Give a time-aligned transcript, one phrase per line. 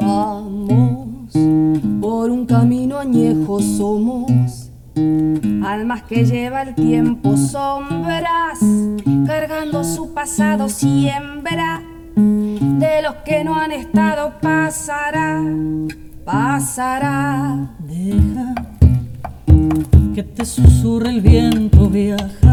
[0.00, 1.32] Vamos
[2.00, 4.70] por un camino añejo somos,
[5.64, 8.58] almas que lleva el tiempo sombras,
[9.26, 11.82] cargando su pasado siembra,
[12.14, 15.42] de los que no han estado pasará,
[16.24, 17.74] pasará.
[17.80, 18.54] Deja
[20.14, 22.47] que te susurre el viento, viaja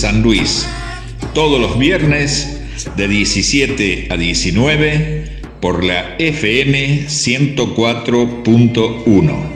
[0.00, 0.66] San Luis.
[1.34, 2.58] Todos los viernes
[2.96, 9.50] de 17 a 19 por la FM 104.1.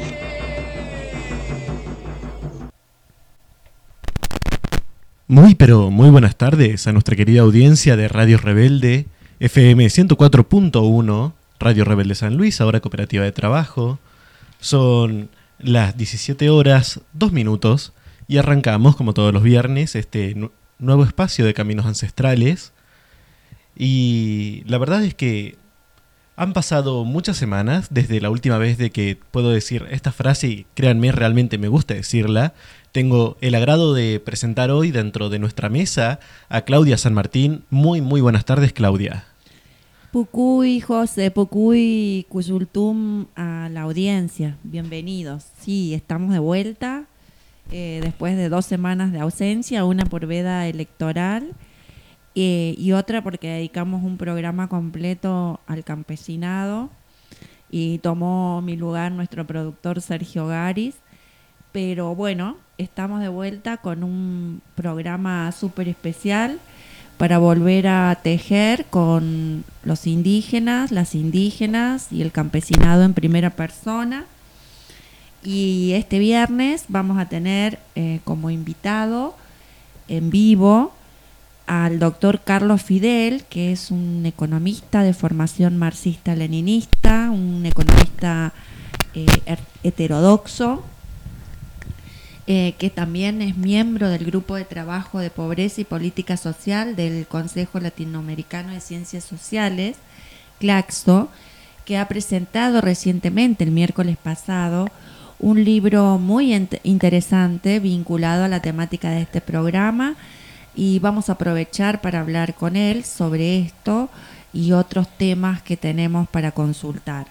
[5.28, 9.06] Muy pero muy buenas tardes a nuestra querida audiencia de Radio Rebelde,
[9.40, 13.98] FM 104.1, Radio Rebelde San Luis, ahora cooperativa de trabajo.
[14.60, 17.94] Son las 17 horas, 2 minutos,
[18.28, 22.72] y arrancamos, como todos los viernes, este nu- nuevo espacio de Caminos Ancestrales.
[23.76, 25.56] Y la verdad es que
[26.36, 30.66] han pasado muchas semanas desde la última vez de que puedo decir esta frase y
[30.74, 32.54] créanme, realmente me gusta decirla.
[32.92, 37.64] Tengo el agrado de presentar hoy dentro de nuestra mesa a Claudia San Martín.
[37.70, 39.24] Muy, muy buenas tardes, Claudia.
[40.12, 44.56] Pucuy, José, Pucuy, Cuyultum a la audiencia.
[44.62, 45.44] Bienvenidos.
[45.60, 47.04] Sí, estamos de vuelta
[47.70, 51.52] eh, después de dos semanas de ausencia, una por veda electoral
[52.34, 56.90] eh, y otra porque dedicamos un programa completo al campesinado
[57.70, 60.94] y tomó mi lugar nuestro productor Sergio Garis.
[61.72, 66.60] Pero bueno, estamos de vuelta con un programa súper especial
[67.18, 74.24] para volver a tejer con los indígenas, las indígenas y el campesinado en primera persona.
[75.44, 79.36] Y este viernes vamos a tener eh, como invitado
[80.08, 80.92] en vivo
[81.66, 88.52] al doctor Carlos Fidel, que es un economista de formación marxista-leninista, un economista
[89.14, 90.82] eh, her- heterodoxo,
[92.46, 97.26] eh, que también es miembro del Grupo de Trabajo de Pobreza y Política Social del
[97.26, 99.96] Consejo Latinoamericano de Ciencias Sociales,
[100.58, 101.28] CLACSO,
[101.84, 104.88] que ha presentado recientemente, el miércoles pasado,
[105.44, 110.14] un libro muy interesante vinculado a la temática de este programa
[110.74, 114.08] y vamos a aprovechar para hablar con él sobre esto
[114.54, 117.26] y otros temas que tenemos para consultar.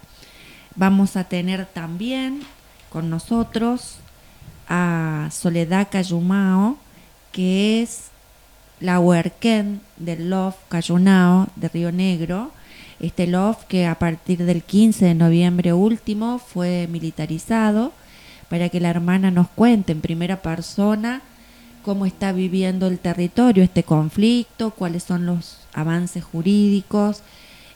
[0.75, 2.41] Vamos a tener también
[2.91, 3.95] con nosotros
[4.69, 6.77] a Soledad Cayumao,
[7.31, 8.09] que es
[8.79, 12.51] la huerquén del LOF Cayunao de Río Negro.
[12.99, 17.91] Este LOF que a partir del 15 de noviembre último fue militarizado
[18.53, 21.23] para que la hermana nos cuente en primera persona
[21.81, 27.23] cómo está viviendo el territorio este conflicto, cuáles son los avances jurídicos,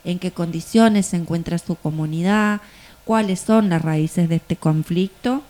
[0.03, 2.61] en qué condiciones se encuentra su comunidad,
[3.05, 5.41] cuáles son las raíces de este conflicto.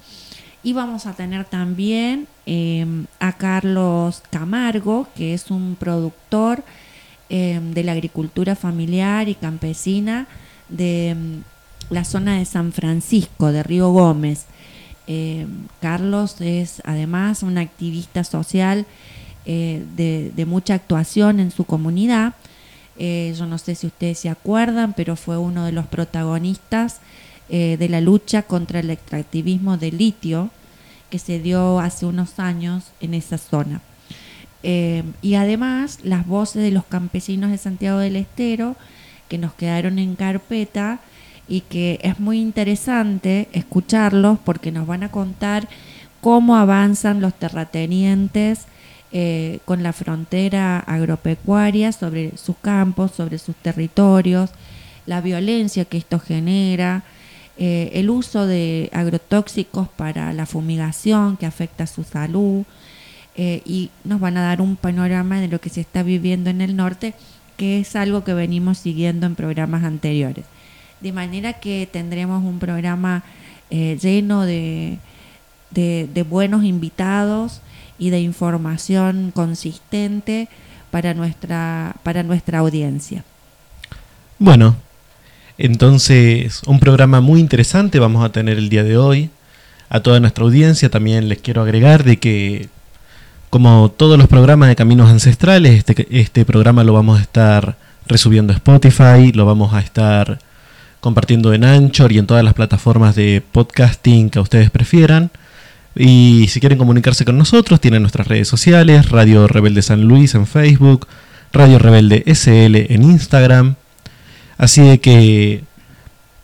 [0.64, 2.86] Y vamos a tener también eh,
[3.20, 6.64] a Carlos Camargo, que es un productor
[7.28, 10.26] eh, de la agricultura familiar y campesina
[10.70, 14.46] de mm, la zona de San Francisco, de Río Gómez.
[15.08, 15.48] Eh,
[15.82, 18.86] Carlos es además un activista social
[19.46, 22.36] eh, de, mucha actuación en su comunidad.
[23.00, 27.00] Eh, yo no sé si ustedes se acuerdan, pero fue uno de los protagonistas
[27.50, 30.50] de la lucha contra el extractivismo de litio
[31.10, 33.80] que se dio hace unos años en esa zona.
[34.64, 38.76] Y además las voces de los campesinos de Santiago del Estero
[39.30, 41.00] que nos quedaron en carpeta
[41.48, 45.68] y que es muy interesante escucharlos porque nos van a contar
[46.22, 48.66] cómo avanzan los terratenientes
[49.12, 54.50] eh, con la frontera agropecuaria sobre sus campos, sobre sus territorios,
[55.06, 57.04] la violencia que esto genera,
[57.58, 62.66] eh, el uso de agrotóxicos para la fumigación que afecta su salud
[63.36, 66.62] eh, y nos van a dar un panorama de lo que se está viviendo en
[66.62, 67.14] el norte,
[67.56, 70.46] que es algo que venimos siguiendo en programas anteriores.
[71.02, 73.24] De manera que tendremos un programa
[73.70, 74.98] lleno de,
[75.72, 77.62] de buenos invitados,
[78.00, 80.48] y de información consistente
[80.92, 83.24] para nuestra, para nuestra audiencia.
[84.40, 84.76] Bueno,
[85.58, 89.30] entonces un programa muy interesante vamos a tener el día de hoy.
[89.90, 92.70] A toda nuestra audiencia también les quiero agregar de que
[93.50, 98.52] como todos los programas de Caminos Ancestrales, este, este programa lo vamos a estar resubiendo
[98.54, 100.40] a Spotify, lo vamos a estar
[101.00, 105.32] compartiendo en Anchor y en todas las plataformas de podcasting que ustedes prefieran.
[105.96, 110.46] Y si quieren comunicarse con nosotros, tienen nuestras redes sociales, Radio Rebelde San Luis en
[110.46, 111.08] Facebook,
[111.52, 113.76] Radio Rebelde SL en Instagram.
[114.58, 115.64] Así de que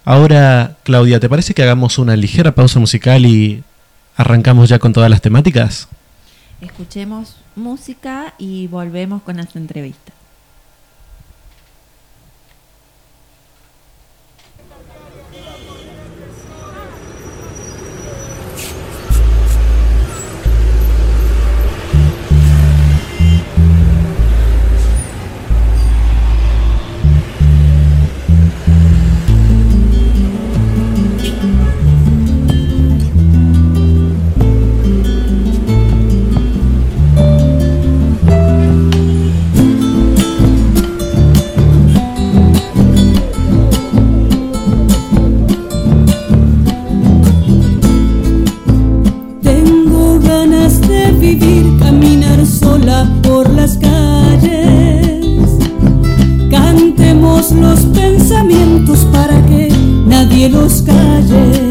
[0.05, 3.63] ahora, Claudia, ¿te parece que hagamos una ligera pausa musical y
[4.15, 5.87] arrancamos ya con todas las temáticas?
[6.61, 10.22] Escuchemos música y volvemos con las entrevistas.
[60.33, 61.62] Que se vayan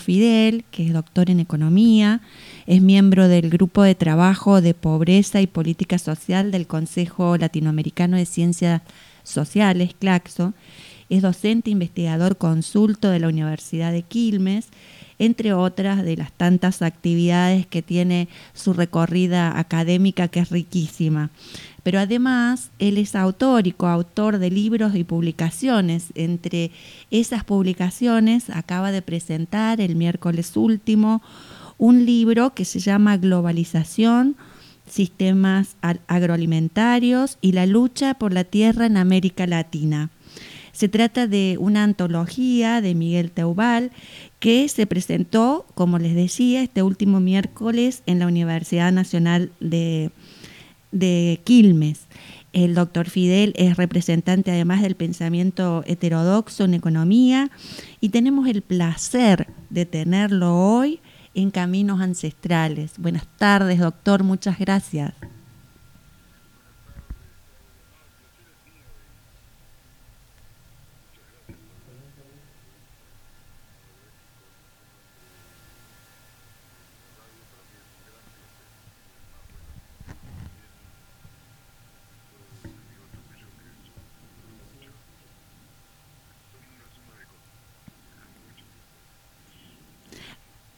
[0.00, 2.20] Fidel, que es doctor en economía,
[2.66, 8.26] es miembro del grupo de trabajo de pobreza y política social del Consejo Latinoamericano de
[8.26, 8.82] Ciencias
[9.22, 10.54] Sociales, CLACSO,
[11.10, 14.68] es docente investigador consulto de la Universidad de Quilmes,
[15.18, 21.30] entre otras de las tantas actividades que tiene su recorrida académica que es riquísima
[21.82, 26.06] pero además él es autor y coautor de libros y publicaciones.
[26.14, 26.70] Entre
[27.10, 31.22] esas publicaciones acaba de presentar el miércoles último
[31.78, 34.36] un libro que se llama Globalización,
[34.86, 35.76] Sistemas
[36.08, 40.10] Agroalimentarios y la lucha por la tierra en América Latina.
[40.72, 43.90] Se trata de una antología de Miguel Teubal
[44.38, 50.10] que se presentó, como les decía, este último miércoles en la Universidad Nacional de,
[50.92, 52.06] de Quilmes.
[52.52, 57.50] El doctor Fidel es representante además del pensamiento heterodoxo en economía
[58.00, 61.00] y tenemos el placer de tenerlo hoy
[61.34, 62.94] en Caminos Ancestrales.
[62.98, 65.12] Buenas tardes, doctor, muchas gracias.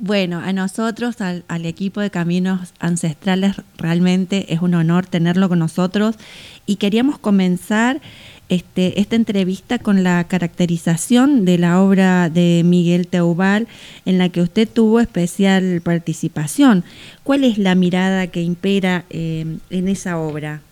[0.04, 5.61] Bueno, a nosotros, al, al, equipo de Caminos Ancestrales, realmente es un honor tenerlo con
[5.61, 6.16] nosotros
[6.66, 8.00] y queríamos comenzar
[8.49, 13.68] este, esta entrevista con la caracterización de la obra de Miguel Teubal
[14.04, 16.82] en la que usted tuvo especial participación.
[17.23, 20.62] ¿Cuál es la mirada que impera eh, en esa obra?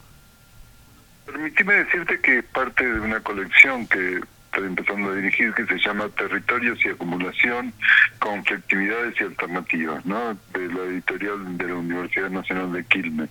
[1.24, 4.18] Permíteme decirte que parte de una colección que
[4.50, 7.72] estoy empezando a dirigir que se llama Territorios y Acumulación,
[8.18, 10.36] Conflictividades y Alternativas, ¿no?
[10.52, 13.30] de la editorial de la Universidad Nacional de Quilmes.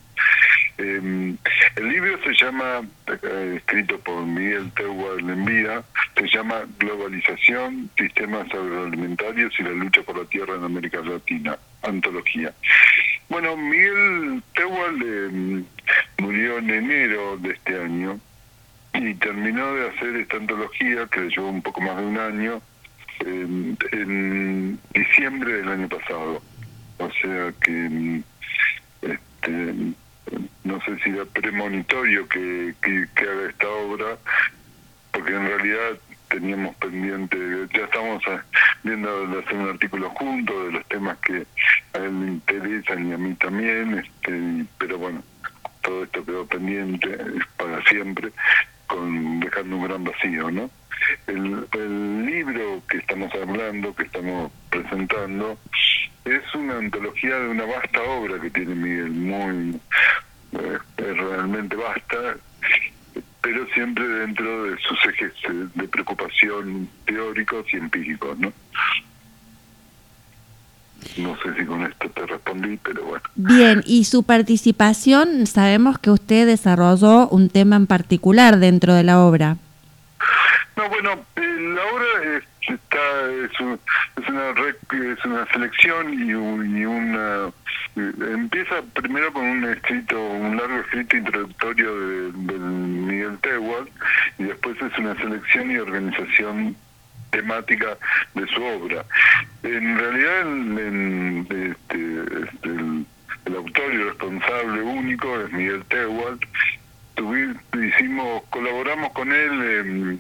[0.77, 1.35] Eh,
[1.75, 5.83] el libro se llama, eh, escrito por Miguel Tegua Envía,
[6.15, 12.53] se llama Globalización, Sistemas Agroalimentarios y la lucha por la tierra en América Latina, antología.
[13.27, 15.63] Bueno, Miguel Tehual eh,
[16.19, 18.19] murió en enero de este año
[19.01, 22.61] y terminó de hacer esta antología que le llevó un poco más de un año
[23.21, 26.41] en, diciembre del año pasado.
[26.97, 28.21] O sea que
[29.01, 29.73] este,
[30.63, 34.17] no sé si era premonitorio que, que, haga esta obra,
[35.11, 35.97] porque en realidad
[36.29, 37.37] teníamos pendiente,
[37.73, 38.21] ya estamos
[38.83, 41.45] viendo de hacer un artículo juntos de los temas que
[41.93, 45.23] a él le interesan y a mí también, este, pero bueno,
[45.81, 47.17] todo esto quedó pendiente
[47.57, 48.31] para siempre,
[48.89, 50.69] con dejando un gran vacío, ¿no?
[51.27, 55.57] El, libro que estamos hablando, que estamos presentando,
[56.25, 59.79] es una antología de una vasta obra que tiene Miguel, muy
[60.53, 62.37] eh, realmente vasta,
[63.41, 65.33] pero siempre dentro de sus ejes
[65.75, 68.51] de preocupación teóricos y empíricos, ¿no?
[71.17, 73.23] No sé si con esto te respondí, pero bueno.
[73.35, 79.19] Bien, y su participación, sabemos que usted desarrolló un tema en particular dentro de la
[79.19, 79.57] obra.
[80.75, 83.79] No, bueno, la obra es, está, es, un,
[84.21, 87.51] es, una, es una selección y, un, y una...
[87.95, 93.89] Eh, empieza primero con un escrito, un largo escrito introductorio de, de Miguel Tehual
[94.37, 96.75] y después es una selección y organización
[97.31, 97.97] temática
[98.33, 99.05] de su obra.
[99.63, 103.05] En realidad, el, en, este, este, el,
[103.45, 106.39] el, autor y responsable único es Miguel Tehual.
[107.73, 110.19] hicimos, colaboramos con él.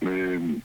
[0.00, 0.60] Eh,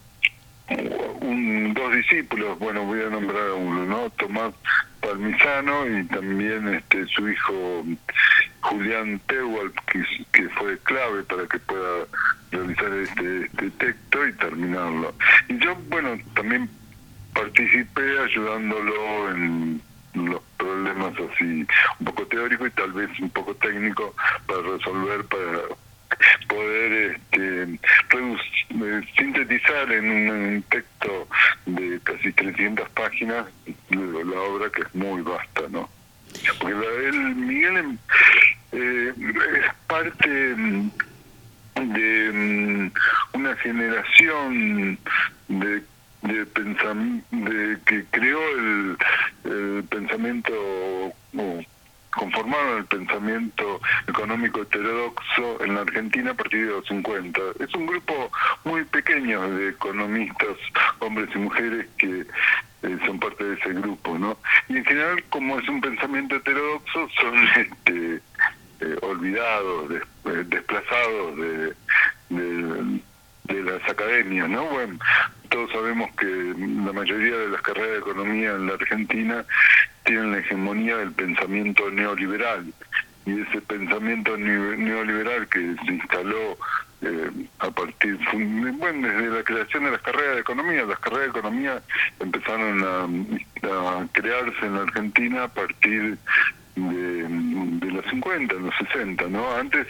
[1.22, 4.10] un, dos discípulos, bueno, voy a nombrar a uno, ¿no?
[4.12, 4.54] Tomás
[5.02, 7.86] Palmisano y también este su hijo
[8.62, 12.06] Julián Tehual, que, que fue clave para que pueda
[12.52, 15.14] realizar este, este texto y terminarlo.
[15.48, 16.70] Y yo, bueno, también
[17.34, 19.82] participé ayudándolo en
[20.14, 21.66] los problemas así
[22.00, 24.14] un poco teóricos y tal vez un poco técnicos
[24.48, 25.62] para resolver, para
[26.48, 27.80] poder este,
[29.18, 31.28] sintetizar en un texto
[31.66, 33.46] de casi 300 páginas
[33.90, 35.90] la obra que es muy vasta, ¿no?
[36.60, 37.98] Porque el Miguel em-
[38.72, 40.90] eh, es parte mm,
[41.76, 42.92] de mm,
[43.34, 45.00] una generación
[45.48, 45.82] de
[47.32, 48.98] de, que creó el,
[49.46, 51.14] el pensamiento
[52.12, 57.40] conformaron el pensamiento económico heterodoxo en la Argentina a partir de los 50.
[57.60, 58.32] Es un grupo
[58.64, 60.58] muy pequeño de economistas,
[61.00, 62.26] hombres y mujeres que
[62.84, 64.38] eh, son parte de ese grupo, ¿no?
[64.70, 68.22] Y en general, como es un pensamiento heterodoxo, son este,
[68.80, 71.74] eh, olvidados, eh, desplazados de,
[72.30, 73.00] de,
[73.48, 74.66] de las academias, ¿no?
[74.66, 74.98] Bueno,
[75.50, 79.46] todos sabemos que la mayoría de las carreras de economía en la Argentina
[80.04, 82.74] tienen la hegemonía del pensamiento neoliberal
[83.26, 86.58] y ese pensamiento ne- neoliberal que se instaló
[87.02, 88.18] eh, a partir,
[88.78, 91.84] bueno, desde la creación de las carreras de economía, las carreras de economía
[92.20, 96.18] empezaron a, crearse en la Argentina a partir
[96.76, 99.56] de, los 50, los 60, ¿no?
[99.56, 99.88] Antes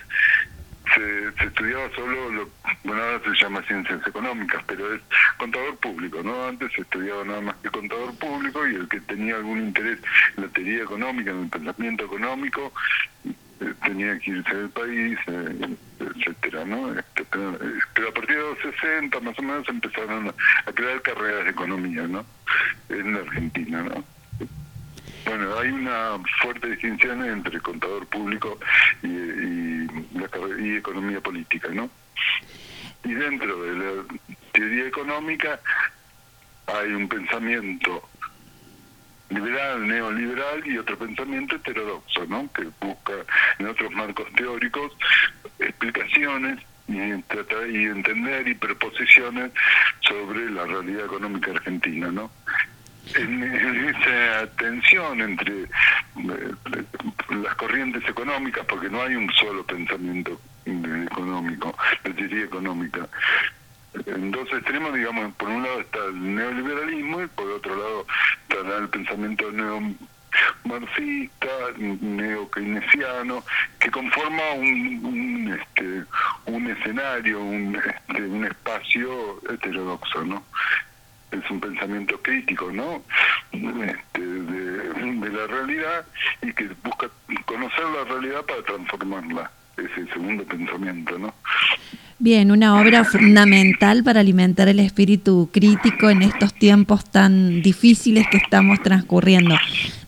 [0.98, 2.50] se, se estudiaba solo lo
[2.84, 5.02] bueno ahora se llama ciencias económicas pero es
[5.38, 9.36] contador público no antes se estudiaba nada más que contador público y el que tenía
[9.36, 10.00] algún interés
[10.36, 12.74] en la teoría económica en el pensamiento económico
[13.26, 18.36] eh, tenía que irse del país eh, etcétera no Este, pero, eh, pero a partir
[18.36, 20.34] de los 60 más o menos empezaron a,
[20.70, 22.26] a crear carreras de economía no
[22.90, 24.04] en la Argentina no
[25.28, 28.58] bueno, hay una fuerte distinción entre contador público
[29.04, 29.88] y, y,
[30.60, 31.90] y economía política, ¿no?
[33.04, 34.04] Y dentro de la
[34.54, 35.60] teoría económica
[36.68, 38.08] hay un pensamiento
[39.30, 42.50] liberal, neoliberal y otro pensamiento heterodoxo, ¿no?
[42.54, 43.14] Que busca
[43.60, 44.94] en otros marcos teóricos
[45.60, 49.52] explicaciones y, tratar, y entender y preposiciones
[50.02, 52.32] sobre la realidad económica argentina, ¿no?
[53.16, 53.44] En,
[53.90, 55.68] esa tensión entre eh,
[57.30, 63.08] las corrientes económicas, porque no hay un solo pensamiento eh, económico, la teoría económica.
[64.06, 68.06] En dos extremos, digamos, por un lado está el neoliberalismo y por otro lado
[68.50, 73.44] está el pensamiento neomarxista, neo-keynesiano,
[73.80, 76.04] que conforma un, un, este,
[76.46, 80.44] un escenario, un, este, un espacio heterodoxo, ¿no?
[81.32, 83.02] Es un pensamiento crítico, ¿no?
[83.52, 86.06] Este, de, la realidad
[86.42, 87.10] y que busca
[87.46, 89.52] conocer la realidad para transformarla.
[89.78, 91.34] Ese segundo pensamiento, ¿no?
[92.20, 98.38] Bien, una obra fundamental para alimentar el espíritu crítico en estos tiempos tan difíciles que
[98.38, 99.56] estamos transcurriendo.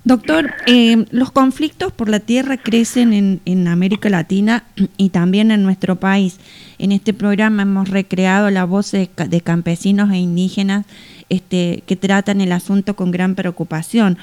[0.05, 4.63] Doctor, eh, los conflictos por la tierra crecen en, en América Latina
[4.97, 6.39] y también en nuestro país.
[6.80, 10.86] En este programa hemos recreado la voz de, ca- de campesinos e indígenas
[11.28, 14.18] este, que tratan el asunto con gran preocupación.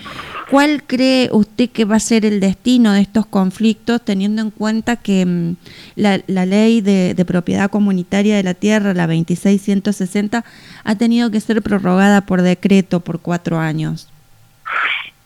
[0.51, 4.97] ¿Cuál cree usted que va a ser el destino de estos conflictos, teniendo en cuenta
[4.97, 5.57] que mm,
[5.97, 10.45] la, la ley de, de propiedad comunitaria de la tierra, la 2660,
[10.83, 14.09] ha tenido que ser prorrogada por decreto por cuatro años?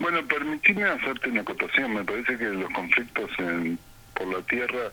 [0.01, 1.95] Bueno, permitime hacerte una acotación.
[1.95, 3.79] Me parece que los conflictos en-
[4.15, 4.91] por la tierra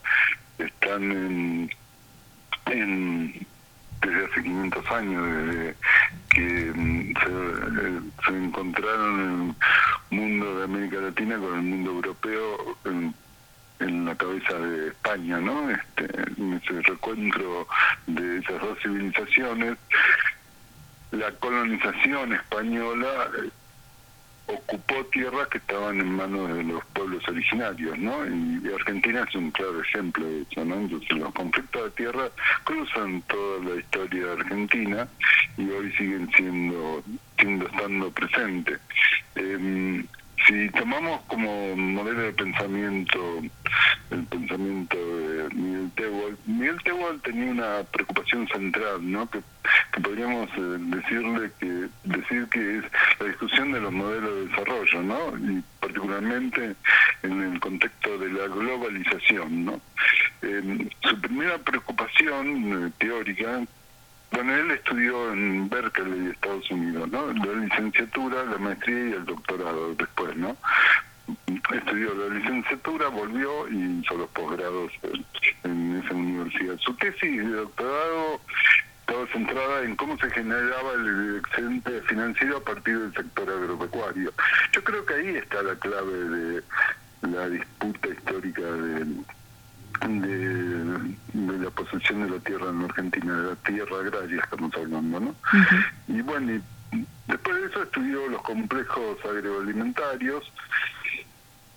[0.60, 1.70] están en,
[2.72, 3.48] en-
[4.02, 5.76] desde hace 500 años, desde
[6.30, 9.56] que mm, se, eh, se encontraron en
[10.12, 13.14] el mundo de América Latina con el mundo europeo en,
[14.06, 15.70] la cabeza de España, ¿no?
[15.70, 16.06] Este,
[16.38, 17.68] en ese recuentro
[18.08, 19.78] de esas dos civilizaciones,
[21.12, 23.30] la colonización española
[24.48, 28.26] ocupó tierras que estaban en manos de los pueblos originarios, ¿no?
[28.26, 30.76] Y, Argentina es un claro ejemplo de eso, ¿no?
[30.76, 32.30] Entonces los conflictos de tierra
[32.64, 35.08] cruzan toda la historia de Argentina
[35.58, 37.04] y hoy siguen siendo,
[37.38, 38.80] siendo estando presentes.
[39.36, 40.06] Em,
[40.46, 43.42] si tomamos como modelo de pensamiento
[44.10, 49.30] el pensamiento de Miguel Tewol, Miguel Tewol tenía una preocupación central, ¿no?
[49.30, 49.40] Que,
[49.94, 52.84] que podríamos eh, decirle que decir que es
[53.20, 55.38] la discusión de los modelos de desarrollo, ¿no?
[55.52, 56.76] Y particularmente
[57.24, 59.82] en el contexto de la globalización, ¿no?
[60.42, 63.64] Eh, su primera preocupación eh, teórica
[64.32, 67.28] bueno, él estudió en Berkeley, Estados Unidos, ¿no?
[67.34, 70.56] La licenciatura, la maestría y el doctorado después, ¿no?
[71.74, 74.92] Estudió la licenciatura, volvió y hizo los posgrados
[75.64, 76.78] en, esa universidad.
[76.80, 78.42] Su tesis de doctorado
[79.00, 84.34] estaba centrada en cómo se generaba el excedente financiero a partir del sector agropecuario.
[84.74, 86.64] Yo creo que ahí está la clave de
[87.22, 89.26] la disputa histórica del
[90.02, 95.20] de, de la posesión de la tierra en Argentina, de la tierra agraria estamos hablando,
[95.20, 95.36] ¿no?
[96.08, 96.54] Y bueno,
[96.92, 100.52] y después de eso estudió los complejos agroalimentarios.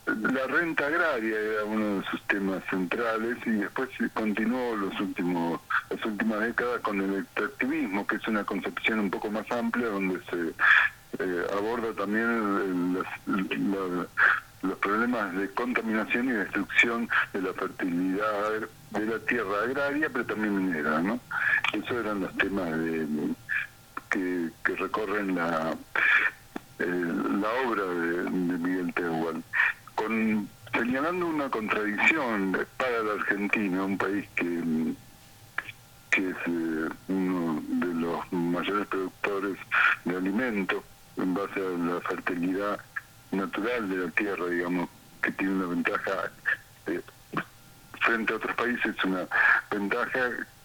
[0.07, 6.05] La renta agraria era uno de sus temas centrales y después continuó los últimos las
[6.05, 10.53] últimas décadas con el extractivismo, que es una concepción un poco más amplia donde se
[11.23, 13.29] eh, aborda también el- las-
[13.59, 14.07] la-
[14.63, 20.67] los problemas de contaminación y destrucción de la fertilidad de la tierra agraria, pero también
[20.67, 21.21] minera, ¿no?
[21.73, 23.07] Esos eran los temas de,
[24.11, 25.77] que, recorren la,
[26.79, 29.43] eh, la obra de, de Miguel Tehual,
[29.95, 34.95] con, señalando una contradicción para la Argentina, un país que,
[36.11, 39.57] que es eh, uno de los mayores productores
[40.05, 40.83] de alimentos
[41.17, 42.81] en base a la fertilidad
[43.33, 44.89] natural de la tierra, digamos,
[45.23, 46.31] que tiene una ventaja
[46.87, 47.01] eh,
[48.01, 49.27] frente a otros países, una
[49.71, 50.21] ventaja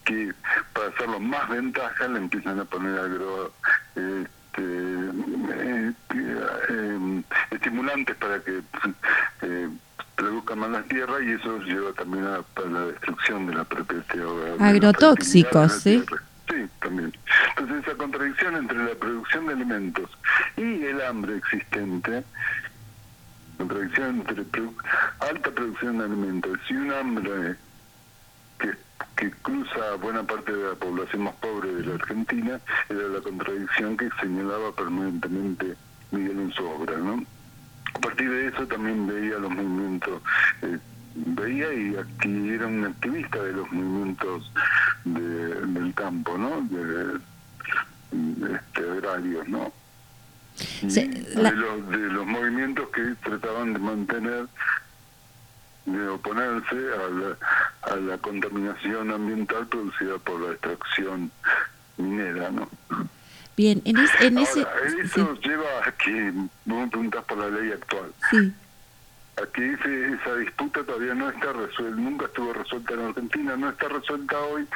[0.06, 0.34] que
[0.74, 3.52] para hacerlo más ventaja le empiezan a poner agro
[3.96, 8.62] este, eh, eh, estimulantes para que
[9.42, 9.70] eh,
[10.16, 14.02] produzcan más las tierras y eso lleva también a, a la destrucción de la propia
[14.12, 14.56] tierra.
[14.58, 16.04] la Agrotóxicos, la ¿sí?
[16.06, 16.24] tierra.
[16.50, 17.14] Sí, también.
[17.50, 20.10] Entonces esa contradicción entre la producción de alimentos
[20.58, 22.24] y el hambre existente,
[23.58, 24.46] contradicción entre
[25.20, 27.56] alta producción de alimentos y un hambre
[28.60, 28.72] que,
[29.16, 33.98] que cruza buena parte de la población más pobre de la Argentina, era la contradicción
[33.98, 35.76] que señalaba permanentemente
[36.12, 37.24] Miguel en su obra, ¿no?
[37.94, 40.22] A partir de eso también veía los movimientos,
[40.62, 40.78] eh,
[41.16, 44.52] veía y acti- era un activista de los movimientos
[45.06, 46.62] de- del campo, ¿no?
[46.70, 47.20] De,
[48.12, 49.72] de, este, agrarios, ¿no?
[51.36, 54.46] La- de, los, de los movimientos que trataban de mantener,
[55.86, 57.38] de oponerse a la,
[57.94, 61.32] a la contaminación ambiental producida por la extracción
[61.98, 62.70] minera, ¿no?
[63.58, 64.66] Bien, en, es- en ese...
[65.04, 66.32] Eso lleva a que,
[66.66, 68.54] vos me preguntás por la ley actual, sí,
[69.38, 69.44] sí.
[69.44, 73.70] a que ese- esa disputa todavía no está resuelta, nunca estuvo resuelta en Argentina, no
[73.70, 74.68] está resuelta hoy,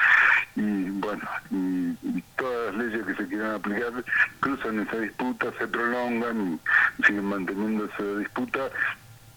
[0.56, 4.04] y bueno, y todas las leyes que se quieran aplicar
[4.40, 6.60] cruzan esa disputa, se prolongan
[7.00, 8.70] y siguen manteniendo esa disputa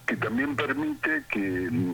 [0.05, 1.39] que también permite que
[1.71, 1.93] mm,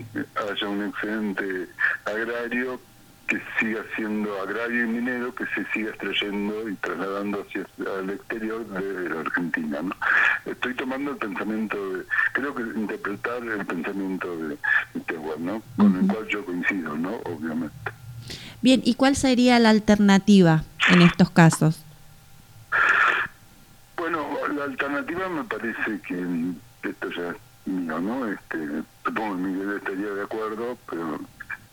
[0.51, 1.67] haya un excedente
[2.05, 2.81] agrario
[3.29, 7.65] que siga siendo agrario y minero, que se siga extrayendo y trasladando hacia
[7.99, 9.81] al exterior de la Argentina.
[9.83, 9.95] ¿no?
[10.45, 14.47] Estoy tomando el pensamiento de, creo que interpretar el pensamiento de,
[14.95, 15.61] de ¿no?
[15.77, 17.17] con el cual yo coincido, ¿no?
[17.25, 17.91] obviamente.
[18.61, 21.85] Bien, ¿y cuál sería la alternativa en estos casos?
[23.95, 26.25] Bueno, la alternativa me parece que
[26.89, 28.25] esto ya es mío, ¿no?
[28.25, 28.57] Este,
[29.05, 31.19] supongo que Miguel estaría de acuerdo, pero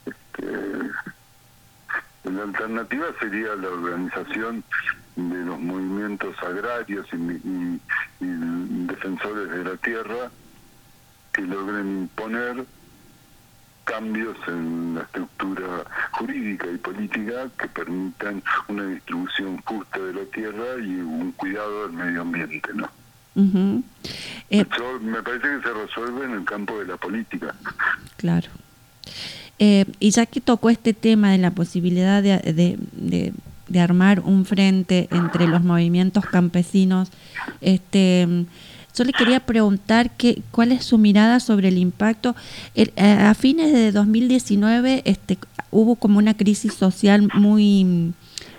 [0.05, 0.90] este,
[2.31, 4.65] la alternativa sería la organización
[5.17, 7.81] de los movimientos agrarios y, y-
[8.21, 10.31] y defensores de la tierra
[11.33, 12.65] que logren imponer
[13.85, 20.65] cambios en la estructura jurídica y política que permitan una distribución justa de la tierra
[20.81, 22.91] y un cuidado del medio ambiente, ¿no?
[23.37, 23.85] Ujú.
[24.51, 27.55] Eh, Eso me parece que se resuelve en el campo de la política.
[28.17, 28.49] Claro.
[29.59, 33.33] Eh, y ya que tocó este tema de la posibilidad de, de- de-
[33.81, 37.09] armar un frente entre los movimientos campesinos,
[37.61, 38.27] este,
[38.97, 42.37] yo le quería preguntar que, cuál es su mirada sobre el impacto.
[42.97, 45.37] A fines de 2019 este,
[45.71, 48.12] hubo como una crisis social muy,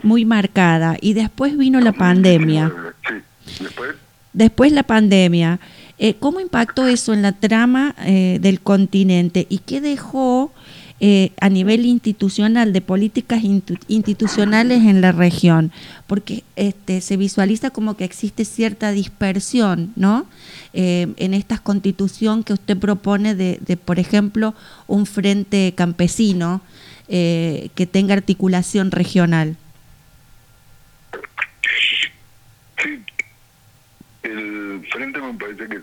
[0.03, 2.71] muy marcada y después vino la pandemia.
[3.59, 3.95] Después,
[4.33, 5.59] Después la pandemia,
[5.97, 10.51] eh, ¿cómo impactó eso en la trama eh, del continente y qué dejó
[10.99, 15.71] eh, a nivel institucional de políticas institucionales en la región?
[16.07, 20.25] Porque este, se visualiza como que existe cierta dispersión, ¿no?
[20.73, 24.55] Eh, en esta constitución que usted propone de, de, por ejemplo,
[24.87, 26.61] un frente campesino
[27.09, 29.55] eh, que tenga articulación regional.
[32.83, 33.03] sí,
[34.23, 35.81] el frente me parece que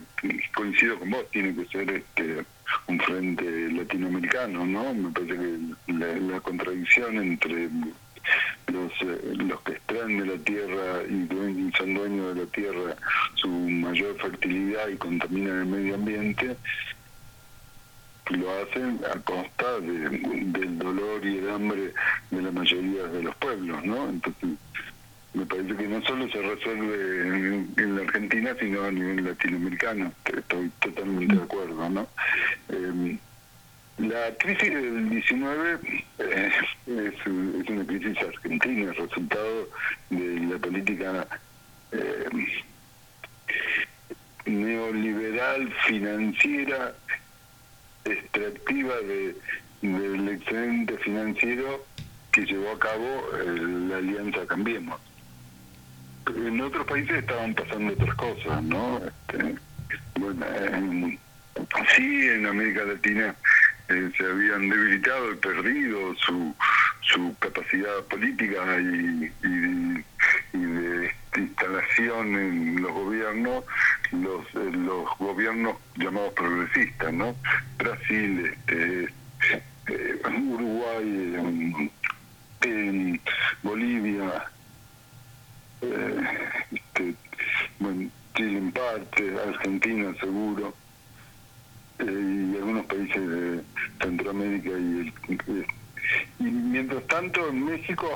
[0.55, 2.45] coincido con vos, tiene que ser este
[2.87, 4.95] un frente latinoamericano, ¿no?
[4.95, 7.69] Me parece que la, contradicción entre
[8.69, 12.97] los eh, los que extraen de la tierra y son dueños de la tierra
[13.35, 16.57] su mayor fertilidad y contaminan el medio ambiente
[18.31, 21.93] lo hacen a costa de- del dolor y el hambre
[22.31, 24.09] de la mayoría de los pueblos, ¿no?
[24.09, 24.51] Entonces,
[25.35, 30.13] me parece que no solo se resuelve en, en la Argentina, sino a nivel latinoamericano.
[30.25, 32.07] Estoy totalmente de acuerdo, ¿no?
[32.69, 33.19] Eh,
[33.99, 35.79] la crisis del 19
[36.19, 36.51] eh,
[36.87, 39.69] es, es una crisis argentina, es resultado
[40.11, 41.29] de la política
[41.93, 42.27] eh,
[44.47, 46.95] neoliberal financiera
[48.05, 49.37] extractiva de,
[49.81, 51.85] del excedente financiero
[52.33, 53.07] que llevó a cabo
[53.41, 55.01] eh, la alianza Cambiemos.
[56.27, 58.99] En otros países estaban pasando otras cosas, ¿no?
[59.05, 59.55] Este,
[60.19, 61.19] bueno, en-
[61.95, 63.35] sí, en América Latina
[63.89, 66.55] eh, se habían debilitado y perdido su,
[67.03, 70.05] su capacidad política y, y-
[70.55, 73.65] y de instalación en los gobiernos,
[74.13, 77.37] los, eh, los gobiernos llamados progresistas, ¿no?
[77.79, 79.15] Brasil, este,
[79.89, 81.91] eh, Uruguay,
[82.63, 83.21] en
[83.63, 84.45] Bolivia,
[85.93, 86.17] eh,
[86.71, 87.17] este,
[87.79, 90.77] bueno, Chile en parte, Argentina seguro,
[91.99, 93.65] eh, y algunos países de
[94.01, 95.67] Centroamérica y, el, eh,
[96.41, 98.09] y mientras tanto en México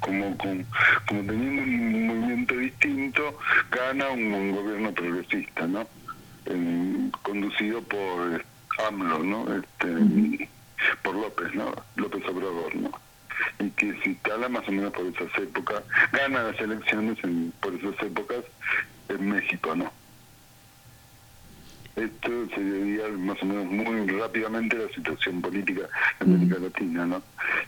[0.00, 0.66] como, con-
[1.08, 3.38] como teniendo un movimiento distinto
[3.70, 5.88] gana un, un gobierno progresista no
[6.46, 8.44] En- conducido por eh,
[8.86, 10.50] AMLO no este,
[11.02, 12.90] por López no López Obrador no
[13.58, 17.74] y que se instala más o menos por esas épocas gana las elecciones en- por
[17.74, 18.44] esas épocas
[19.08, 19.92] en México no
[21.96, 25.82] esto se debía más o menos muy rápidamente a la situación política
[26.18, 27.22] en América Latina, ¿no?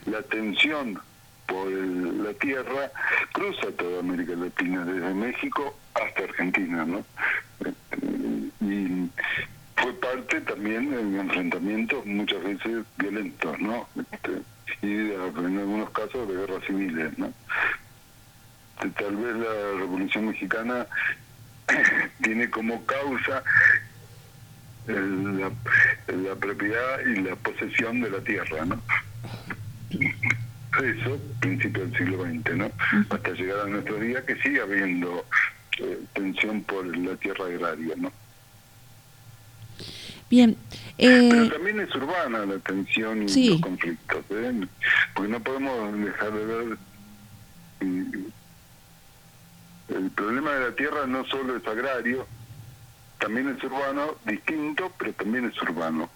[0.05, 0.99] La tensión
[1.45, 2.91] por el- la tierra
[3.31, 7.05] cruza toda América Latina, desde México hasta Argentina, ¿no?
[8.59, 9.09] Y
[9.77, 13.87] fue parte también de enfrentamientos muchas veces violentos, ¿no?
[14.11, 14.41] Este,
[14.81, 17.33] y en algunos casos de guerras civiles, ¿no?
[18.77, 20.85] Tal vez la Revolución Mexicana
[22.21, 23.43] tiene como causa
[24.87, 25.51] la,
[26.15, 28.81] la propiedad y la posesión de la tierra, ¿no?
[30.83, 32.71] Eso, principio del siglo XX, ¿no?
[33.09, 35.25] Hasta llegar a nuestro día que sigue habiendo
[35.79, 38.11] eh, tensión por la tierra agraria, ¿no?
[40.29, 40.57] Bien,
[40.97, 43.49] Pero eh, también es urbana la tensión y Sí.
[43.51, 44.67] los conflictos, ¿eh?
[45.13, 46.77] Porque no podemos dejar de ver...
[49.89, 52.27] El problema de la tierra no solo es agrario,
[53.19, 56.09] también es urbano, distinto, pero también es urbano.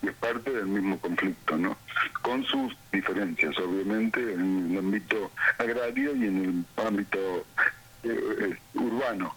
[0.00, 1.76] Y es parte del mismo conflicto, ¿no?
[2.22, 7.18] Con sus diferencias, obviamente, en el ámbito agrario y en el ámbito
[8.04, 9.34] eh, eh, urbano.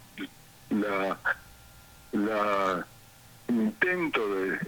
[0.69, 1.17] La,
[2.13, 2.85] la
[3.55, 4.59] intento de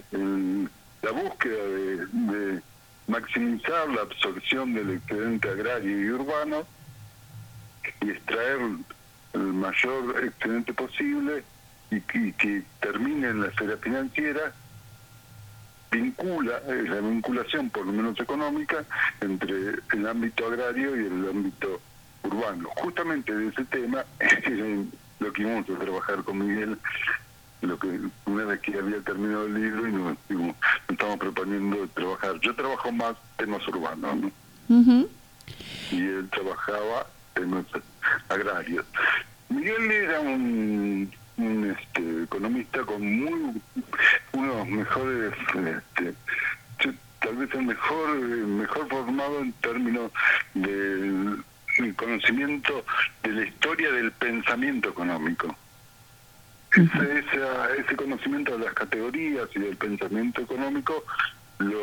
[1.02, 2.62] la búsqueda de,
[3.06, 6.64] maximizar la absorción del excedente agrario y urbano
[8.00, 8.58] y extraer
[9.34, 11.44] el mayor excedente posible
[11.90, 14.54] y que termine en la esfera financiera
[15.94, 18.84] vincula, es la vinculación por lo menos económica
[19.20, 21.80] entre el ámbito agrario y el ámbito
[22.22, 22.68] urbano.
[22.76, 24.86] Justamente de ese tema es
[25.20, 26.78] lo que íbamos a trabajar con Miguel,
[27.66, 30.56] lo que una vez que había terminado el libro y nos, digo, nos
[30.88, 32.38] estamos proponiendo trabajar.
[32.40, 34.32] Yo trabajo más temas urbanos,
[35.90, 37.64] y él trabajaba temas
[38.28, 38.84] agrarios.
[39.48, 43.62] Miguel era un, un, este, economista con muy
[44.32, 46.14] uno de los mejores, este,
[47.20, 50.10] tal vez el mejor, mejor formado en términos
[50.54, 51.44] del
[51.78, 52.84] el conocimiento
[53.22, 55.56] de la historia del pensamiento económico.
[56.76, 61.04] Ese, esa- ese conocimiento de las categorías y del pensamiento económico
[61.58, 61.78] lo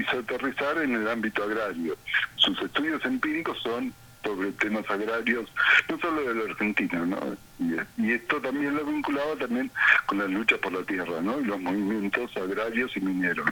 [0.00, 1.96] hizo aterrizar en el ámbito agrario.
[2.36, 3.92] Sus estudios empíricos son
[4.24, 5.48] sobre temas agrarios,
[5.88, 7.18] no solo de la Argentina, ¿no?
[7.98, 9.70] Y, esto también lo vinculaba también
[10.06, 11.40] con la lucha por la tierra, ¿no?
[11.40, 13.46] Y los movimientos agrarios y mineros.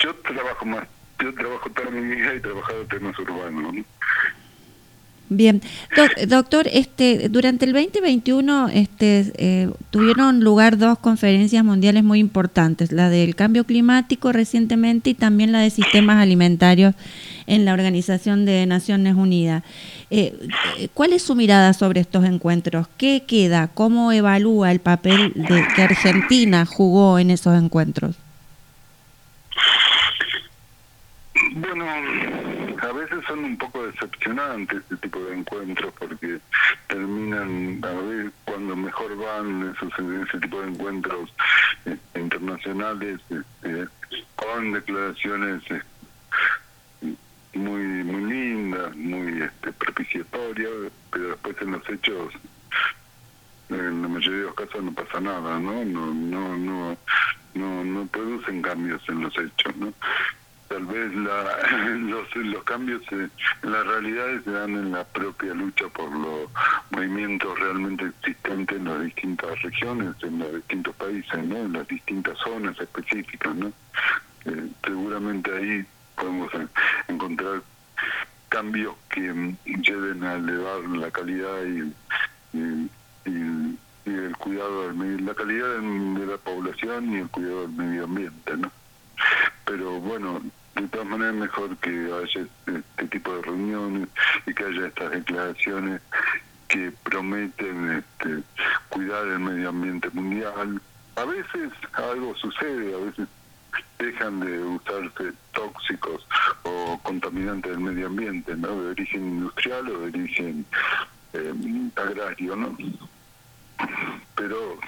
[0.00, 0.86] Yo trabajo más,
[1.20, 3.84] yo trabajo toda mi vida y he trabajado temas urbanos, ¿no?
[5.28, 5.60] Bien,
[5.96, 12.92] Doc- doctor, este, durante el 2021 este, eh, tuvieron lugar dos conferencias mundiales muy importantes,
[12.92, 16.94] la del cambio climático recientemente y también la de sistemas alimentarios
[17.48, 19.64] en la Organización de Naciones Unidas.
[20.10, 20.32] Eh,
[20.78, 22.86] eh, ¿Cuál es su mirada sobre estos encuentros?
[22.96, 23.66] ¿Qué queda?
[23.74, 28.14] ¿Cómo evalúa el papel de, que Argentina jugó en esos encuentros?
[31.58, 36.38] Bueno, a veces son un poco decepcionantes este tipo de encuentros porque
[36.86, 39.90] terminan, a ver, cuando mejor van esos
[40.28, 41.32] ese tipo de encuentros
[41.86, 43.88] eh, internacionales este,
[44.34, 47.14] con declaraciones eh,
[47.54, 52.34] muy muy lindas, muy este, propiciatorias, pero después en los hechos
[53.70, 55.86] en la mayoría de los casos no pasa nada, ¿no?
[55.86, 56.98] No no no
[57.54, 59.94] no, no producen cambios en los hechos, ¿no?
[60.68, 63.30] Tal vez la, los, los cambios en
[63.62, 66.50] las realidades se dan en la propia lucha por los
[66.90, 71.56] movimientos realmente existentes en las distintas regiones, en los distintos países, ¿no?
[71.56, 73.54] en las distintas zonas específicas.
[73.54, 73.72] ¿no?
[74.46, 76.50] Eh, seguramente ahí podemos
[77.08, 77.62] encontrar
[78.48, 81.92] cambios que mm, lleven a elevar la calidad y,
[82.54, 82.90] y,
[84.06, 88.56] el cuidado del medio, la calidad de la población y el cuidado del medio ambiente,
[88.56, 88.70] ¿no?
[89.64, 90.40] Pero bueno,
[90.74, 94.08] de todas maneras mejor que haya este tipo de reuniones
[94.46, 96.00] y que haya estas declaraciones
[96.68, 98.42] que prometen este,
[98.88, 100.80] cuidar el medio ambiente mundial.
[101.16, 103.28] A veces algo sucede, a veces
[103.98, 106.26] dejan de usarse tóxicos
[106.64, 108.68] o contaminantes del medio ambiente, ¿no?
[108.68, 110.66] De origen industrial o de origen
[111.32, 112.76] eh, agrario, ¿no?
[114.34, 114.78] Pero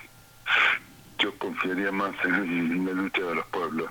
[1.18, 3.90] yo confiaría más en la lucha de los pueblos.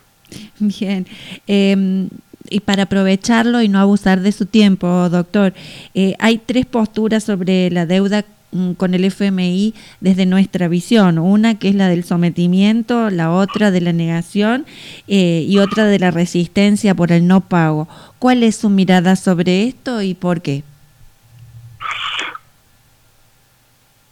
[0.60, 1.06] Bien.
[1.48, 2.08] Eh,
[2.50, 5.54] y para aprovecharlo y no abusar de su tiempo, doctor,
[5.94, 11.18] eh, hay tres posturas sobre la deuda mm, con el FMI desde nuestra visión.
[11.20, 14.66] Una que es la del sometimiento, la otra de la negación
[15.08, 17.88] eh, y otra de la resistencia por el no pago.
[18.20, 20.64] ¿Cuál es su mirada sobre esto y por qué?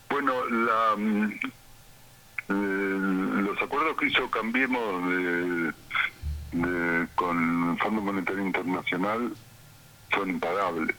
[0.10, 1.32] Bueno, la, mm,
[2.48, 5.74] eh, los acuerdos que hizo Cambiemos de,
[6.62, 9.34] de- con el Fondo Monetario Internacional
[10.14, 10.96] son impagables.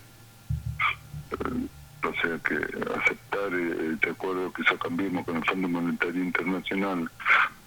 [1.30, 1.66] Eh,
[2.02, 3.52] o sea que aceptar
[3.92, 7.10] este acuerdo que hizo Cambiemos con el Fondo Monetario Internacional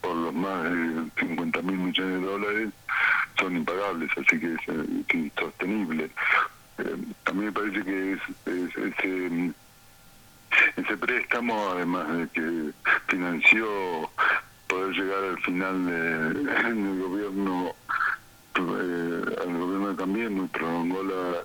[0.01, 2.69] por los más de 50 mil millones de dólares
[3.37, 4.59] son impagables, así que es,
[5.09, 6.09] es insostenible.
[6.77, 9.53] Eh, a mí me parece que es, es- ese, mm,
[10.77, 12.71] ese préstamo, además de que
[13.07, 14.09] financió
[14.69, 16.33] poder llegar al final de-
[16.73, 17.73] del gobierno,
[18.55, 21.41] eh, al gobierno también, y prolongó la,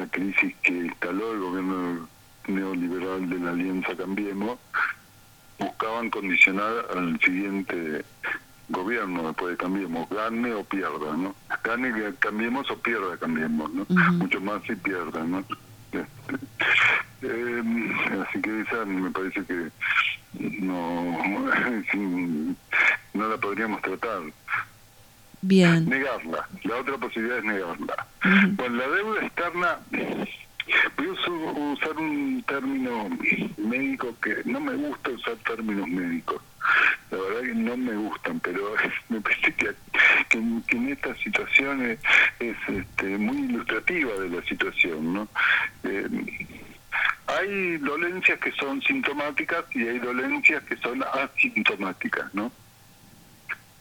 [0.00, 2.08] la crisis que instaló el gobierno
[2.48, 4.58] neoliberal de la Alianza Cambiemos,
[5.58, 8.04] buscaban condicionar al siguiente
[8.70, 11.34] gobierno después de Cambiemos, gane o pierda, ¿no?
[11.62, 13.86] Gane Cambiemos o pierda Cambiemos, ¿no?
[14.12, 15.44] Mucho más si pierda, ¿no?
[15.92, 16.06] Este,
[17.22, 19.68] eh, así que esa me parece que
[20.60, 21.18] no,
[23.14, 24.20] no la podríamos tratar.
[25.42, 25.88] Bien.
[25.88, 26.48] Negarla.
[26.64, 28.06] La otra posibilidad es negarla.
[28.52, 29.78] Bueno, la deuda externa,
[30.96, 31.12] voy a
[31.72, 33.08] usar un término
[33.58, 36.40] médico que no me gusta usar términos médicos.
[37.10, 38.60] La verdad que no me gustan, pero
[39.08, 39.70] me parece que,
[40.28, 41.98] que, en- que en esta situación es,
[42.38, 45.28] es, este, muy ilustrativa de la situación, ¿no?
[45.82, 46.06] Eh,
[47.26, 52.52] hay dolencias que son sintomáticas y hay dolencias que son asintomáticas, ¿no?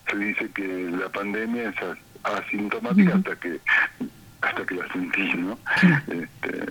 [0.10, 1.98] se dice que la pandemia es as-
[2.44, 3.60] asintomática hasta que
[4.42, 5.58] hasta que la sentís, ¿no?
[6.08, 6.64] Este,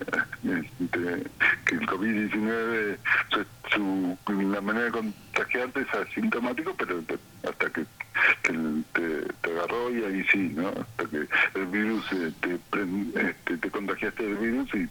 [0.43, 1.23] este,
[1.65, 2.97] que el COVID-19,
[3.31, 4.17] su, su-
[4.51, 7.85] la manera de contagiarte es asintomático, pero te- hasta que
[8.43, 8.53] te,
[8.93, 10.67] te- te agarró y ahí sí, ¿no?
[10.69, 12.59] Hasta que el virus, eh, te,
[13.29, 14.89] este, te contagiaste del virus y,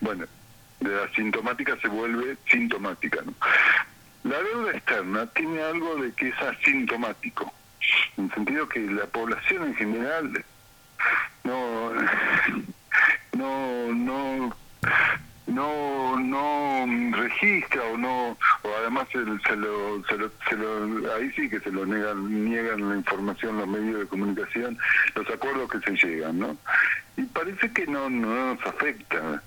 [0.00, 0.26] bueno,
[0.80, 3.34] de asintomática se vuelve sintomática, ¿no?
[4.24, 7.52] La deuda externa tiene algo de que es asintomático,
[8.16, 10.44] en el sentido que la población en general
[11.44, 11.92] no
[13.36, 14.54] no no
[15.46, 21.48] no no registra o no o además se, lo, se lo, se lo- ahí sí
[21.48, 24.78] que se lo niegan niegan la información los medios de comunicación
[25.14, 26.56] los acuerdos que se llegan no
[27.16, 29.42] y parece que no no nos afecta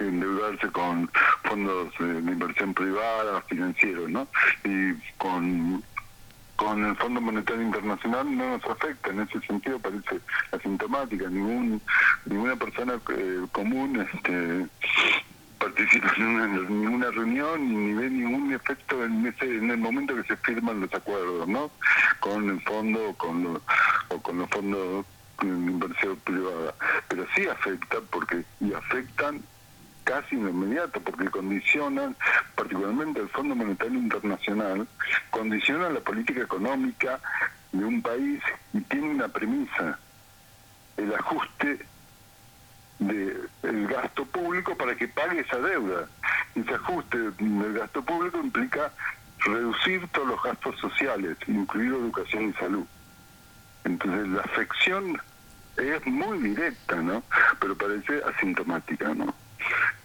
[0.00, 1.10] endeudarse con
[1.44, 4.28] fondos de inversión privada financieros no
[4.64, 5.82] y con
[6.56, 10.20] con el Fondo Monetario Internacional no nos afecta, en ese sentido parece
[10.52, 11.80] asintomática, ningún
[12.24, 14.66] ninguna persona eh, común este
[15.58, 20.24] participa en una, ninguna reunión ni ve ningún efecto en ese en el momento que
[20.24, 21.70] se firman los acuerdos, ¿no?
[22.20, 23.62] Con el fondo con los,
[24.08, 25.06] o con los fondos
[25.40, 26.74] de inversión privada,
[27.08, 29.42] pero sí afecta porque y afectan
[30.06, 32.16] casi inmediato, porque condicionan,
[32.54, 34.86] particularmente el Fondo Monetario Internacional,
[35.30, 37.20] condicionan la política económica
[37.72, 38.40] de un país
[38.72, 39.98] y tiene una premisa,
[40.96, 41.84] el ajuste
[43.00, 46.08] del gasto público para que pague esa deuda.
[46.54, 48.92] Ese ajuste del gasto público implica
[49.40, 52.86] reducir todos los gastos sociales, incluido educación y salud.
[53.84, 55.20] Entonces la afección
[55.76, 57.24] es muy directa, ¿no?
[57.60, 59.34] Pero parece asintomática, ¿no?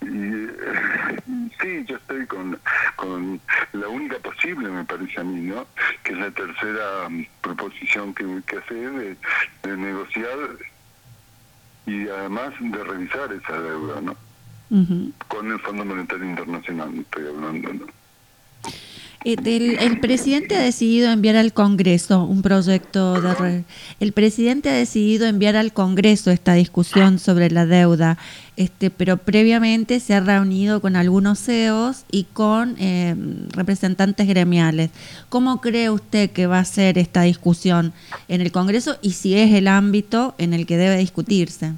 [0.01, 2.59] Y eh, sí, yo estoy con,
[2.95, 3.39] con
[3.73, 5.65] la única posible, me parece a mí, ¿no?
[6.03, 7.07] Que es la tercera
[7.41, 9.17] proposición que, que hace de,
[9.63, 10.37] de negociar
[11.85, 14.15] y además de revisar esa deuda, ¿no?
[15.27, 18.00] Con el Fondo Monetario Internacional estoy hablando, ¿no?
[19.23, 23.63] Eh, el presidente ha decidido enviar al Congreso un proyecto de...
[23.99, 28.17] el presidente ha decidido enviar al Congreso esta discusión sobre la deuda,
[28.57, 33.15] este, pero previamente se ha reunido con algunos CEOs y con eh,
[33.51, 34.89] representantes gremiales.
[35.29, 37.93] ¿Cómo cree usted que va a ser esta discusión
[38.27, 41.73] en el Congreso y si es el ámbito en el que debe discutirse?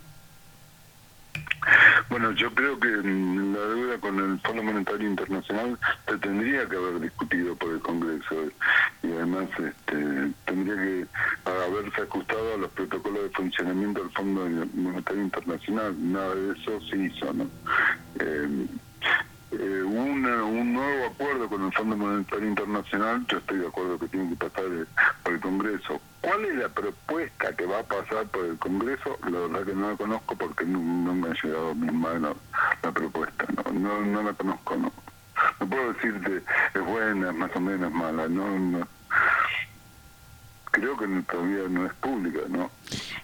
[2.10, 6.76] Bueno, yo creo que mm, la deuda con el Fondo Monetario Internacional se tendría que
[6.76, 8.36] haber discutido por el Congreso
[9.02, 11.06] y además este, tendría que
[11.46, 15.96] haberse ajustado a los protocolos de funcionamiento del Fondo Monetario Internacional.
[16.00, 17.48] Nada de eso se hizo, ¿no?
[18.20, 18.68] Eh,
[19.60, 24.08] eh, una- un nuevo acuerdo con el Fondo Monetario Internacional, yo estoy de acuerdo que
[24.08, 24.86] tiene que pasar eh,
[25.24, 26.02] por el Congreso.
[26.22, 29.18] ¿Cuál es la propuesta que va a pasar por el Congreso?
[29.30, 30.80] La verdad que no la conozco porque no,
[31.14, 32.36] me ha llegado a mi mano
[32.82, 34.92] la propuesta, no, no, no la conozco, no.
[35.60, 36.42] No puedo decirte
[36.74, 38.88] es buena, es más o menos mala, no.
[40.74, 42.72] Creo que todavía no es pública, ¿no?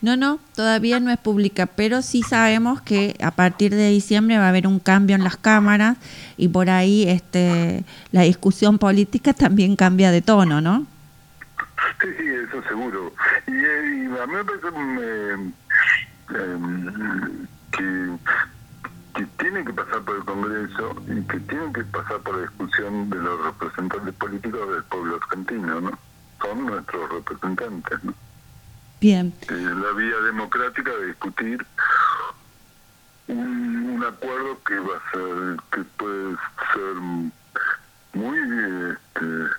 [0.02, 4.45] No, no, todavía no es pública, pero sí sabemos que a partir de diciembre va
[4.45, 5.97] a haber un cambio en las cámaras
[6.38, 10.86] y por ahí este, la discusión política también cambia de tono, ¿no?
[12.00, 13.14] Sí, sí, eso seguro.
[13.47, 15.52] Y, eh, y a mí me parece mm, eh,
[16.36, 18.10] em, que,
[19.16, 23.10] que tiene que pasar por el Congreso y que tiene que pasar por la discusión
[23.10, 26.09] de los representantes políticos del pueblo argentino, ¿no?
[26.42, 28.14] Son nuestros representantes, ¿no?
[29.02, 31.66] Bien, Eh, la vía democrática de discutir
[33.28, 36.36] un, un acuerdo que va a ser, que puede
[36.74, 36.96] ser
[38.14, 38.38] muy,
[38.92, 39.56] este,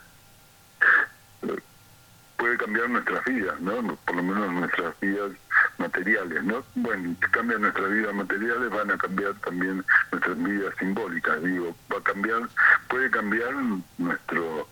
[2.36, 3.96] puede cambiar nuestras vidas, ¿no?
[4.06, 5.32] Por lo menos nuestras vidas
[5.78, 6.62] materiales, ¿no?
[6.74, 11.98] Bueno, si cambian nuestras vidas materiales, van a cambiar también nuestras vidas simbólicas, digo, va
[11.98, 12.42] a cambiar,
[12.88, 13.54] puede cambiar
[13.98, 14.68] nuestro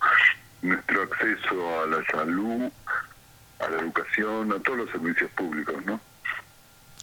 [0.63, 2.71] nuestro acceso a la salud,
[3.61, 6.01] a la educación, a todos los servicios públicos, ¿no?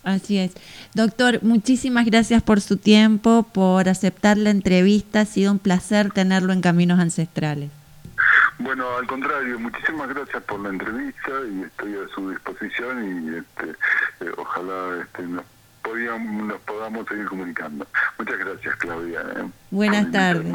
[0.05, 0.53] así es.
[0.93, 5.21] Doctor, muchísimas gracias por su tiempo, por aceptar la entrevista.
[5.21, 7.71] Ha sido un placer tenerlo en Caminos Ancestrales.
[8.59, 13.71] Bueno, al contrario, muchísimas gracias por la entrevista y estoy a su disposición y este,
[14.21, 15.43] eh, ojalá este, nos,
[15.83, 17.85] podíamos, nos podamos seguir comunicando.
[18.17, 19.21] Muchas gracias, Claudia.
[19.35, 19.49] ¿eh?
[19.71, 20.53] Buenas tardes.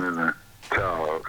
[0.74, 1.22] Chao.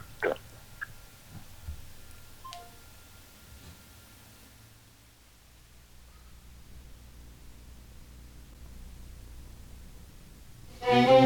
[10.82, 11.22] Chao.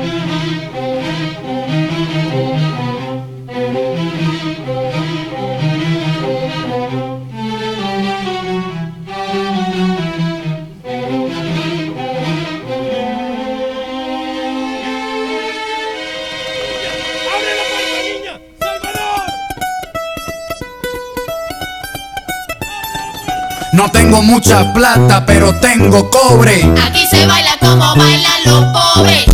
[23.85, 26.73] No tengo mucha plata, pero tengo cobre.
[26.87, 29.25] Aquí se baila como bailan los pobres.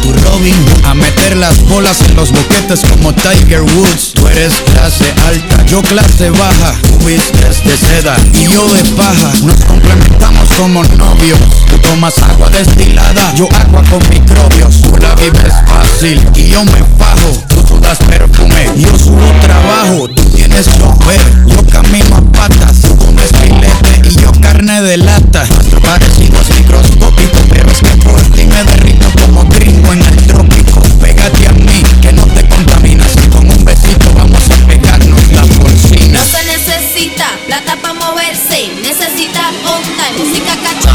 [0.00, 4.12] Tu Robin a meter las bolas en los boquetes como Tiger Woods.
[4.14, 6.74] Tú eres clase alta, yo clase baja.
[6.82, 9.32] Tú vistes de seda y yo de paja.
[9.42, 11.38] Nos complementamos como novios.
[11.68, 14.80] Tú tomas agua destilada, yo agua con microbios.
[14.82, 17.30] Tú la vives fácil y yo me fajo.
[17.48, 20.08] Tú sudas perfume, yo subo trabajo.
[20.08, 22.84] Tú tienes chofer, yo camino a patas.
[23.24, 23.83] Estilete y
[24.24, 25.44] yo carne de lata.
[25.82, 30.80] Parecidos microscópicos, pero es que por ti me derrito como gringo en el trópico.
[31.00, 33.12] Pégate a mí, que no te contaminas.
[33.22, 36.18] Y con un besito vamos a pegarnos la porcina.
[36.18, 40.93] No se necesita plata para moverse, necesita onda y música cachonda.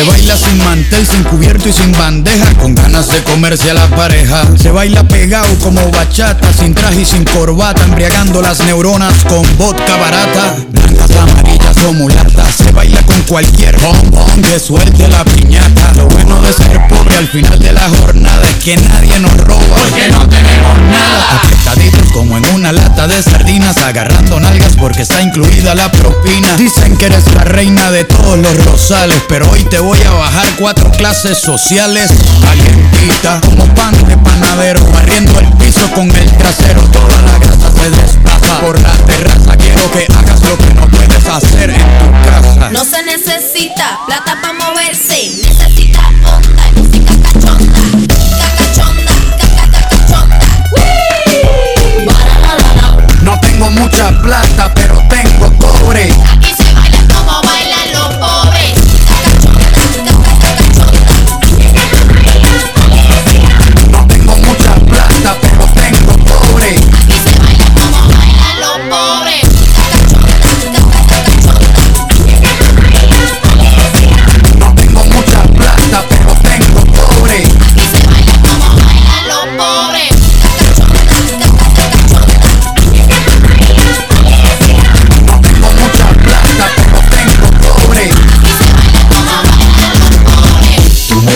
[0.00, 3.86] Se baila sin mantel, sin cubierto y sin bandeja, con ganas de comerse a la
[3.88, 4.44] pareja.
[4.56, 9.96] Se baila pegado como bachata, sin traje y sin corbata, embriagando las neuronas con vodka
[9.98, 10.56] barata.
[10.70, 15.79] Blancas, amarillas o mulatas, se baila con cualquier bombón que suelte la piñata.
[16.00, 19.76] Lo bueno de ser pobre al final de la jornada es que nadie nos roba.
[19.76, 21.42] Porque no tenemos nada.
[21.42, 26.56] Apretaditos como en una lata de sardinas, agarrando nalgas porque está incluida la propina.
[26.56, 30.46] Dicen que eres la reina de todos los rosales, pero hoy te voy a bajar
[30.58, 32.10] cuatro clases sociales.
[32.40, 36.80] Calientita, como pan de panadero, barriendo el piso con el trasero.
[36.84, 39.56] Toda la grasa se desplaza por la terraza.
[39.56, 42.70] Quiero que hagas lo que no puedes hacer en tu casa.
[42.70, 47.80] No se necesita plata para moverse, necesita onda y música cachonda.
[48.38, 49.12] Cacachonda,
[49.56, 50.38] cacachonda.
[53.22, 56.12] No tengo mucha plata, pero tengo cobre.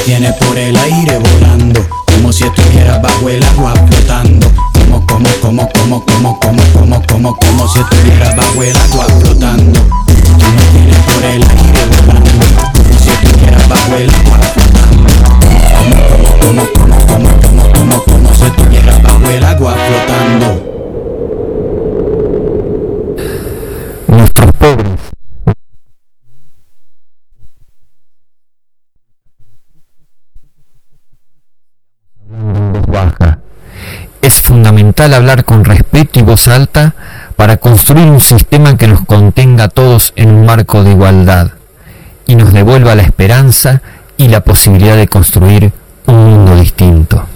[0.05, 4.51] Tienes por el aire volando, como si estuvieras bajo el agua flotando.
[4.73, 9.81] Como, como, como, como, como, como, como, como, como si estuvieras bajo el agua flotando.
[9.81, 11.64] Tú por el aire
[35.05, 36.95] fundamental hablar con respeto y voz alta
[37.37, 41.51] para construir un sistema que nos contenga a todos en un marco de igualdad
[42.27, 43.83] y nos devuelva la esperanza
[44.17, 45.73] y la posibilidad de construir
[46.07, 47.27] un mundo distinto.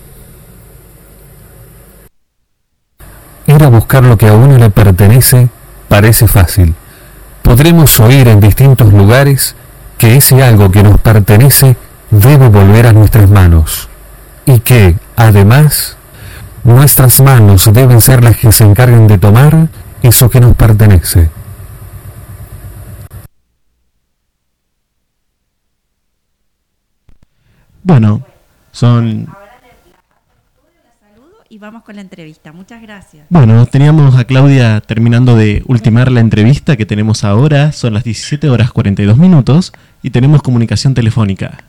[3.47, 5.49] Ir a buscar lo que a uno le pertenece
[5.89, 6.75] parece fácil.
[7.43, 9.57] Podremos oír en distintos lugares
[9.99, 11.77] que ese algo que nos pertenece
[12.11, 13.89] debe volver a nuestras manos
[14.47, 15.98] y que, además,
[16.69, 19.69] nuestras manos deben ser las que se encarguen de tomar
[20.03, 21.31] eso que nos pertenece.
[27.83, 28.23] Bueno,
[28.71, 29.27] son...
[31.51, 32.53] Y vamos con la entrevista.
[32.53, 33.27] Muchas gracias.
[33.31, 37.73] Bueno, teníamos a Claudia terminando de ultimar la entrevista que tenemos ahora.
[37.73, 41.65] Son las 17 horas 42 minutos y tenemos comunicación telefónica.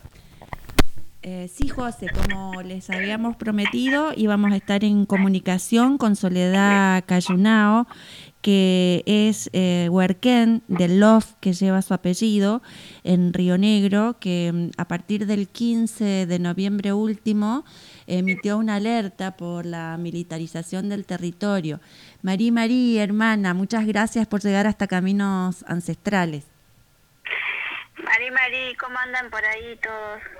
[1.49, 7.87] Sí, José, como les habíamos prometido, íbamos a estar en comunicación con Soledad Cayunao,
[8.41, 12.61] que es eh, huerquén del LOF, que lleva su apellido,
[13.03, 17.65] en Río Negro, que mm, a partir del 15 de noviembre último
[18.05, 21.79] emitió una alerta por la militarización del territorio.
[22.21, 26.45] Marí, Marí, hermana, muchas gracias por llegar hasta Caminos Ancestrales.
[28.03, 30.38] Mari, Mari, ¿cómo andan por ahí todos?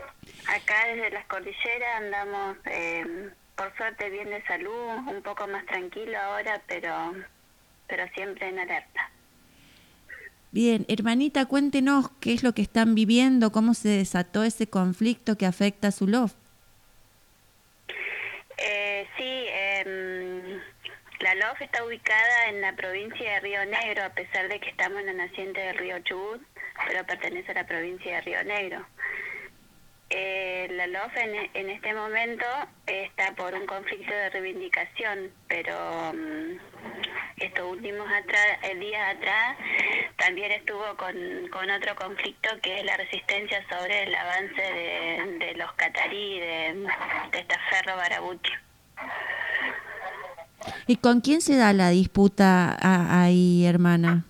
[0.50, 6.18] Acá desde las cordilleras andamos, eh, por suerte, bien de salud, un poco más tranquilo
[6.18, 7.14] ahora, pero,
[7.88, 9.12] pero siempre en alerta.
[10.52, 15.46] Bien, hermanita, cuéntenos qué es lo que están viviendo, cómo se desató ese conflicto que
[15.46, 16.34] afecta a su LOF.
[18.58, 20.60] Eh, sí, em,
[21.20, 25.00] la LOF está ubicada en la provincia de Río Negro, a pesar de que estamos
[25.02, 26.42] en la naciente del río Chubut,
[26.88, 28.84] pero pertenece a la provincia de Río Negro.
[30.12, 32.46] Eh, la LOF en, este momento
[32.88, 36.58] está por un conflicto de reivindicación, pero mm,
[37.38, 39.56] estos últimos atrás, eh, días atrás
[40.18, 41.16] también estuvo con,
[41.52, 46.88] con otro conflicto que es la resistencia sobre el avance de, de los catarí, de,
[47.32, 48.52] de esta ferro Barabuchi.
[50.88, 54.26] ¿Y con quién se da la disputa a- ahí, hermana?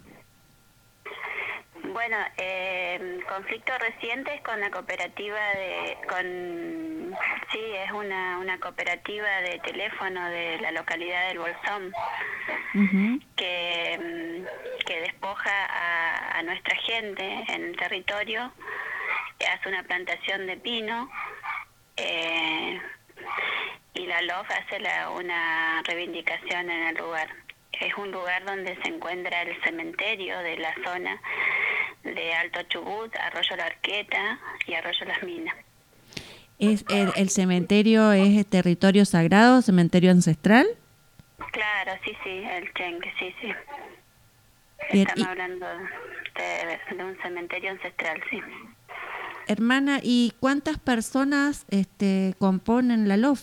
[1.99, 7.13] Bueno, eh, conflictos recientes con la cooperativa de, con,
[7.51, 11.91] sí, es una, una cooperativa de teléfono de la localidad del Bolsón
[13.35, 18.49] que, mm, que despoja a, a nuestra gente en el territorio,
[19.53, 21.09] hace una plantación de pino
[21.97, 22.79] eh,
[23.95, 27.27] y la LOF hace la- una reivindicación en el lugar.
[27.73, 31.21] Es un lugar donde se encuentra el cementerio de la zona
[32.03, 35.55] de Alto Chubut, Arroyo La Arqueta y Arroyo Las Minas.
[36.59, 40.67] ¿Es el, el cementerio es territorio sagrado, cementerio ancestral?
[41.51, 43.53] Claro, sí, sí, el Chenque, sí, sí.
[44.89, 48.41] Estamos y- hablando de, de un cementerio ancestral, sí.
[49.47, 53.41] hermana, ¿y cuántas personas este, componen la LOF?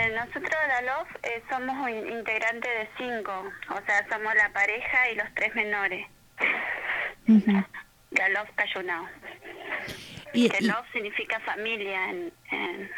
[0.00, 3.32] Eh, nosotros la LOF eh, somos un integrante de cinco,
[3.68, 6.06] o sea, somos la pareja y los tres menores.
[7.26, 9.04] La LOF Cayunao.
[10.32, 12.90] Y- que y- LOF significa familia en, en,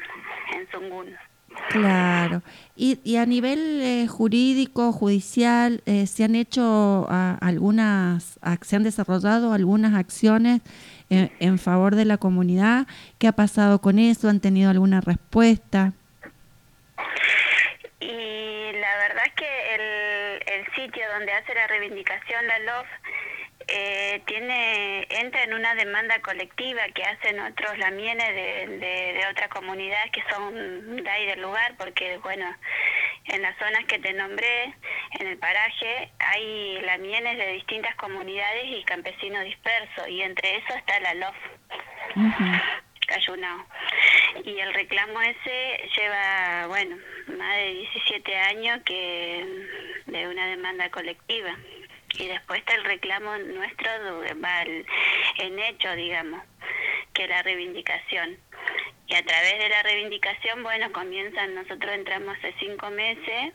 [0.54, 1.16] en.
[1.70, 2.42] Claro.
[2.76, 8.76] Y, y a nivel eh, jurídico, judicial, eh, ¿se han hecho ah, algunas, ac- se
[8.76, 10.60] han desarrollado algunas acciones
[11.10, 12.86] en, en favor de la comunidad?
[13.18, 14.28] ¿Qué ha pasado con eso?
[14.28, 15.92] ¿Han tenido alguna respuesta?
[18.02, 22.86] Y la verdad es que el, el sitio donde hace la reivindicación la LOF
[23.68, 29.48] eh, tiene entra en una demanda colectiva que hacen otros lamienes de, de, de otras
[29.48, 32.52] comunidades que son de ahí del lugar, porque bueno,
[33.26, 34.74] en las zonas que te nombré,
[35.20, 40.98] en el paraje, hay lamienes de distintas comunidades y campesinos dispersos, y entre eso está
[40.98, 41.36] la LOF.
[43.12, 43.66] Cayunao.
[44.44, 46.96] Y el reclamo ese lleva, bueno,
[47.38, 49.66] más de 17 años que
[50.06, 51.56] de una demanda colectiva.
[52.18, 53.90] Y después está el reclamo nuestro,
[54.42, 56.42] va en hecho, digamos,
[57.14, 58.38] que la reivindicación.
[59.08, 63.52] Y a través de la reivindicación, bueno, comienzan, nosotros entramos hace cinco meses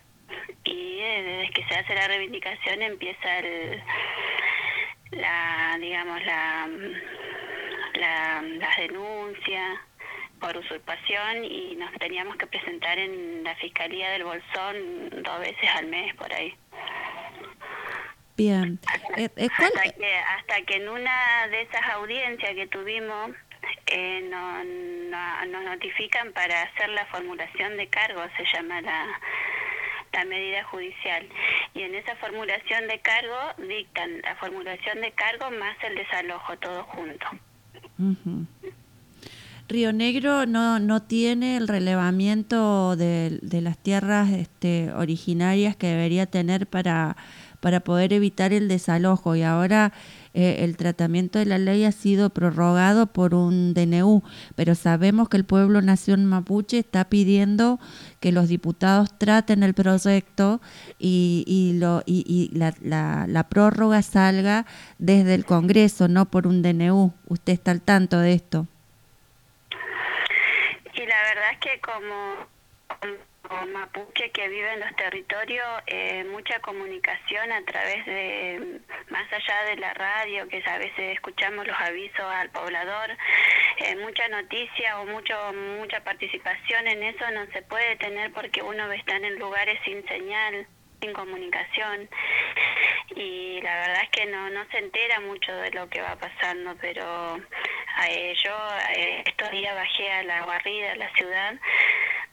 [0.63, 3.81] y eh, desde que se hace la reivindicación empieza el,
[5.11, 6.67] la, digamos, la,
[7.97, 9.79] la, las denuncias
[10.39, 15.87] por usurpación y nos teníamos que presentar en la Fiscalía del Bolsón dos veces al
[15.87, 16.55] mes por ahí.
[18.35, 18.79] Bien.
[19.17, 23.31] Eh, eh, ¿cuál- Hasta que, hasta que en una de esas audiencias que tuvimos
[23.87, 29.07] eh, no- no- nos notifican para hacer la formulación de cargo, se llama la,
[30.13, 31.27] la medida judicial.
[31.73, 36.83] Y en esa formulación de cargo dictan la formulación de cargo más el desalojo, todo
[36.83, 37.27] junto.
[39.67, 46.25] Río Negro no, no tiene el relevamiento de, de las tierras este, originarias que debería
[46.25, 47.17] tener para,
[47.59, 49.35] para poder evitar el desalojo.
[49.35, 49.91] Y ahora
[50.39, 54.21] eh, el tratamiento de la ley ha sido prorrogado por un DNU,
[54.55, 57.79] pero sabemos que el pueblo nación mapuche está pidiendo
[58.19, 60.61] que los diputados traten el proyecto
[60.99, 64.67] y, y, lo, y, y la, la, la prórroga salga
[64.99, 67.13] desde el Congreso, no por un DNU.
[67.29, 68.67] ¿Usted está al tanto de esto?
[70.93, 73.25] Y la verdad es que como,
[73.67, 79.77] mapuche que vive en los territorios, eh, mucha comunicación a través de, más allá de
[79.77, 83.11] la radio, que a veces escuchamos los avisos al poblador,
[83.77, 85.35] eh, mucha noticia o mucho
[85.79, 90.67] mucha participación en eso no se puede tener porque uno está en lugares sin señal
[91.01, 92.09] sin comunicación
[93.15, 96.75] y la verdad es que no no se entera mucho de lo que va pasando
[96.81, 97.37] pero
[98.07, 98.55] eh, yo
[98.95, 101.55] eh, estos días bajé a la guarrida a la ciudad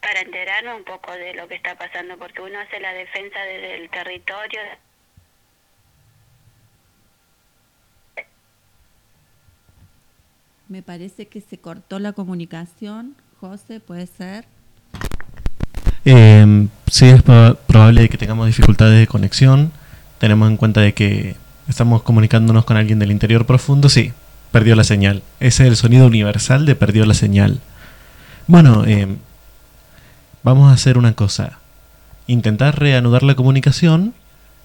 [0.01, 3.77] para enterarme un poco de lo que está pasando porque uno hace la defensa desde
[3.77, 4.61] el territorio
[10.69, 13.17] Me parece que se cortó la comunicación.
[13.39, 14.47] José, ¿puede ser?
[16.05, 19.73] Eh, sí, es proba- probable que tengamos dificultades de conexión.
[20.19, 21.37] Tenemos en cuenta de que
[21.69, 23.89] estamos comunicándonos con alguien del interior profundo.
[23.89, 24.13] Sí,
[24.53, 25.23] perdió la señal.
[25.41, 27.61] Ese es el sonido universal de perdió la señal.
[28.47, 29.09] Bueno, eh,
[30.43, 31.59] vamos a hacer una cosa.
[32.27, 34.15] Intentar reanudar la comunicación.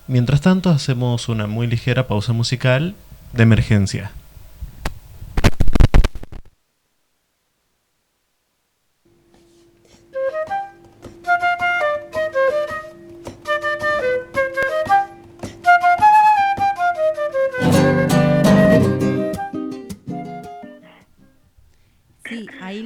[0.08, 2.96] Mientras tanto, hacemos una muy ligera pausa musical
[3.34, 4.12] de emergencia.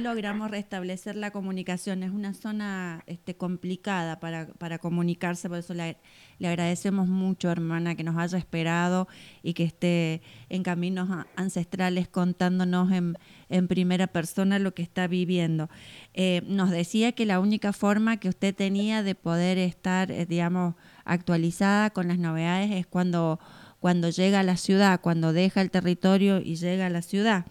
[0.04, 2.02] Logramos restablecer la comunicación.
[2.02, 5.96] Es una zona este, complicada para, comunicarse, por eso le,
[6.44, 9.08] agradecemos mucho, hermana, que nos haya esperado
[9.42, 13.16] y que esté en caminos ancestrales contándonos en,
[13.48, 15.68] en primera persona lo que está viviendo.
[16.12, 20.74] Eh, nos decía que la única forma que usted tenía de poder estar, eh, digamos,
[21.04, 23.40] actualizada con las novedades es cuando,
[23.80, 27.46] cuando llega a la ciudad, cuando deja el territorio y llega a la ciudad.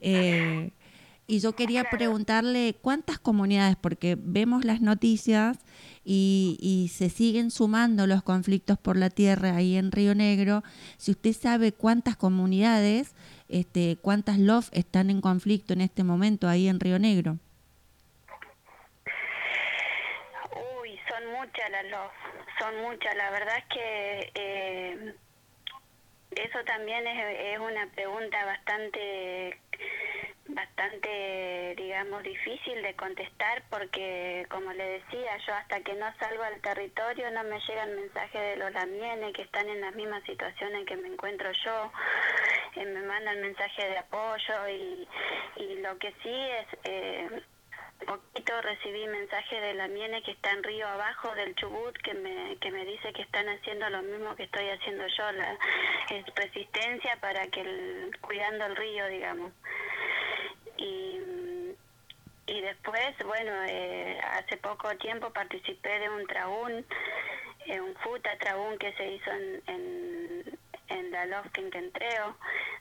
[0.00, 0.72] Eh,
[1.26, 5.58] y yo quería preguntarle cuántas comunidades, porque vemos las noticias
[6.04, 10.62] y, se siguen sumando los conflictos por la tierra ahí en Río Negro.
[10.98, 13.14] Si usted sabe cuántas comunidades,
[13.48, 17.38] este, cuántas LOF están en conflicto en este momento ahí en Río Negro.
[20.80, 22.12] Uy, son muchas las LOF,
[22.60, 23.16] son muchas.
[23.16, 25.14] La verdad es que eh,
[26.36, 29.58] eso también es, una pregunta bastante
[30.48, 36.60] bastante, digamos, difícil de contestar porque, como le decía, yo hasta que no salgo al
[36.60, 40.86] territorio no me llegan mensajes de los lamienes que están en la misma situación en
[40.86, 41.92] que me encuentro yo,
[42.76, 45.08] eh, me mandan mensajes de apoyo y,
[45.56, 46.66] y lo que sí es...
[46.84, 47.42] Eh,
[48.04, 52.56] poquito recibí mensajes de la Miene que está en río abajo del Chubut que me,
[52.58, 55.58] que me dice que están haciendo lo mismo que estoy haciendo yo, la
[56.10, 59.52] es resistencia para que el, cuidando el río, digamos.
[60.76, 61.20] Y,
[62.46, 66.86] y después, bueno, eh, hace poco tiempo participé de un traún,
[67.66, 70.58] eh, un futa traún que se hizo en, en,
[70.88, 72.36] en la LOF Quinquentreo,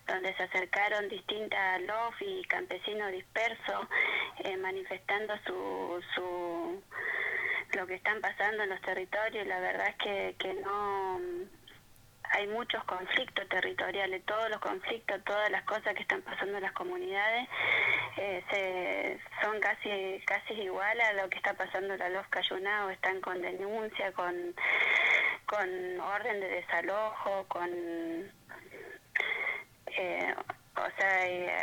[0.08, 3.88] donde se acercaron distintas LOF y campesinos dispersos
[4.43, 6.84] eh, manifestando su, su
[7.76, 9.47] lo que están pasando en los territorios.
[9.47, 11.20] La verdad es que, que no
[12.32, 16.71] hay muchos conflictos territoriales, todos los conflictos, todas las cosas que están pasando en las
[16.73, 17.47] comunidades
[18.17, 22.89] eh, se, son casi casi iguales a lo que está pasando en la Los Cayunao,
[22.89, 24.55] están con denuncia, con,
[25.45, 27.69] con orden de desalojo, con...
[29.97, 30.36] Eh,
[30.78, 31.53] o sea, eh,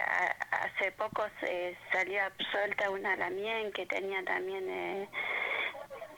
[0.51, 5.09] hace poco se salió absuelta una Lamien que tenía también eh,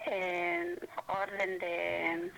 [0.07, 0.77] eh,
[1.09, 2.31] orden de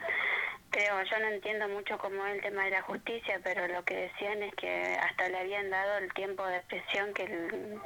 [0.76, 3.94] creo, yo no entiendo mucho cómo es el tema de la justicia, pero lo que
[3.94, 7.78] decían es que hasta le habían dado el tiempo de expresión que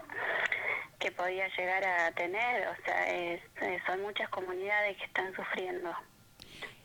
[0.98, 3.40] que podía llegar a tener, o sea, es,
[3.86, 5.90] son muchas comunidades que están sufriendo.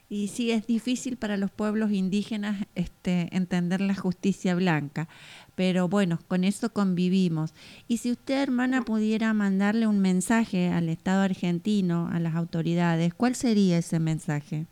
[0.07, 5.09] Y sí, es difícil para los pueblos indígenas este, entender la justicia blanca,
[5.55, 7.53] pero bueno, con eso convivimos.
[7.89, 13.35] Y si usted, hermana, pudiera mandarle un mensaje al Estado argentino, a las autoridades, ¿cuál
[13.35, 14.67] sería ese mensaje?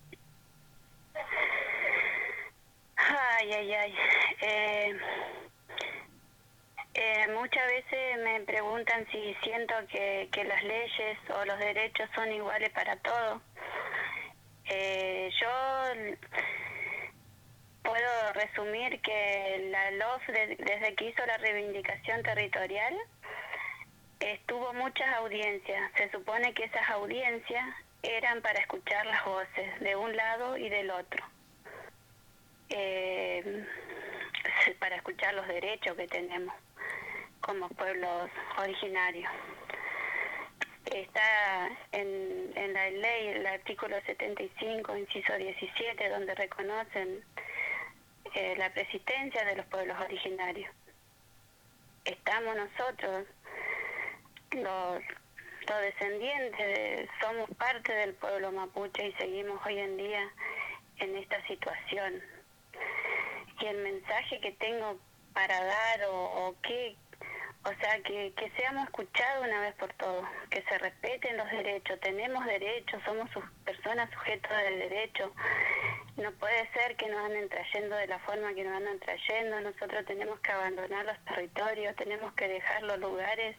[3.44, 3.96] Ay, ay, ay.
[4.39, 4.98] Eh,
[6.94, 12.32] eh, muchas veces me preguntan si siento que, que las leyes o los derechos son
[12.32, 13.41] iguales para todos.
[14.70, 15.50] Eh, yo
[17.84, 22.96] puedo resumir que la LOF, de, desde que hizo la reivindicación territorial,
[24.22, 25.91] estuvo muchas audiencias.
[25.98, 27.66] Se supone que esas audiencias
[28.04, 31.22] eran para escuchar las voces de un lado y del otro.
[32.70, 33.66] Eh,
[34.80, 36.53] para escuchar los derechos que tenemos
[37.41, 39.32] como pueblos originarios.
[40.86, 47.24] Está en, en la ley, el artículo 75, inciso 17, donde reconocen
[48.36, 50.72] eh, la persistencia de los pueblos originarios.
[52.05, 53.26] Estamos nosotros,
[54.51, 55.03] los,
[55.70, 60.30] los descendientes, de, somos parte del pueblo mapuche y seguimos hoy en día
[60.99, 62.22] en esta situación.
[63.64, 64.99] Y el mensaje que tengo
[65.34, 66.97] para dar o, o qué,
[67.64, 71.97] o sea, que, que seamos escuchados una vez por todas, que se respeten los derechos,
[72.01, 73.30] tenemos derechos, somos
[73.64, 75.34] personas sujetas del derecho.
[76.18, 80.05] No puede ser que nos anden trayendo de la forma que nos andan trayendo, nosotros
[80.07, 83.55] tenemos que abandonar los territorios, tenemos que dejar los lugares,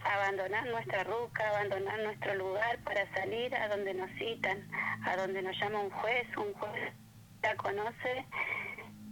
[0.00, 4.68] abandonar nuestra ruca, abandonar nuestro lugar para salir a donde nos citan,
[5.06, 6.92] a donde nos llama un juez, un juez
[7.42, 8.24] ya conoce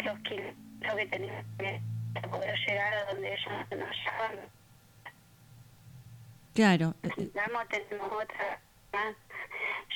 [0.04, 1.80] los que, lo que tenemos que
[2.14, 4.48] para poder llegar a donde ellos nos llaman.
[6.54, 6.94] Claro.
[7.34, 8.60] Vamos, tenemos otra
[8.92, 9.14] más.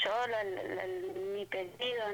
[0.05, 2.05] Yo, lo, lo, mi pedido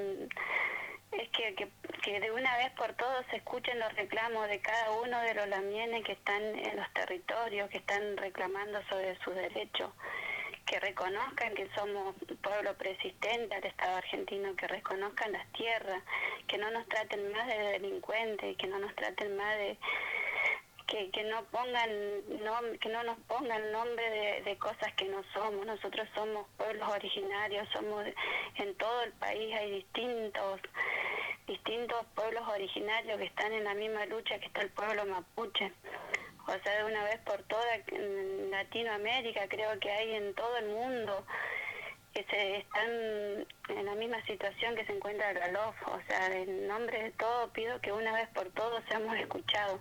[1.12, 1.68] es que, que,
[2.02, 5.48] que, de una vez por todas se escuchen los reclamos de cada uno de los
[5.48, 9.90] lamienes que están en los territorios, que están reclamando sobre sus derechos
[10.66, 16.02] que reconozcan que somos un pueblo persistente al Estado argentino, que reconozcan las tierras,
[16.48, 19.78] que no nos traten más de delincuentes, que no nos traten más de
[20.88, 21.90] que, que no pongan
[22.44, 25.66] no, que no nos pongan nombre de, de cosas que no somos.
[25.66, 28.04] Nosotros somos pueblos originarios, somos
[28.56, 30.60] en todo el país hay distintos
[31.46, 35.72] distintos pueblos originarios que están en la misma lucha que está el pueblo mapuche
[36.46, 40.68] o sea, de una vez por todas, en Latinoamérica, creo que hay en todo el
[40.68, 41.24] mundo
[42.14, 45.74] que se están en la misma situación que se encuentra la LOF.
[45.86, 49.80] O sea, en nombre de todo pido que una vez por todas seamos escuchados.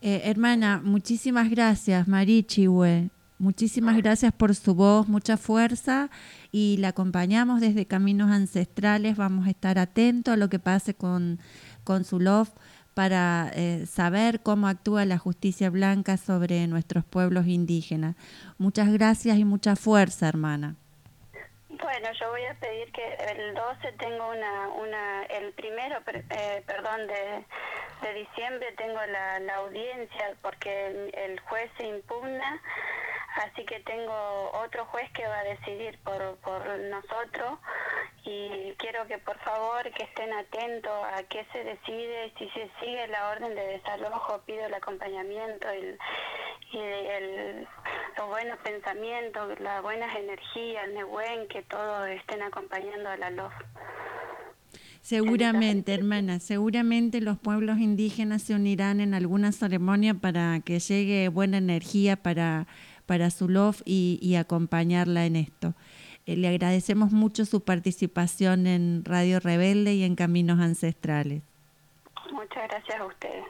[0.00, 3.10] Eh, hermana, muchísimas gracias, Marichihue.
[3.38, 6.10] Muchísimas gracias por su voz, mucha fuerza
[6.52, 9.16] y la acompañamos desde Caminos Ancestrales.
[9.16, 11.40] Vamos a estar atentos a lo que pase con,
[11.82, 12.50] con su LOF
[12.94, 18.16] para eh, saber cómo actúa la justicia blanca sobre nuestros pueblos indígenas.
[18.58, 20.76] Muchas gracias y mucha fuerza, hermana.
[21.82, 23.04] Bueno, yo voy a pedir que
[23.36, 27.44] el 12 tengo una, una el primero, eh, perdón, de,
[28.02, 32.62] de diciembre tengo la, la audiencia porque el, juez se impugna,
[33.44, 37.58] así que tengo otro juez que va a decidir por, por nosotros
[38.24, 43.08] y quiero que por favor que estén atentos a qué se decide, si se sigue
[43.08, 45.98] la orden de desalojo, pido el acompañamiento el,
[46.72, 47.68] y el,
[48.16, 53.52] los buenos pensamientos, las buenas energías, el Nehuen, que todos estén acompañando a la LOF.
[55.00, 61.56] Seguramente, hermana, seguramente los pueblos indígenas se unirán en alguna ceremonia para que llegue buena
[61.56, 62.66] energía para,
[63.06, 65.74] para su LOF y, y acompañarla en esto.
[66.26, 71.42] Eh, le agradecemos mucho su participación en Radio Rebelde y en Caminos Ancestrales.
[72.30, 73.44] Muchas gracias a ustedes.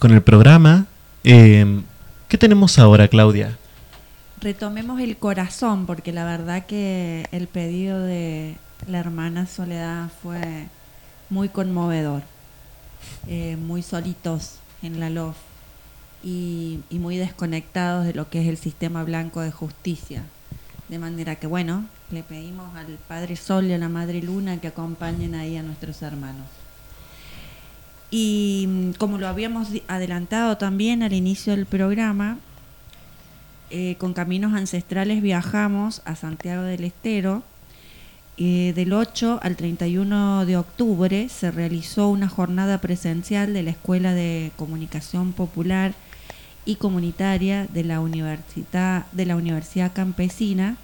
[0.00, 0.86] Con el programa.
[1.22, 1.80] Eh,
[2.28, 3.56] ¿Qué tenemos ahora, Claudia?
[4.40, 8.56] Retomemos el corazón, porque la verdad que el pedido de
[8.88, 10.66] la hermana Soledad fue
[11.28, 12.22] muy conmovedor.
[13.28, 15.36] Eh, muy solitos en la LOF
[16.24, 20.24] y, y muy desconectados de lo que es el sistema blanco de justicia.
[20.88, 24.66] De manera que, bueno, le pedimos al Padre Sol y a la Madre Luna que
[24.66, 26.46] acompañen ahí a nuestros hermanos.
[28.10, 32.38] Y mm, como lo habíamos adelantado también al inicio del programa,
[33.70, 37.44] eh, con Caminos Ancestrales viajamos a Santiago del Estero.
[38.36, 44.14] Eh, del 8 al 31 de octubre se realizó una jornada presencial de la Escuela
[44.14, 45.92] de Comunicación Popular
[46.64, 50.76] y Comunitaria de la Universidad, de la Universidad Campesina,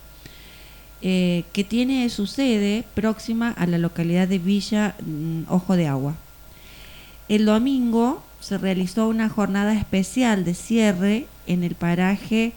[1.03, 6.15] eh, que tiene su sede próxima a la localidad de Villa mm, Ojo de Agua.
[7.29, 12.53] El domingo se realizó una jornada especial de cierre en el paraje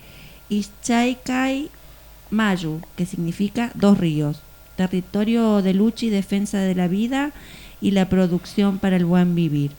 [0.50, 1.70] Ischaikai
[2.32, 4.42] Mayu, que significa dos ríos,
[4.76, 7.32] territorio de lucha y defensa de la vida
[7.82, 9.72] y la producción para el buen vivir.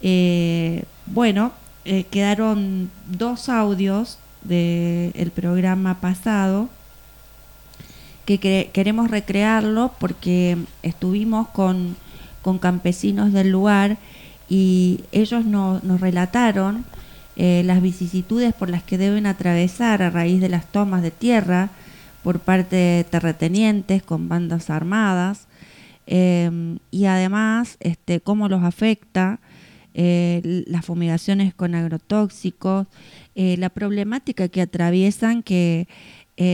[0.00, 1.52] Eh, bueno,
[1.84, 6.68] eh, quedaron dos audios del programa pasado
[8.24, 11.96] que quere- queremos recrearlo porque estuvimos con,
[12.42, 13.98] con campesinos del lugar
[14.48, 16.84] y ellos no- nos relataron
[17.36, 21.70] eh, las vicisitudes por las que deben atravesar a raíz de las tomas de tierra
[22.22, 25.46] por parte de terratenientes con bandas armadas
[26.06, 26.50] eh,
[26.90, 29.38] y además este, cómo los afecta
[29.94, 32.86] eh, las fumigaciones con agrotóxicos,
[33.34, 35.86] la problemática que atraviesan que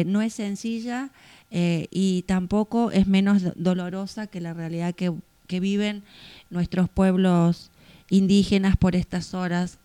[0.07, 1.11] no es sencilla
[1.51, 5.13] y tampoco es menos do- dolorosa que la realidad que,
[5.47, 6.03] que viven
[6.51, 7.71] nuestros pueblos
[8.11, 9.79] indígenas por estas horas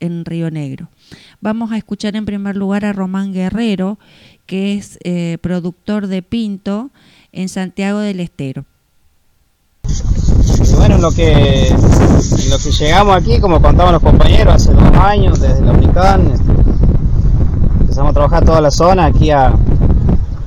[0.00, 0.88] en Río Negro.
[1.40, 3.98] Vamos a escuchar en primer lugar a Román Guerrero,
[4.46, 6.90] que es eh, productor de Pinto
[7.32, 8.64] en Santiago del Estero.
[10.76, 14.96] Bueno, en lo que, en lo que llegamos aquí, como contaban los compañeros, hace dos
[14.96, 16.52] años desde la UNICAN, este,
[17.80, 19.54] empezamos a trabajar toda la zona, aquí a,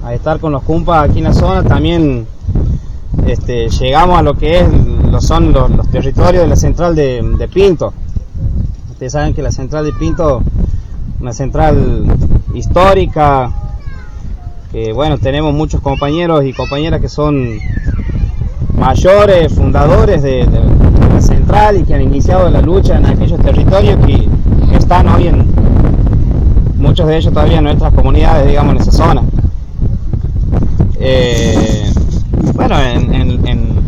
[0.03, 2.27] a estar con los cumpas aquí en la zona, también
[3.25, 4.67] este, llegamos a lo que es,
[5.11, 7.93] lo son los, territorios de la central de, Pinto.
[8.91, 10.43] Ustedes saben que la central de Pinto,
[11.19, 12.05] una central
[12.53, 13.51] histórica,
[14.93, 17.59] bueno, tenemos muchos compañeros y compañeras que son
[18.77, 20.47] mayores, fundadores de,
[21.13, 24.27] la central y que han iniciado la lucha en aquellos territorios que,
[24.69, 25.45] que están hoy en
[26.79, 29.23] muchos de ellos todavía en nuestras comunidades, digamos, en esa zona.
[30.99, 31.91] Eh,
[32.55, 33.79] bueno, en, en- en-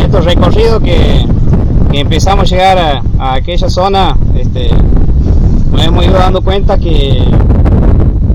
[0.00, 1.26] estos recorridos que,
[2.00, 2.78] empezamos a llegar
[3.18, 4.70] a, aquella zona, este,
[5.72, 7.22] nos hemos ido dando cuenta que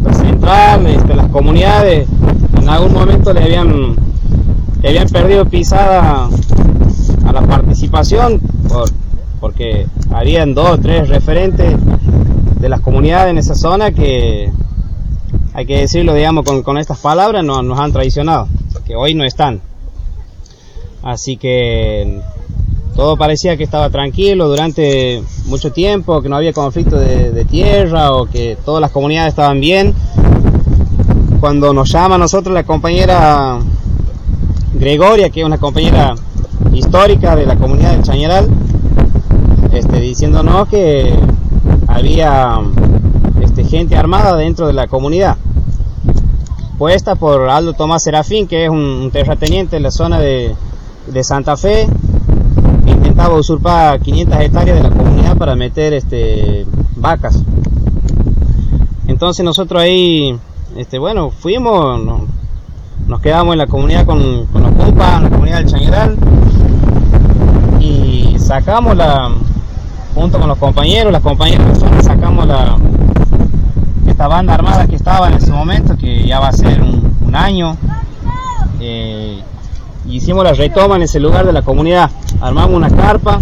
[0.04, 2.08] la central, este, las comunidades,
[2.62, 6.28] en algún momento le habían perdido pisada
[7.26, 8.90] a la participación por,
[9.40, 11.76] porque habían dos o tres referentes
[12.60, 14.52] de las comunidades en esa zona que
[15.54, 18.48] hay que decirlo digamos con, estas palabras no- nos han traicionado
[18.94, 19.60] que hoy no están.
[21.02, 22.22] Así que
[22.96, 28.28] todo parecía que estaba tranquilo durante mucho tiempo que no había conflicto de, tierra o
[28.28, 29.96] que todas las comunidades estaban bien.
[31.40, 33.58] Cuando nos llama a nosotros la compañera
[34.76, 36.14] Gregoria, que es una compañera
[36.72, 38.48] histórica de la comunidad del Chañaral,
[39.72, 41.18] este, diciéndonos que
[41.88, 42.60] había
[43.42, 45.38] este, gente armada dentro de la comunidad,
[46.84, 50.54] puesta por Aldo Tomás Serafín, que es un, terrateniente en la zona de,
[51.08, 51.88] de Santa Fe,
[52.86, 56.66] intentaba usurpar 500 hectáreas de la comunidad para meter este,
[56.98, 57.42] vacas.
[59.08, 60.38] Entonces nosotros ahí,
[60.76, 62.28] este, bueno, fuimos, no-
[63.08, 64.20] nos quedamos en la comunidad con,
[64.52, 66.18] los compas, en la comunidad del Chañaral
[67.80, 69.32] y sacamos la,
[70.14, 72.33] junto con los compañeros, las compañeras de sacamos
[74.24, 77.76] esta banda armada que estaba en ese momento, que ya va a ser un, año,
[78.80, 79.42] eh,
[80.08, 82.10] hicimos la retoma en ese lugar de la comunidad,
[82.40, 83.42] armamos una carpa,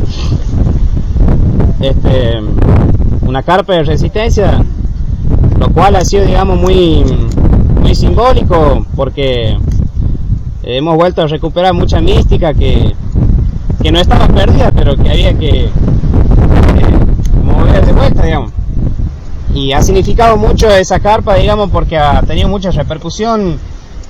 [1.82, 2.42] este,
[3.22, 4.66] una carpa de resistencia,
[5.60, 7.04] lo cual ha sido, digamos, muy,
[7.80, 9.56] muy simbólico porque
[10.64, 12.96] hemos vuelto a recuperar mucha mística que,
[13.84, 15.70] que no estaba perdida, pero que había que eh,
[17.44, 18.61] mover de vuelta, digamos.
[19.54, 23.60] Y ha significado mucho esa carpa, digamos, porque ha tenido mucha repercusión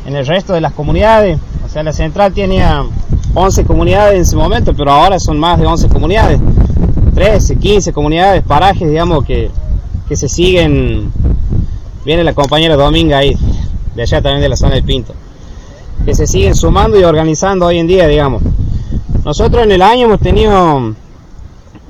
[0.05, 1.39] en el resto de las comunidades.
[1.65, 2.83] O sea, la central tenía
[3.33, 6.39] 11 comunidades en ese momento, pero ahora son más de 11 comunidades.
[7.15, 9.49] 13, 15 comunidades, parajes, digamos, que,
[10.07, 11.11] que se siguen.
[12.05, 13.37] Viene la compañera Dominga ahí,
[13.95, 15.13] de allá también de la zona del Pinto,
[16.03, 18.41] que se siguen sumando y organizando hoy en día, digamos.
[19.23, 20.95] Nosotros en el año hemos tenido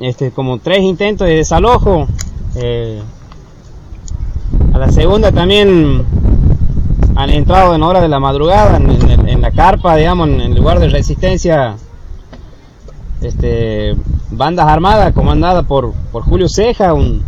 [0.01, 2.07] este, como tres intentos de desalojo.
[2.55, 3.01] eh,
[4.73, 6.03] a la segunda también
[7.15, 10.89] han entrado en hora de la madrugada en, la carpa, digamos, en el lugar de
[10.89, 11.75] resistencia,
[13.21, 13.95] este,
[14.29, 17.23] bandas armadas comandadas por, por Julio Ceja, un,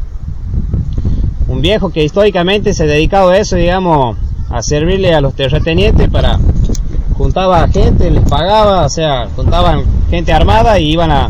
[1.47, 4.17] un viejo que históricamente se ha dedicado a eso, digamos,
[4.49, 6.39] a servirle a los terratenientes para
[7.17, 11.29] juntaba gente, les pagaba, o sea, juntaban gente armada y iban a,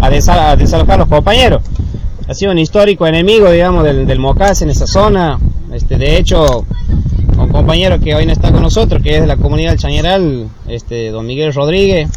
[0.00, 1.62] a desalojar a los compañeros.
[2.26, 5.38] Ha sido un histórico enemigo, digamos, del, del Mocas en esa zona.
[5.72, 6.64] Este, de hecho,
[7.36, 10.48] un compañero que hoy no está con nosotros, que es de la comunidad del Chañaral,
[10.66, 12.08] este, don Miguel Rodríguez,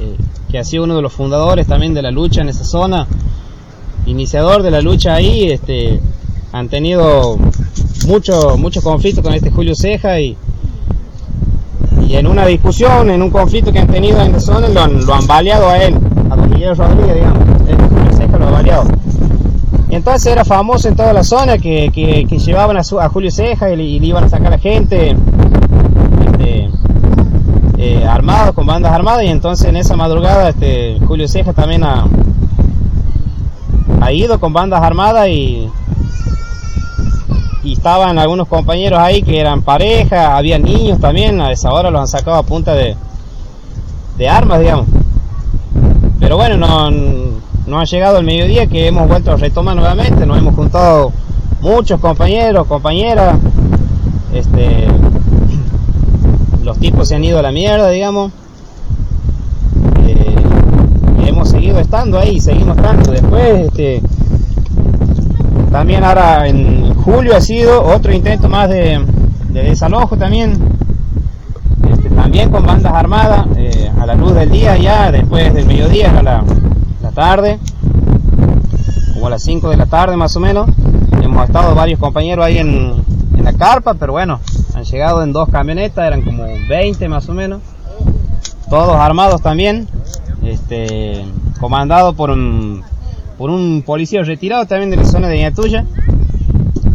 [0.00, 0.16] eh,
[0.50, 3.06] que ha sido uno de los fundadores también de la lucha en esa zona,
[4.06, 6.00] iniciador de la lucha ahí, este,
[6.52, 7.38] han tenido
[8.08, 10.36] mucho, mucho conflicto con este Julio Ceja y,
[12.08, 15.06] y en una discusión, en un conflicto que han tenido en la zona, lo han,
[15.06, 15.94] lo han baleado a él,
[16.28, 19.03] a don Miguel Rodríguez, digamos, este Julio Ceja lo ha baleado.
[19.94, 23.70] Entonces era famoso en toda la zona que, que- llevaban a, su- a Julio Ceja
[23.70, 25.16] y le, iban a sacar a gente
[26.26, 26.68] este,
[27.78, 29.22] eh, armados, con bandas armadas.
[29.24, 32.06] Y entonces en esa madrugada este, Julio Ceja también ha,
[34.00, 35.68] ha ido con bandas armadas y,
[37.62, 41.40] y estaban algunos compañeros ahí que eran pareja, había niños también.
[41.40, 42.96] A esa hora los han sacado a punta de,
[44.18, 44.86] de armas, digamos.
[46.18, 46.90] Pero bueno, no,
[47.66, 51.12] no ha llegado el mediodía que hemos vuelto a retomar nuevamente, nos hemos juntado
[51.60, 53.38] muchos compañeros, compañeras,
[54.34, 54.86] este,
[56.62, 58.32] los tipos se han ido a la mierda, digamos,
[60.06, 60.36] eh,
[61.26, 63.12] hemos seguido estando ahí, seguimos estando.
[63.12, 64.02] Después, este,
[65.70, 69.00] también ahora en julio ha sido otro intento más de,
[69.50, 70.58] de desalojo también,
[71.90, 76.18] este, también con bandas armadas, eh, a la luz del día ya, después del mediodía,
[76.18, 76.44] a la
[77.14, 77.58] tarde,
[79.14, 80.68] como a las 5 de la tarde más o menos.
[81.22, 82.94] Hemos estado varios compañeros ahí en,
[83.36, 84.40] en la carpa, pero bueno,
[84.74, 87.60] han llegado en dos camionetas, eran como 20 más o menos,
[88.68, 89.88] todos armados también,
[90.42, 91.24] este,
[91.60, 92.82] comandado por un,
[93.38, 95.84] por un policía retirado también de la zona de Ñatuya.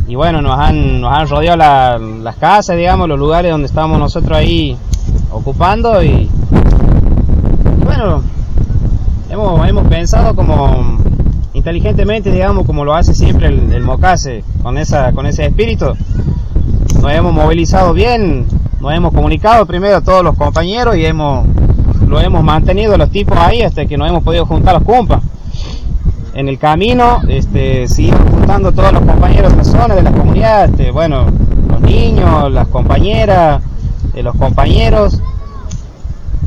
[0.07, 3.99] Y bueno, nos han, nos han rodeado la- las casas, digamos, los lugares donde estábamos
[3.99, 4.75] nosotros ahí
[5.31, 6.29] ocupando y
[7.83, 8.23] bueno,
[9.29, 10.97] hemos, hemos pensado como
[11.53, 14.75] inteligentemente, digamos, como lo hace siempre el, Mocase, con,
[15.13, 15.93] con ese espíritu.
[17.01, 18.45] Nos hemos movilizado bien,
[18.79, 21.45] nos hemos comunicado primero a todos los compañeros y hemos,
[22.07, 25.21] lo hemos mantenido los tipos ahí hasta que nos hemos podido juntar los compas.
[26.33, 30.65] En el camino, este, seguimos juntando todos los compañeros de la zona, de la comunidad,
[30.69, 31.25] este, bueno,
[31.69, 33.61] los niños, las compañeras,
[34.13, 35.21] eh, los compañeros.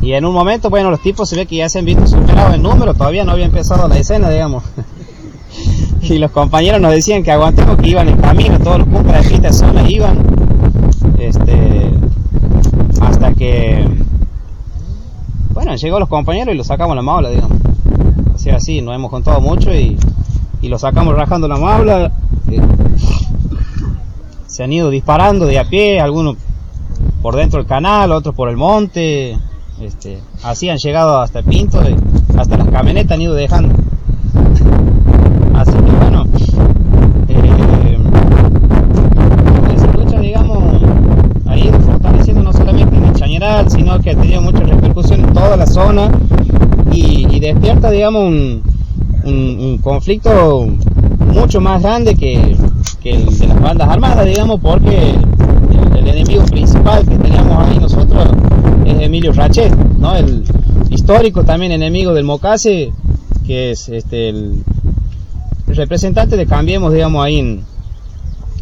[0.03, 2.53] Y en un momento, bueno, los tipos se ve que ya se han visto superados
[2.55, 4.61] en número, todavía no había empezado la escena, digamos.
[6.01, 9.35] y los compañeros nos decían que aguantemos que iban en camino, todos los compas de
[9.35, 10.17] esta zona iban.
[11.17, 11.89] Este,
[12.99, 13.87] hasta que,
[15.53, 17.57] bueno, llegó los compañeros y los sacamos la maula, digamos.
[18.35, 19.97] O sea, así, nos hemos juntado mucho y,
[20.61, 22.11] y los sacamos rajando la maula.
[24.47, 26.35] se han ido disparando de a pie, algunos
[27.21, 29.39] por dentro del canal, otros por el monte.
[29.83, 31.81] Este, así han llegado hasta el Pinto,
[32.37, 33.75] hasta las camionetas han ido dejando.
[35.55, 36.25] Así que bueno,
[37.27, 37.97] eh,
[39.75, 40.81] esa lucha, digamos,
[41.57, 45.57] ido fortaleciendo no solamente en el Chañaral, sino que ha tenido mucha repercusión en toda
[45.57, 46.09] la zona
[46.89, 50.65] y, despierta, digamos, un, conflicto
[51.33, 52.55] mucho más grande que,
[53.03, 55.13] el de las bandas armadas, digamos, porque
[55.97, 58.29] el enemigo principal que teníamos ahí nosotros
[58.95, 60.15] es Emilio Rachet, ¿no?
[60.15, 60.43] El
[60.89, 62.91] histórico también enemigo del Mocase,
[63.45, 64.63] que es este el,
[65.67, 67.63] el representante de Cambiemos, digamos, ahí en,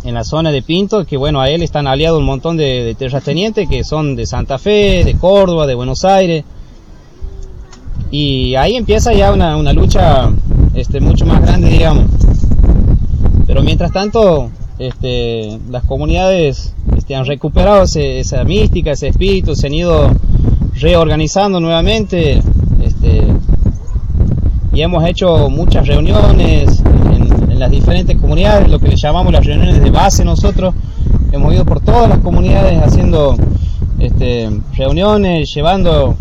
[0.04, 2.96] en la zona de Pinto, que bueno, a él están aliados un montón de, de
[2.96, 6.44] terratenientes que son de Santa Fe, de Córdoba, de Buenos Aires.
[8.10, 10.30] Y ahí empieza ya una, una lucha
[10.74, 12.06] este, mucho más grande, digamos.
[13.48, 14.52] Pero mientras tanto,
[14.82, 20.10] este, las comunidades este, han recuperado ese- esa mística, ese espíritu, se han ido
[20.80, 22.42] reorganizando nuevamente.
[22.84, 23.22] Este,
[24.74, 26.82] y hemos hecho muchas reuniones
[27.14, 30.74] en, en las diferentes comunidades, lo que le llamamos las reuniones de base nosotros.
[31.32, 33.36] Hemos ido por todas las comunidades haciendo
[34.00, 36.16] este, reuniones, llevando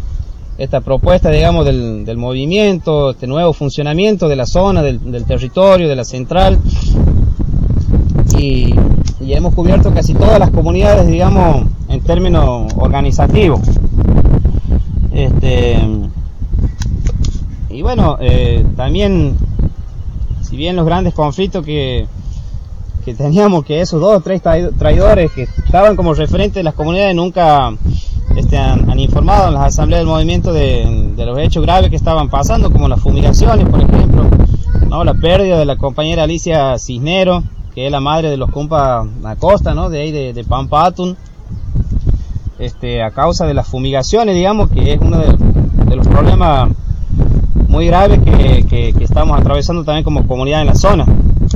[0.59, 5.89] esta propuesta, digamos, del, del movimiento, este nuevo funcionamiento de la zona, del, del territorio,
[5.89, 6.59] de la central.
[8.41, 8.75] Y,
[9.21, 13.61] y hemos cubierto casi todas las comunidades, digamos, en términos organizativos.
[15.12, 15.79] Este,
[17.69, 19.37] y bueno, eh, también,
[20.43, 22.07] si bien los grandes conflictos que,
[23.05, 26.75] que teníamos, que esos dos o tres trai- traidores que estaban como referentes de las
[26.75, 27.73] comunidades nunca
[28.37, 31.97] este, han, han informado en las asambleas del movimiento de, de los hechos graves que
[31.97, 34.25] estaban pasando, como las fumigaciones, por ejemplo,
[34.89, 35.05] ¿no?
[35.05, 37.43] la pérdida de la compañera Alicia Cisnero,
[37.74, 39.88] que es la madre de los compas Acosta, ¿no?
[39.88, 40.92] de ahí de, de Pampa
[42.59, 46.68] este, a causa de las fumigaciones, digamos, que es uno de, los problemas
[47.68, 51.05] muy graves que, que- estamos atravesando también como comunidad en la zona.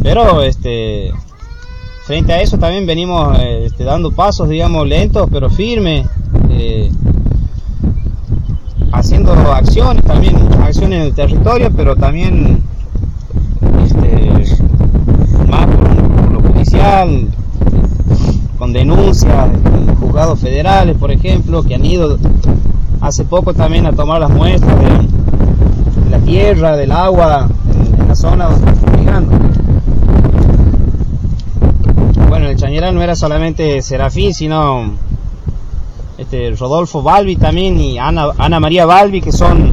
[0.02, 1.12] Pero este,
[2.06, 6.06] frente a eso también venimos eh, este, dando pasos, digamos, lentos pero firmes,
[6.50, 6.90] eh,
[8.92, 12.62] haciendo acciones, también acciones en el territorio, pero también
[13.84, 14.56] este,
[15.48, 15.66] más
[18.58, 22.18] con denuncias en juzgados federales, por ejemplo, que han ido
[23.00, 27.48] hace poco también a tomar las muestras de, de la tierra, del agua,
[27.98, 29.32] en, la zona donde están fumigando.
[32.28, 34.92] Bueno, el Chañaral no era solamente Serafín, sino
[36.18, 39.70] este, Rodolfo Balbi también y Ana, Ana María Balbi, que son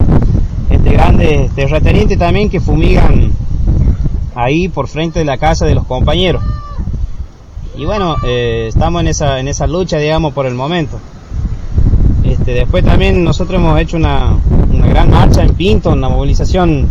[0.70, 3.32] este, grandes terratenientes también que fumigan
[4.34, 6.42] ahí por frente de la casa de los compañeros.
[7.77, 10.99] Y bueno, eh, estamos en esa, en esa lucha, digamos, por el momento.
[12.23, 14.35] Este, después también nosotros hemos hecho una,
[14.72, 16.88] una gran marcha en Pinto, una movilización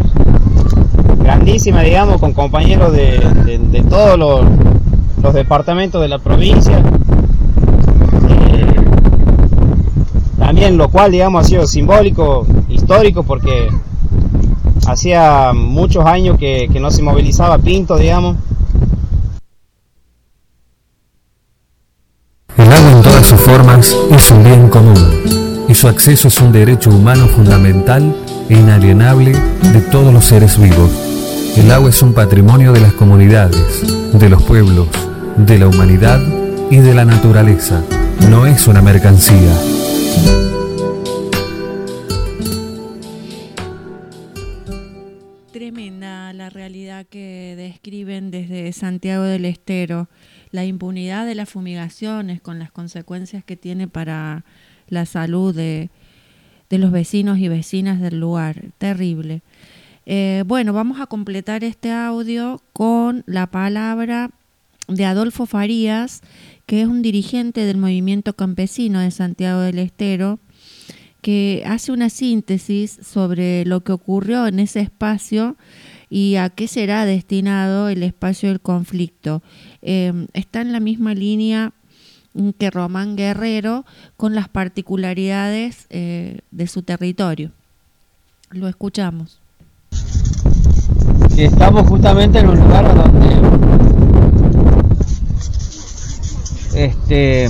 [1.22, 3.20] grandísima, digamos, con compañeros de,
[3.70, 4.40] de- todos los,
[5.22, 6.78] los departamentos de la provincia.
[8.28, 8.74] Eh,
[10.38, 13.68] también lo cual, digamos, ha sido simbólico, histórico, porque
[14.86, 18.36] hacía muchos años que, que no se movilizaba Pinto, digamos.
[22.60, 26.52] El agua en todas sus formas es un bien común y su acceso es un
[26.52, 28.14] derecho humano fundamental
[28.50, 30.90] e inalienable de todos los seres vivos.
[31.56, 33.82] El agua es un patrimonio de las comunidades,
[34.12, 34.88] de los pueblos,
[35.38, 36.20] de la humanidad
[36.70, 37.82] y de la naturaleza.
[38.28, 39.54] No es una mercancía.
[45.50, 50.08] Tremenda la realidad que describen desde Santiago del Estero,
[50.52, 54.44] la impunidad de las fumigaciones con las consecuencias que tiene para
[54.88, 55.90] la salud de,
[56.68, 58.66] de los vecinos y vecinas del lugar.
[58.78, 59.42] Terrible.
[60.06, 64.30] Eh, bueno, vamos a completar este audio con la palabra
[64.88, 66.22] de Adolfo Farías,
[66.66, 70.40] que es un dirigente del movimiento campesino de Santiago del Estero,
[71.22, 75.56] que hace una síntesis sobre lo que ocurrió en ese espacio
[76.10, 79.42] y a qué será destinado el espacio del conflicto.
[79.80, 81.72] Eh, está en la misma línea
[82.58, 83.84] que Román Guerrero
[84.16, 87.52] con las particularidades eh, de su territorio.
[88.50, 89.40] Lo escuchamos.
[91.36, 93.30] estamos justamente en un lugar donde
[96.74, 97.48] este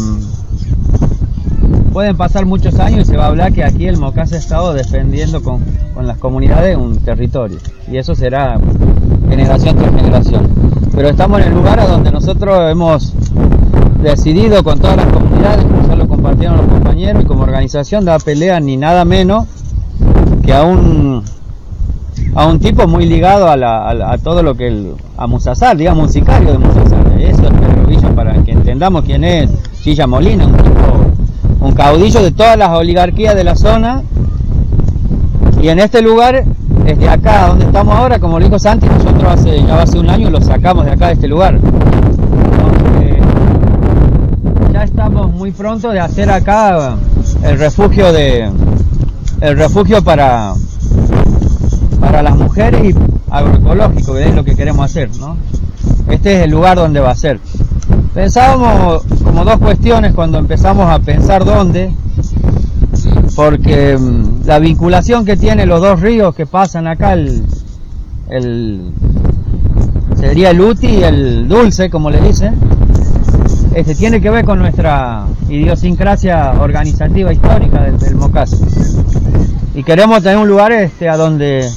[1.93, 4.73] pueden pasar muchos años y se va a hablar que aquí el Mocas ha estado
[4.73, 5.61] defendiendo con,
[5.95, 7.59] con las comunidades un territorio
[7.91, 8.59] y eso será
[9.29, 10.49] generación tras generación
[10.95, 13.13] pero estamos en el lugar a donde nosotros hemos
[14.03, 18.19] decidido con todas las comunidades como ya lo compartieron los compañeros y como organización da
[18.19, 19.47] pelea ni nada menos
[20.45, 21.23] que a un
[22.35, 26.15] a un tipo muy ligado a, la- a todo lo que el, a Musasar, digamos,
[26.15, 27.05] un de Musasar.
[27.21, 29.51] Eso es Pedro Villa, para que entendamos quién es
[29.83, 31.00] Chilla Molina, un tipo,
[31.61, 34.03] un caudillo de todas las oligarquías de la zona.
[35.63, 36.45] Y en este lugar,
[36.85, 40.31] desde acá donde estamos ahora, como lo dijo Santi, nosotros hace, ya hace un año
[40.31, 41.59] lo sacamos de acá de este lugar.
[44.73, 46.97] Ya estamos muy pronto de hacer acá
[47.43, 48.51] el refugio de
[49.41, 50.55] el refugio para
[52.01, 52.95] para las mujeres y
[53.31, 55.37] agroecológico, que es lo que queremos hacer, ¿no?
[56.11, 57.41] Este es el lugar donde va a ser.
[58.15, 61.93] Pensábamos como dos cuestiones cuando empezamos a pensar dónde,
[63.37, 67.45] porque mm, la vinculación que tienen los dos ríos que pasan acá, el,
[68.29, 68.93] el-
[70.19, 72.55] sería el Uti y el Dulce, como le dicen,
[73.75, 78.61] este, tiene que ver con nuestra idiosincrasia organizativa histórica del, del Mocas.
[79.75, 81.71] Y queremos tener un lugar este, a donde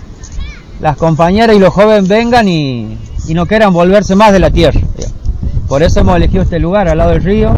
[0.82, 2.98] las compañeras y los jóvenes vengan y,
[3.28, 4.80] y no quieran volverse más de la tierra.
[5.68, 7.52] Por eso hemos elegido este lugar al lado del río,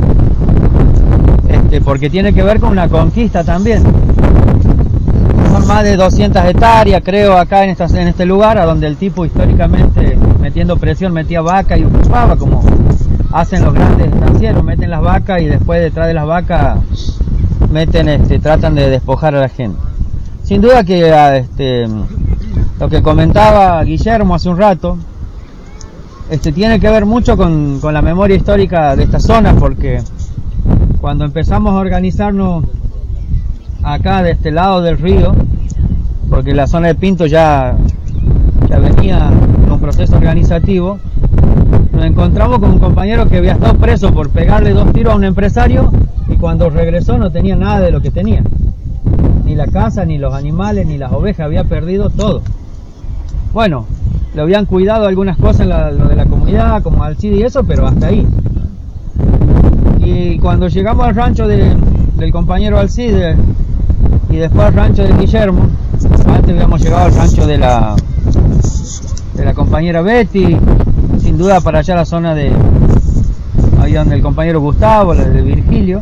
[1.47, 3.83] este, porque tiene que ver con una conquista también.
[5.51, 8.97] son más de 200 hectáreas, creo, acá en, esta, en este lugar, a donde el
[8.97, 12.63] tipo históricamente, metiendo presión, metía vaca y ocupaba, como
[13.31, 16.77] hacen los grandes estancieros, meten las vacas y después detrás de las vacas
[17.71, 19.77] meten, este, tratan de despojar a la gente.
[20.43, 21.87] Sin duda que ah, este,
[22.79, 24.97] lo que comentaba Guillermo hace un rato,
[26.29, 30.01] este, tiene que ver mucho con, con la memoria histórica de esta zona, porque
[30.99, 32.65] cuando empezamos a organizarnos
[33.83, 35.35] acá de este lado del río,
[36.29, 37.77] porque la zona de Pinto ya,
[38.67, 39.29] ya venía
[39.63, 40.97] con un proceso organizativo,
[41.91, 45.23] nos encontramos con un compañero que había estado preso por pegarle dos tiros a un
[45.23, 45.91] empresario
[46.27, 48.43] y cuando regresó no tenía nada de lo que tenía.
[49.45, 52.41] Ni la casa, ni los animales, ni las ovejas, había perdido todo.
[53.53, 53.85] Bueno,
[54.35, 57.87] le habían cuidado algunas cosas en lo de la comunidad, como Alcide y eso, pero
[57.87, 58.27] hasta ahí.
[60.03, 61.75] Y cuando llegamos al rancho de-
[62.17, 63.35] del compañero Alcide
[64.29, 65.61] y después al rancho de Guillermo,
[66.27, 67.95] antes habíamos llegado al rancho de la,
[69.35, 70.57] de la compañera Betty,
[71.19, 72.51] sin duda para allá la zona de
[73.81, 76.01] ahí donde el compañero Gustavo, la de Virgilio,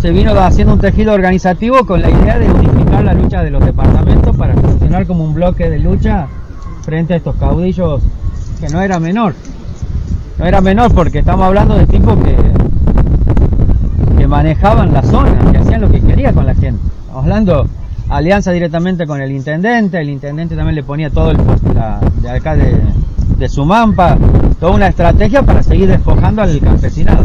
[0.00, 3.62] se vino haciendo un tejido organizativo con la idea de unificar la lucha de los
[3.64, 6.26] departamentos para funcionar como un bloque de lucha
[6.90, 8.02] frente a estos caudillos
[8.58, 9.32] que no era menor.
[10.36, 12.36] No era menor porque estamos hablando de tipos que,
[14.18, 16.80] que manejaban la zona, que hacían lo que quería con la gente.
[17.02, 17.68] Estamos hablando
[18.08, 21.36] alianza directamente con el intendente, el intendente también le ponía todo el
[22.22, 22.76] de acá de,
[23.38, 24.18] de Sumampa,
[24.58, 27.22] toda una estrategia para seguir despojando al campesinado.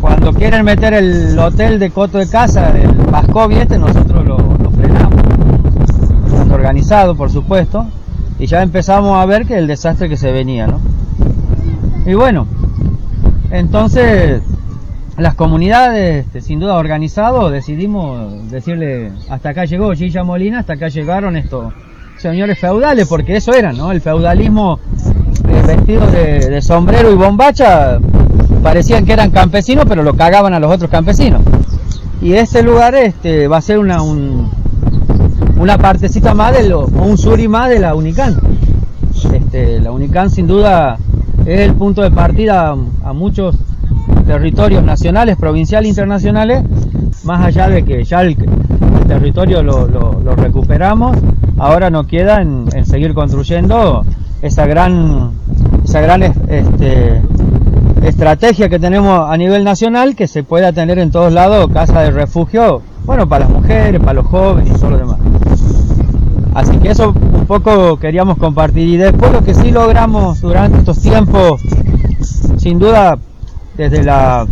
[0.00, 4.70] Cuando quieren meter el hotel de Coto de Casa, el Vascovi este, nosotros lo, lo
[4.70, 5.20] frenamos,
[6.50, 7.86] organizado por supuesto,
[8.38, 10.80] y ya empezamos a ver que el desastre que se venía, ¿no?
[12.06, 12.46] Y bueno,
[13.50, 14.42] entonces
[15.16, 20.88] las comunidades, este, sin duda organizado, decidimos decirle, hasta acá llegó Gilla Molina, hasta acá
[20.88, 21.72] llegaron estos
[22.18, 23.90] señores feudales, porque eso era, ¿no?
[23.90, 24.78] El feudalismo
[25.48, 27.98] eh, vestido de, sombrero y bombacha,
[28.62, 31.42] parecían que eran campesinos, pero lo cagaban a los otros campesinos.
[32.20, 34.50] Y este lugar este, va a ser una, un-
[35.56, 38.36] una partecita más de lo, o un suri más de la Unican.
[39.32, 40.98] Este, la Unican sin duda
[41.44, 43.56] es el punto de partida a, muchos
[44.26, 46.62] territorios nacionales, provinciales internacionales,
[47.24, 48.36] más allá de que ya el,
[49.06, 49.86] territorio lo,
[50.36, 51.16] recuperamos,
[51.56, 54.04] ahora nos queda en, seguir construyendo
[54.42, 55.32] esa gran,
[55.84, 57.22] esa gran es- este,
[58.02, 62.10] estrategia que tenemos a nivel nacional que se pueda tener en todos lados casa de
[62.10, 65.18] refugio, bueno, para las mujeres, para los jóvenes y todo lo demás.
[66.58, 68.88] Así que eso un poco queríamos compartir.
[68.88, 71.60] Y después lo que sí logramos durante estos tiempos,
[72.56, 73.16] sin duda,
[73.76, 74.44] desde la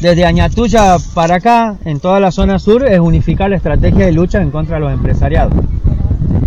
[0.00, 4.40] desde Añatuya para acá, en toda la zona sur, es unificar la estrategia de lucha
[4.40, 5.52] en contra de los empresariados.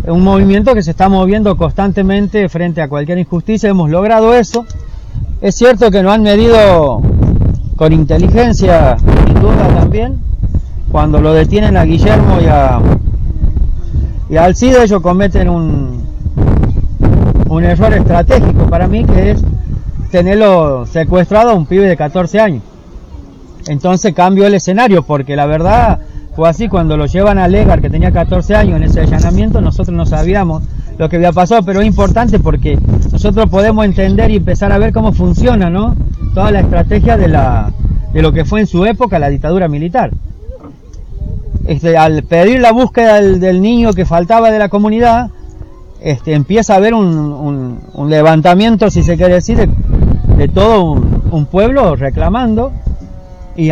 [0.05, 3.69] Es un movimiento que se está moviendo constantemente frente a cualquier injusticia.
[3.69, 4.65] Hemos logrado eso.
[5.41, 7.01] Es cierto que nos han medido
[7.75, 8.95] con inteligencia,
[9.25, 10.19] sin duda también,
[10.89, 12.79] cuando lo detienen a Guillermo y a,
[14.29, 16.03] y a Alcide, ellos cometen un,
[17.49, 19.43] un error estratégico para mí, que es
[20.11, 22.63] tenerlo secuestrado a un pibe de 14 años.
[23.67, 25.99] Entonces cambió el escenario, porque la verdad
[26.35, 29.95] fue así, cuando lo llevan a Legar, que tenía 14 años en ese allanamiento, nosotros
[29.95, 30.63] no sabíamos
[30.97, 32.77] lo que había pasado, pero es importante porque
[33.11, 35.95] nosotros podemos entender y empezar a ver cómo funciona, ¿no?
[36.33, 37.71] Toda la estrategia de, la,
[38.13, 40.11] de lo que fue en su época la dictadura militar.
[41.69, 45.29] Este, al pedir la búsqueda del, niño que faltaba de la comunidad,
[46.01, 47.77] este, empieza a haber un,
[48.07, 49.69] levantamiento, si se quiere decir,
[50.35, 52.71] de, todo un, pueblo reclamando
[53.55, 53.69] y,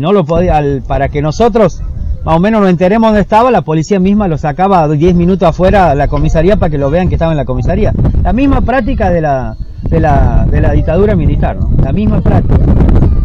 [0.00, 1.80] no lo podía, para que nosotros
[2.24, 5.90] más o menos nos enteremos dónde estaba, la policía misma lo sacaba 10 minutos afuera
[5.90, 7.92] de la comisaría para que lo vean que estaba en la comisaría.
[8.24, 12.64] La misma práctica de la, de la, dictadura militar, la misma práctica.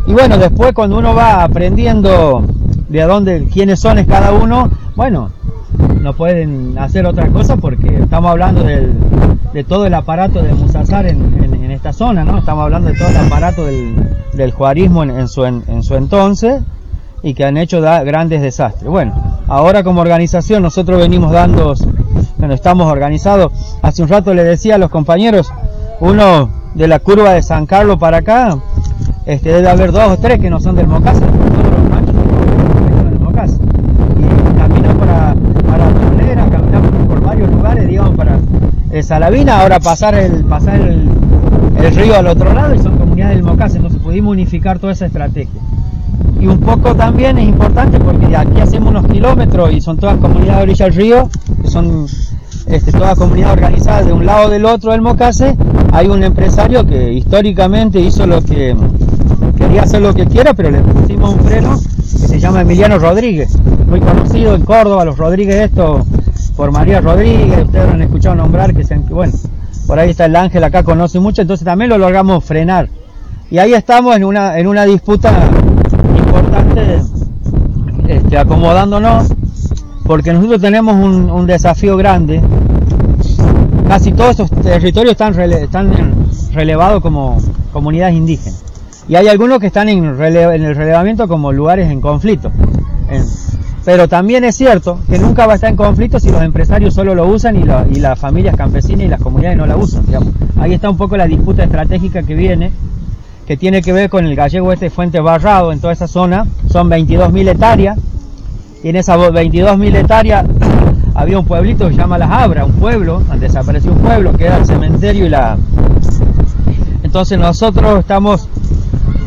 [0.05, 2.45] Y bueno, después cuando uno va aprendiendo
[2.91, 5.29] de a dónde, quiénes son es cada uno, bueno,
[6.01, 11.43] no pueden hacer otra cosa porque estamos hablando de todo el aparato de Musasar en,
[11.43, 12.37] en- esta zona, ¿no?
[12.39, 13.95] Estamos hablando de todo el aparato del,
[14.33, 16.61] del juarismo en, en su, en, su entonces
[17.23, 18.91] y que han hecho grandes desastres.
[18.91, 19.13] Bueno,
[19.47, 21.73] ahora como organización nosotros venimos dando,
[22.37, 25.49] bueno, estamos organizados, hace un rato le decía a los compañeros,
[26.01, 28.57] uno de la curva de San Carlos para acá,
[29.25, 33.09] este, debe haber dos o tres que no son del Mocasa, todos los machos son
[33.09, 33.57] del Mocasa.
[34.19, 35.35] Y caminamos para,
[35.67, 38.37] para Tolera, caminamos por varios lugares, digamos, para
[38.91, 41.09] eh, Salavina, ahora pasar el, pasar el,
[41.95, 45.61] río al otro lado y son comunidades del Mocasa, entonces pudimos unificar toda esa estrategia.
[46.39, 50.17] y un poco también es importante porque de aquí hacemos unos kilómetros y son todas
[50.17, 51.29] comunidades de orilla del río,
[51.61, 52.05] que son
[52.67, 55.55] este, todas comunidades organizadas de un lado del otro del Mocase.
[55.93, 58.75] Hay un empresario que históricamente hizo lo que
[59.57, 63.57] quería hacer lo que quiera, pero le pusimos un freno que se llama Emiliano Rodríguez,
[63.87, 66.05] muy conocido en Córdoba, los Rodríguez esto
[66.61, 69.33] por María Rodríguez, ustedes lo han escuchado nombrar, que sean, bueno,
[69.87, 72.87] por ahí está el Ángel, acá conoce mucho, entonces también lo logramos frenar.
[73.49, 75.33] Y ahí estamos en una, en una disputa
[76.15, 77.01] importante,
[78.07, 79.33] este, acomodándonos,
[80.05, 82.43] porque nosotros tenemos un, desafío grande.
[83.87, 86.13] Casi todos estos territorios están, están
[86.53, 87.39] relevados como
[87.73, 88.63] comunidades indígenas.
[89.07, 92.51] Y hay algunos que están en, el relevamiento como lugares en conflicto.
[93.83, 97.15] Pero también es cierto que nunca va a estar en conflicto si los empresarios solo
[97.15, 100.05] lo usan y, la- y las familias campesinas y las comunidades no la usan.
[100.05, 100.29] digamos.
[100.59, 102.71] Ahí está un poco la disputa estratégica que viene,
[103.47, 106.45] que tiene que ver con el gallego este Fuente Barrado en toda esa zona.
[106.69, 107.97] Son 22.000 hectáreas.
[108.83, 110.45] Y en esas 22.000 hectáreas
[111.15, 114.57] había un pueblito que se llama Las Abras, un pueblo, desapareció un pueblo que era
[114.57, 115.57] el cementerio y la...
[117.03, 118.47] Entonces nosotros estamos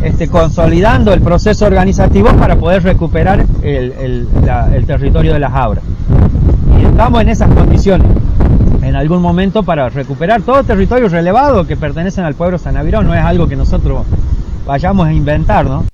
[0.02, 5.52] este, consolidando el proceso organizativo para poder recuperar el, el- la- el territorio de las
[5.52, 5.84] Abras.
[6.80, 8.06] Y estamos en esas condiciones
[8.82, 13.06] en algún momento para recuperar todo territorio relevado que pertenecen al pueblo Sanavirón.
[13.06, 14.04] No es algo que nosotros
[14.66, 15.84] vayamos a inventar, ¿no?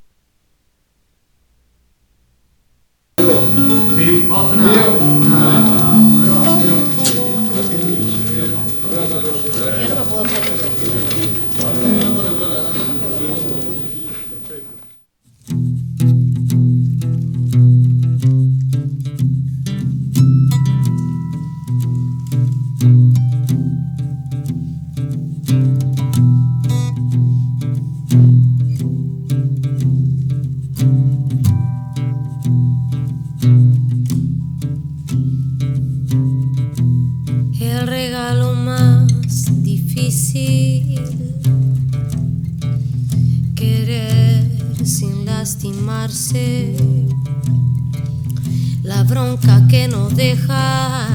[48.83, 51.07] La bronca que no deja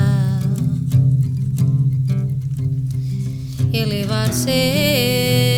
[3.74, 5.55] elevarse.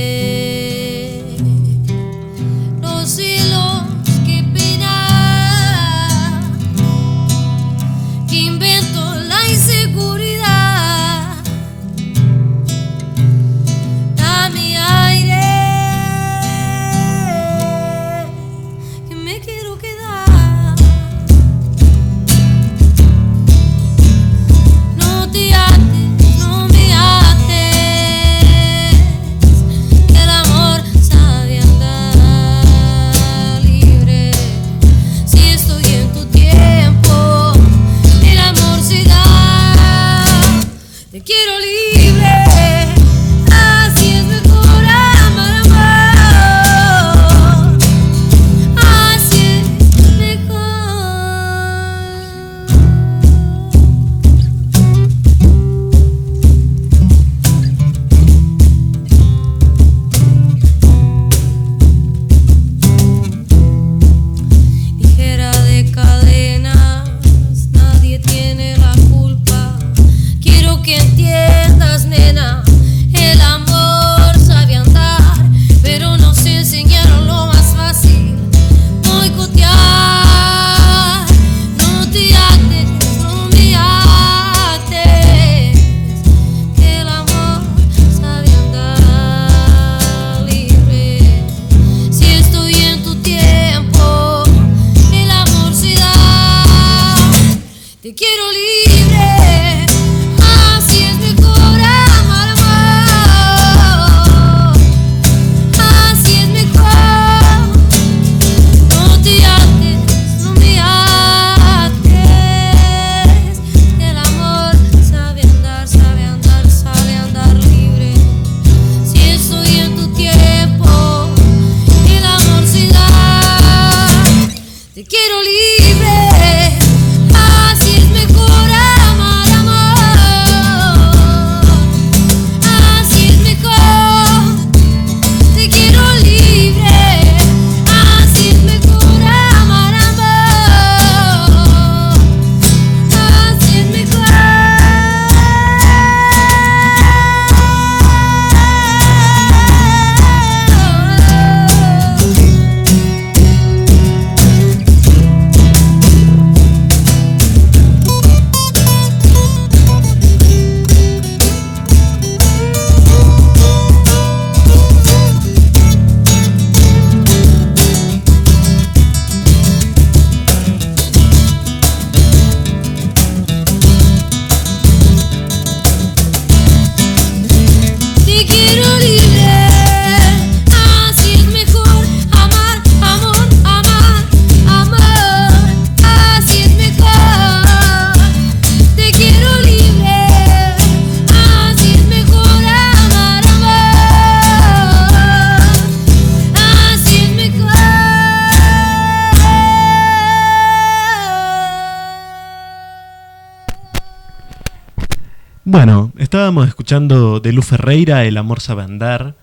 [206.98, 209.36] De Lu Ferreira El amor sabe andar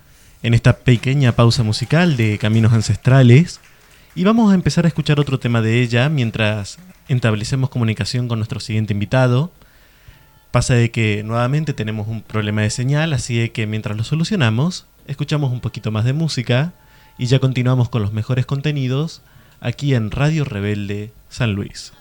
[0.42, 3.60] en esta pequeña pausa musical de Caminos Ancestrales
[4.16, 8.58] y vamos a empezar a escuchar otro tema de ella mientras establecemos comunicación con nuestro
[8.58, 9.52] siguiente invitado.
[10.50, 15.52] Pasa de que nuevamente tenemos un problema de señal, así que mientras lo solucionamos, escuchamos
[15.52, 16.72] un poquito más de música
[17.18, 19.22] y ya continuamos con los mejores contenidos
[19.60, 21.92] aquí en Radio Rebelde San Luis.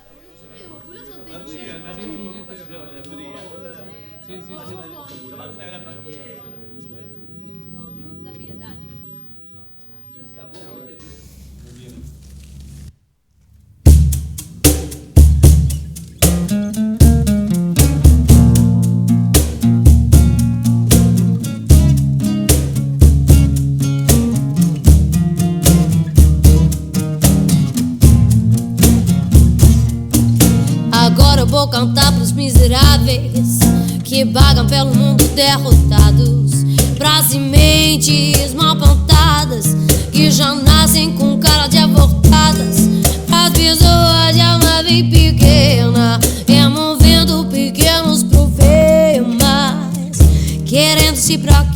[31.63, 33.59] Vou cantar pros miseráveis
[34.03, 36.51] que vagam pelo mundo derrotados.
[36.97, 39.67] Pras mentes mal plantadas
[40.11, 42.89] que já nascem com cara de abortadas.
[43.27, 50.19] Pras pessoas de alma bem pequena, removendo pequenos problemas,
[50.65, 51.72] querendo-se pra aquilo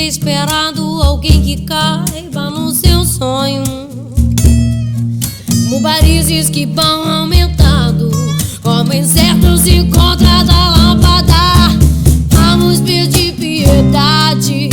[0.00, 3.62] fica esperando alguém que caiba no seu sonho.
[5.68, 8.10] Mubarizes que vão aumentando,
[8.62, 11.34] como insetos em contra da lâmpada.
[12.30, 14.70] Vamos pedir piedade,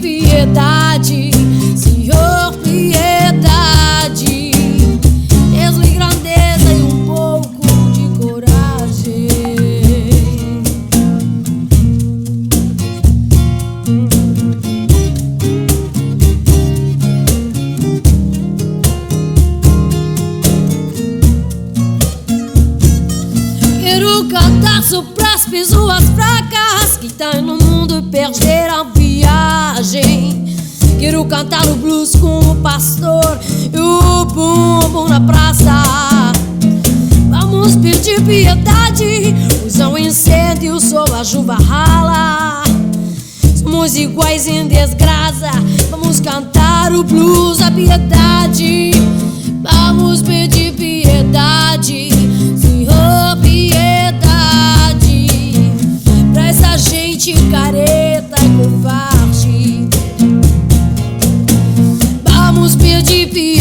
[0.00, 1.29] piedade,
[25.00, 30.54] só pras pessoas fracas que estão no mundo perderam a viagem.
[30.98, 33.38] Quero cantar o blues com o pastor
[33.72, 35.82] e o bumbum na praça.
[37.30, 39.34] Vamos pedir piedade,
[39.66, 42.62] usa um incêndio sob a chuva rala.
[43.56, 45.50] Somos iguais em desgraça,
[45.90, 48.90] vamos cantar o blues, a piedade.
[49.62, 52.09] Vamos pedir piedade,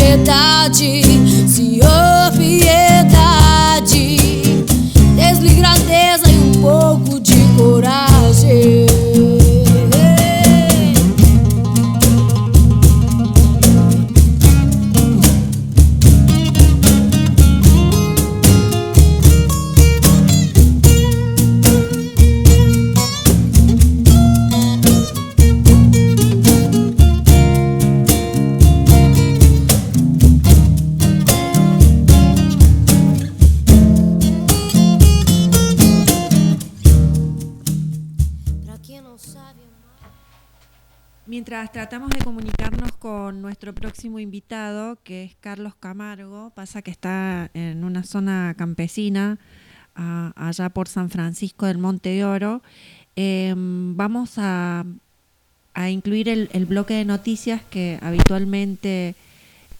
[0.10, 1.04] piedade,
[1.48, 4.18] Senhor, piedade.
[5.16, 8.09] Desle grandeza e um pouco de coragem.
[43.34, 49.38] Nuestro próximo invitado, que es Carlos Camargo, pasa que está en una zona campesina,
[49.96, 52.62] allá por San Francisco del Monte de Oro,
[53.16, 54.86] eh, vamos a,
[55.90, 59.16] incluir el, el bloque de noticias que habitualmente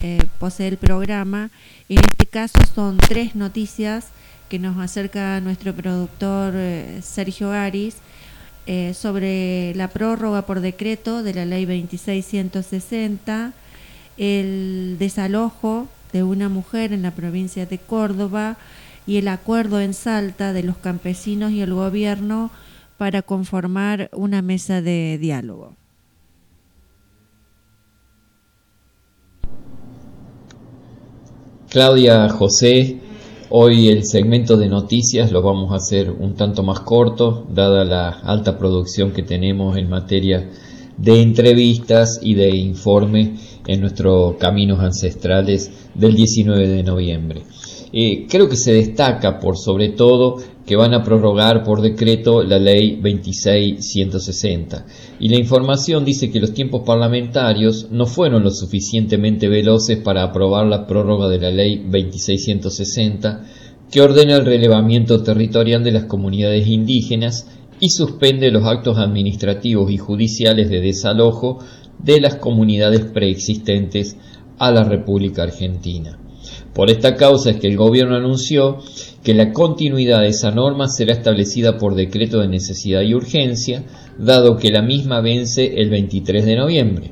[0.00, 1.50] eh, posee el programa.
[1.90, 4.08] En este caso son tres noticias
[4.48, 7.96] que nos acerca nuestro productor eh, Sergio Aris
[8.66, 13.52] eh, sobre la prórroga por decreto de la ley 2660,
[14.16, 18.56] el desalojo de una mujer en la provincia de Córdoba
[19.06, 22.50] y el acuerdo en Salta de los campesinos y el gobierno
[22.98, 25.74] para conformar una mesa de diálogo.
[31.70, 33.00] Claudia José,
[33.50, 38.08] hoy el segmento de noticias lo vamos a hacer un tanto más corto, dada la
[38.08, 40.48] alta producción que tenemos en materia
[40.96, 43.34] de entrevistas y de informe
[43.66, 47.42] en nuestros caminos ancestrales del 19 de noviembre.
[48.28, 53.00] Creo que se destaca por sobre todo que van a prorrogar por decreto la ley
[53.02, 54.86] 26160.
[55.18, 60.66] Y la información dice que los tiempos parlamentarios no fueron lo suficientemente veloces para aprobar
[60.66, 63.44] la prórroga de la ley 26160
[63.90, 67.48] que ordena el relevamiento territorial de las comunidades indígenas
[67.80, 71.58] y suspende los actos administrativos y judiciales de desalojo
[71.98, 74.16] de las comunidades preexistentes
[74.58, 76.18] a la República Argentina.
[76.74, 78.78] Por esta causa es que el gobierno anunció
[79.24, 83.84] que la continuidad de esa norma será establecida por decreto de necesidad y urgencia,
[84.18, 87.10] dado que la misma vence el 23 de noviembre.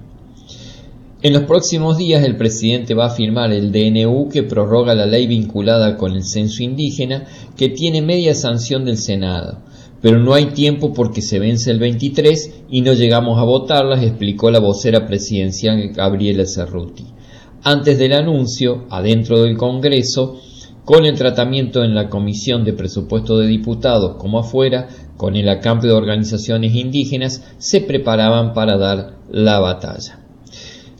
[1.20, 5.26] En los próximos días el presidente va a firmar el DNU que prorroga la ley
[5.26, 7.26] vinculada con el censo indígena
[7.56, 9.58] que tiene media sanción del Senado.
[10.00, 14.52] Pero no hay tiempo porque se vence el 23 y no llegamos a votarlas, explicó
[14.52, 17.17] la vocera presidencial Gabriela Cerruti.
[17.62, 20.40] Antes del anuncio, adentro del Congreso,
[20.84, 25.88] con el tratamiento en la Comisión de Presupuesto de Diputados como afuera, con el acampe
[25.88, 30.20] de organizaciones indígenas, se preparaban para dar la batalla.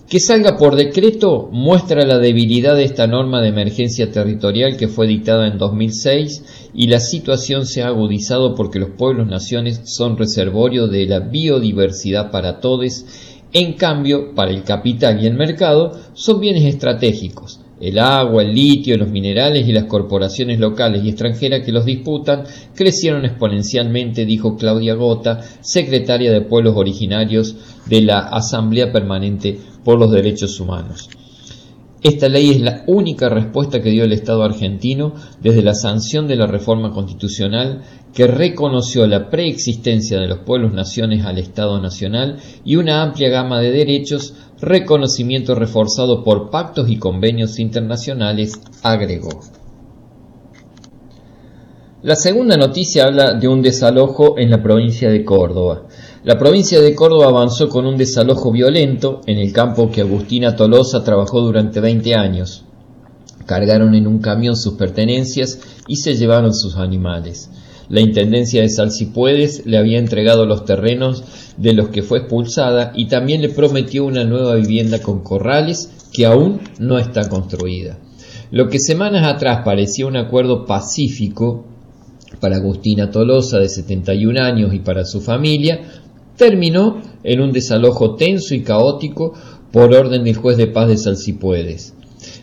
[0.09, 5.07] Que salga por decreto muestra la debilidad de esta norma de emergencia territorial que fue
[5.07, 11.07] dictada en 2006 y la situación se ha agudizado porque los pueblos-naciones son reservorio de
[11.07, 13.05] la biodiversidad para todos,
[13.53, 17.61] en cambio, para el capital y el mercado son bienes estratégicos.
[17.81, 22.43] El agua, el litio, los minerales y las corporaciones locales y extranjeras que los disputan
[22.75, 27.55] crecieron exponencialmente, dijo Claudia Gota, secretaria de Pueblos Originarios
[27.87, 31.09] de la Asamblea Permanente por los Derechos Humanos.
[32.01, 36.37] Esta ley es la única respuesta que dio el Estado argentino desde la sanción de
[36.37, 37.83] la reforma constitucional
[38.15, 43.61] que reconoció la preexistencia de los pueblos naciones al Estado nacional y una amplia gama
[43.61, 48.53] de derechos, reconocimiento reforzado por pactos y convenios internacionales,
[48.83, 49.41] agregó.
[52.03, 55.89] La segunda noticia habla de un desalojo en la provincia de Córdoba.
[56.25, 61.05] La provincia de Córdoba avanzó con un desalojo violento en el campo que Agustina Tolosa
[61.05, 62.65] trabajó durante 20 años.
[63.47, 67.51] Cargaron en un camión sus pertenencias y se llevaron sus animales.
[67.89, 71.23] La Intendencia de Salsipuedes le había entregado los terrenos
[71.57, 76.27] de los que fue expulsada y también le prometió una nueva vivienda con corrales que
[76.27, 77.97] aún no está construida.
[78.51, 81.65] Lo que semanas atrás parecía un acuerdo pacífico
[82.41, 85.81] para Agustina Tolosa de 71 años y para su familia,
[86.39, 89.35] terminó en un desalojo tenso y caótico
[89.71, 91.95] por orden del juez de paz de Salsipuedes.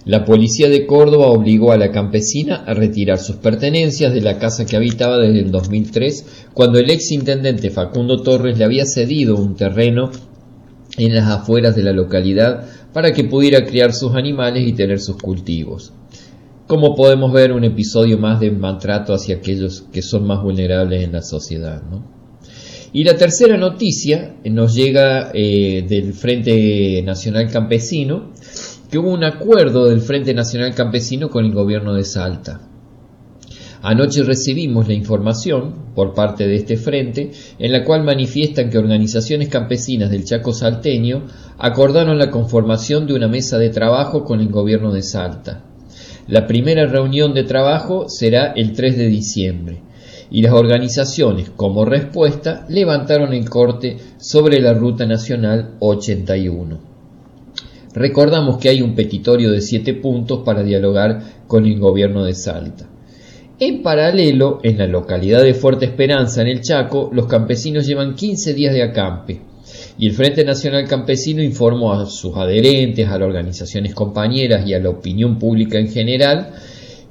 [0.06, 4.66] La policía de Córdoba obligó a la campesina a retirar sus pertenencias de la casa
[4.66, 9.56] que habitaba desde el 2003, cuando el ex intendente Facundo Torres le había cedido un
[9.56, 10.12] terreno
[10.98, 15.18] en las afueras de la localidad para que pudiera criar sus animales y tener sus
[15.18, 15.92] cultivos.
[16.68, 21.12] Como podemos ver, un episodio más de maltrato hacia aquellos que son más vulnerables en
[21.12, 21.82] la sociedad.
[22.96, 28.32] Y la tercera noticia nos llega eh, del Frente Nacional Campesino,
[28.90, 32.62] que hubo un acuerdo del Frente Nacional Campesino con el gobierno de Salta.
[33.82, 39.50] Anoche recibimos la información por parte de este frente en la cual manifiestan que organizaciones
[39.50, 41.26] campesinas del Chaco salteño
[41.58, 45.66] acordaron la conformación de una mesa de trabajo con el gobierno de Salta.
[46.30, 49.82] La primera reunión de trabajo será el 3 de diciembre
[50.32, 56.80] y las organizaciones, como respuesta, levantaron el corte sobre la Ruta Nacional 81.
[57.94, 62.90] Recordamos que hay un petitorio de siete puntos para dialogar con el gobierno de Salta.
[63.58, 68.54] En paralelo, en la localidad de Fuerte Esperanza, en el Chaco, los campesinos llevan 15
[68.54, 69.42] días de acampe
[69.98, 74.80] y el Frente Nacional Campesino informó a sus adherentes, a las organizaciones compañeras y a
[74.80, 76.54] la opinión pública en general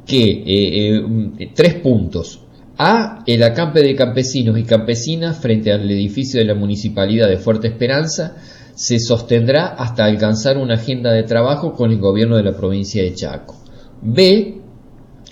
[0.07, 1.03] que eh,
[1.39, 2.41] eh, tres puntos.
[2.77, 3.23] A.
[3.27, 8.35] El acampe de campesinos y campesinas frente al edificio de la Municipalidad de Fuerte Esperanza
[8.75, 13.15] se sostendrá hasta alcanzar una agenda de trabajo con el gobierno de la provincia de
[13.15, 13.57] Chaco.
[14.03, 14.61] B.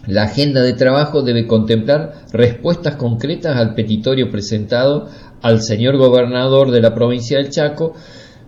[0.07, 5.09] La agenda de trabajo debe contemplar respuestas concretas al petitorio presentado
[5.43, 7.95] al señor gobernador de la provincia del Chaco,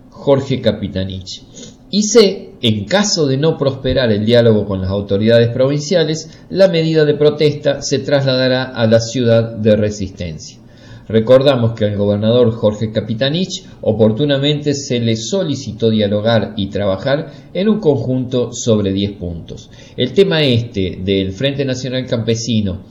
[0.09, 1.43] Jorge Capitanich.
[1.91, 7.05] Y C, en caso de no prosperar el diálogo con las autoridades provinciales, la medida
[7.05, 10.59] de protesta se trasladará a la ciudad de Resistencia.
[11.07, 17.79] Recordamos que al gobernador Jorge Capitanich oportunamente se le solicitó dialogar y trabajar en un
[17.79, 19.69] conjunto sobre 10 puntos.
[19.95, 22.81] El tema este del Frente Nacional Campesino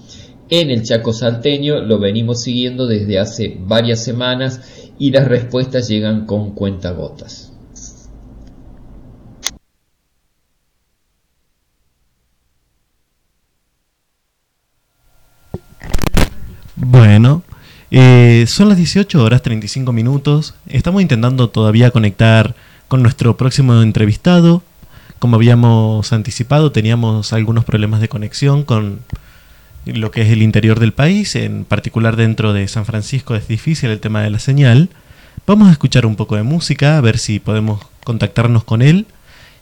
[0.51, 4.61] en el Chaco salteño lo venimos siguiendo desde hace varias semanas
[4.99, 7.51] y las respuestas llegan con cuentagotas.
[16.77, 17.43] Bueno,
[17.97, 20.55] eh, son las 18 horas 35 minutos.
[20.67, 22.57] Estamos intentando todavía conectar
[22.89, 24.63] con nuestro próximo entrevistado.
[25.21, 28.99] Como habíamos anticipado, teníamos algunos problemas de conexión con
[29.87, 33.91] lo que es el interior del país, en particular dentro de San Francisco es difícil
[33.91, 34.89] el tema de la señal.
[35.47, 39.07] Vamos a escuchar un poco de música, a ver si podemos contactarnos con él.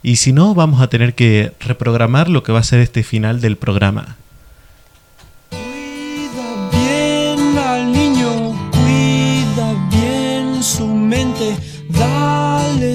[0.02, 3.42] Y si no, vamos a tener que reprogramar lo que va a ser este final
[3.42, 4.16] del programa.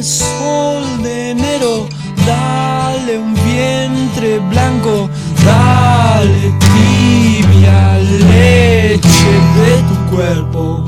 [0.04, 1.88] Sol de enero,
[2.26, 5.10] dale un vientre blanco,
[5.46, 7.98] dale tibia
[8.30, 10.86] leche de tu cuerpo.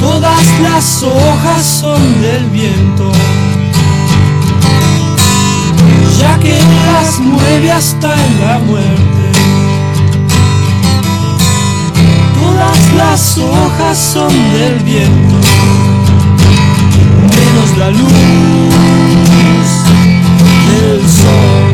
[0.00, 3.10] Todas las hojas son del viento,
[6.18, 9.24] ya que las mueve hasta en la muerte.
[12.40, 15.36] Todas las hojas son del viento,
[17.78, 18.12] la luz
[20.68, 21.73] del sol,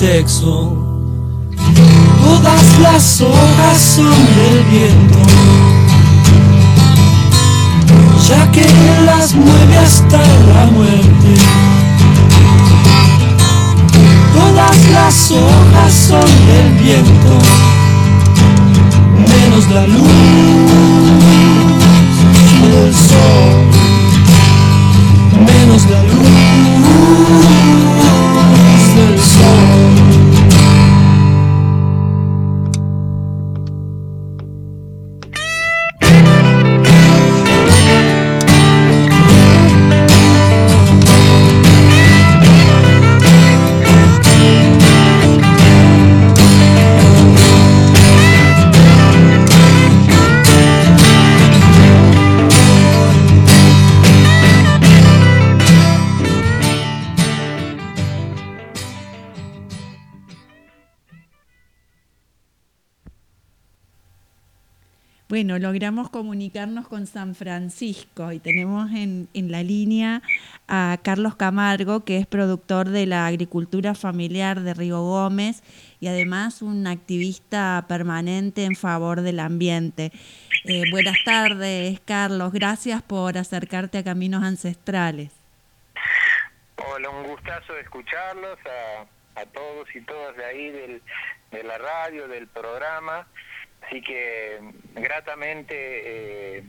[0.00, 0.40] Todas
[2.80, 5.18] las hojas son del viento,
[8.28, 8.64] ya que
[9.04, 11.34] las mueve hasta la muerte.
[14.34, 17.38] Todas las hojas son del viento,
[19.18, 20.06] menos la luz
[22.70, 23.66] del sol,
[25.44, 27.57] menos la luz
[65.68, 70.22] logramos comunicarnos con San Francisco y tenemos en, en, la línea
[70.66, 75.62] a Carlos Camargo, que es productor de la agricultura familiar de Río Gómez
[76.00, 80.10] y además un activista permanente en favor del ambiente.
[80.64, 82.50] Eh, buenas tardes, Carlos.
[82.50, 85.32] Gracias por acercarte a Caminos Ancestrales.
[86.76, 88.58] Hola, un gustazo de escucharlos
[89.36, 91.02] a, a todos y todas de ahí del,
[91.50, 93.26] de la radio, del programa.
[93.88, 94.58] Así que
[94.94, 96.64] gratamente eh,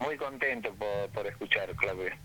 [0.00, 2.16] muy contento por, por, escuchar, Claudia.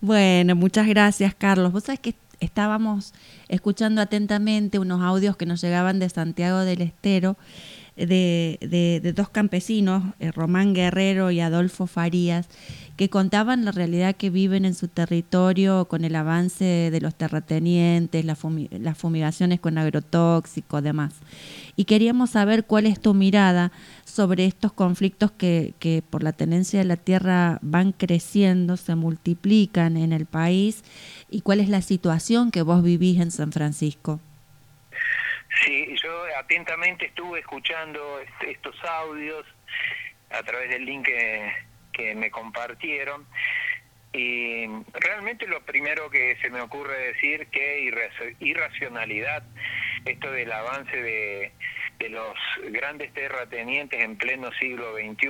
[0.00, 1.72] Bueno, muchas gracias, Carlos.
[1.72, 3.14] Vos sabés que estábamos
[3.48, 7.36] escuchando atentamente unos audios que nos llegaban de Santiago del Estero
[7.96, 12.48] de, de, de dos campesinos, eh, Román Guerrero y Adolfo Farías,
[12.96, 18.24] que contaban la realidad que viven en su territorio con el avance de los terratenientes,
[18.24, 21.14] la fumi las fumigaciones con agrotóxicos, demás.
[21.76, 23.70] Y queríamos saber cuál es tu mirada
[24.04, 29.96] sobre estos conflictos que, que por la tenencia de la tierra van creciendo, se multiplican
[29.96, 30.82] en el país
[31.30, 34.20] y cuál es la situación que vos vivís en San Francisco.
[35.64, 39.44] Sí, yo atentamente estuve escuchando est estos audios
[40.30, 41.52] a través del link que,
[41.92, 43.26] que me compartieron
[44.16, 47.92] y realmente lo primero que se me ocurre decir que
[48.40, 49.42] irracionalidad
[50.06, 51.52] esto del avance de,
[52.08, 52.34] los
[52.70, 55.28] grandes terratenientes en pleno siglo XXI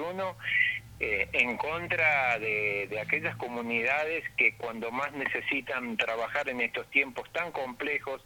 [1.01, 7.51] eh, en contra de, aquellas comunidades que cuando más necesitan trabajar en estos tiempos tan
[7.51, 8.25] complejos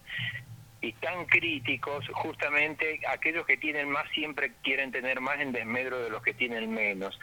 [0.83, 6.11] y tan críticos, justamente aquellos que tienen más siempre quieren tener más en desmedro de
[6.11, 7.19] los que tienen menos.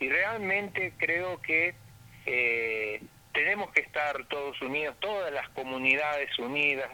[0.00, 1.74] Y realmente creo que
[2.26, 3.00] eh,
[3.32, 6.90] tenemos que estar todos unidos, todas las comunidades unidas,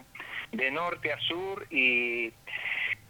[0.51, 2.33] de norte a sur y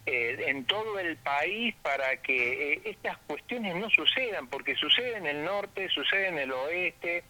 [0.06, 5.28] eh, en todo el país para que eh, estas cuestiones no sucedan, porque sucede en
[5.28, 7.24] el norte, sucede en el oeste,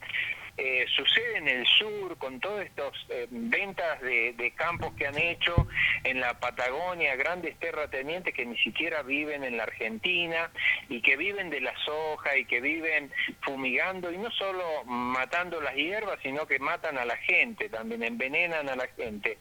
[0.62, 5.56] eh, sucede en el sur con todas estas eh, ventas de, campos que han hecho
[6.04, 10.52] en la Patagonia, grandes terratenientes que ni siquiera viven en la Argentina
[10.90, 13.10] y que viven de la soja y que viven
[13.40, 18.68] fumigando y no solo matando las hierbas, sino que matan a la gente, también envenenan
[18.68, 19.38] a la gente.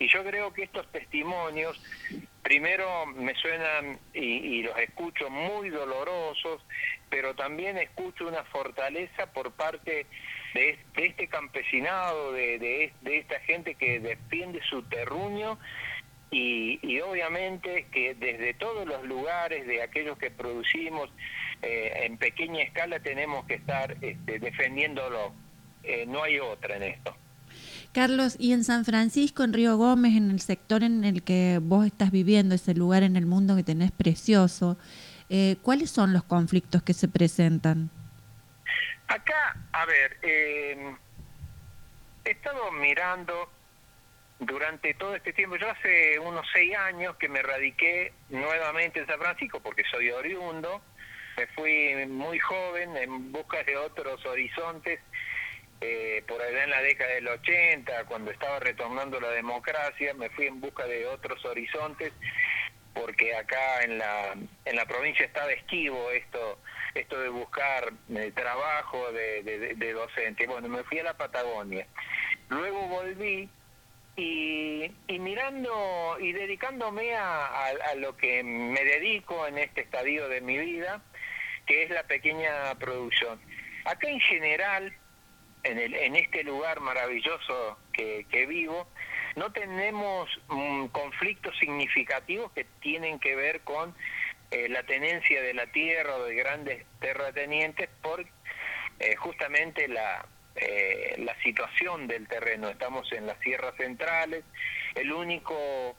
[0.00, 1.80] Y yo creo que estos testimonios
[2.42, 6.60] primero me suenan y, y, los escucho muy dolorosos,
[7.08, 10.06] pero también escucho una fortaleza por parte
[10.54, 15.58] de, este campesinado, de, de, de, esta gente que defiende su terruño
[16.30, 21.10] y, y, obviamente que desde todos los lugares de aquellos que producimos
[21.62, 25.32] eh, en pequeña escala tenemos que estar este, defendiéndolo.
[25.82, 27.16] Eh, no hay otra en esto.
[27.92, 31.86] Carlos, y en San Francisco, en Río Gómez, en el sector en el que vos
[31.86, 34.76] estás viviendo, ese lugar en el mundo que tenés precioso,
[35.30, 37.90] eh, ¿cuáles son los conflictos que se presentan?
[39.08, 40.94] Acá, a ver, eh,
[42.24, 43.50] he estado mirando
[44.38, 49.18] durante todo este tiempo, yo hace unos seis años que me radiqué nuevamente en San
[49.18, 50.82] Francisco porque soy oriundo,
[51.36, 55.00] me fui muy joven en busca de otros horizontes
[55.80, 60.46] eh, por allá en la década del 80, cuando estaba retornando la democracia, me fui
[60.46, 62.12] en busca de otros horizontes,
[62.94, 64.34] porque acá en la,
[64.64, 66.58] en la provincia estaba esquivo esto
[66.96, 69.42] esto de buscar eh, trabajo de,
[69.76, 70.46] de, docente.
[70.46, 71.86] Bueno, me fui a la Patagonia.
[72.48, 73.48] Luego volví
[74.16, 80.58] y, y mirando y dedicándome a, lo que me dedico en este estadio de mi
[80.58, 81.02] vida,
[81.66, 83.40] que es la pequeña producción.
[83.84, 84.92] Acá en general
[85.64, 88.86] en, el, en este lugar maravilloso que, vivo,
[89.36, 93.94] no tenemos um, conflictos significativos que tienen que ver con
[94.50, 98.24] eh, la tenencia de la tierra o de grandes terratenientes por
[98.98, 102.68] eh, justamente la, eh, la situación del terreno.
[102.68, 104.44] Estamos en las sierras centrales,
[104.94, 105.96] el único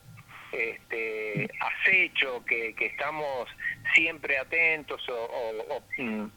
[0.52, 3.48] este, acecho que, que estamos
[3.94, 6.32] siempre atentos o, o, o mm,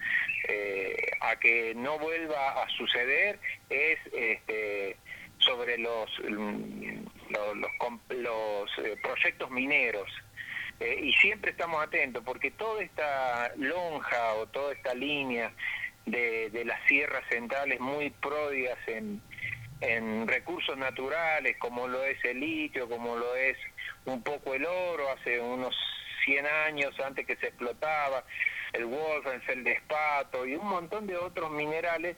[0.49, 3.39] eh, a que no vuelva a suceder
[3.69, 4.97] es este,
[5.39, 10.11] sobre los, mm, los, los, los eh, proyectos mineros.
[10.81, 15.53] Eh, y siempre estamos atentos porque toda esta lonja o toda esta línea
[16.07, 19.21] de, de las sierras centrales muy pródigas en,
[19.81, 23.57] en recursos naturales, como lo es el litio, como lo es
[24.07, 25.77] un poco el oro, hace unos
[26.25, 28.25] 100 años antes que se explotaba,
[28.73, 32.17] el wolfram, el feldespato y un montón de otros minerales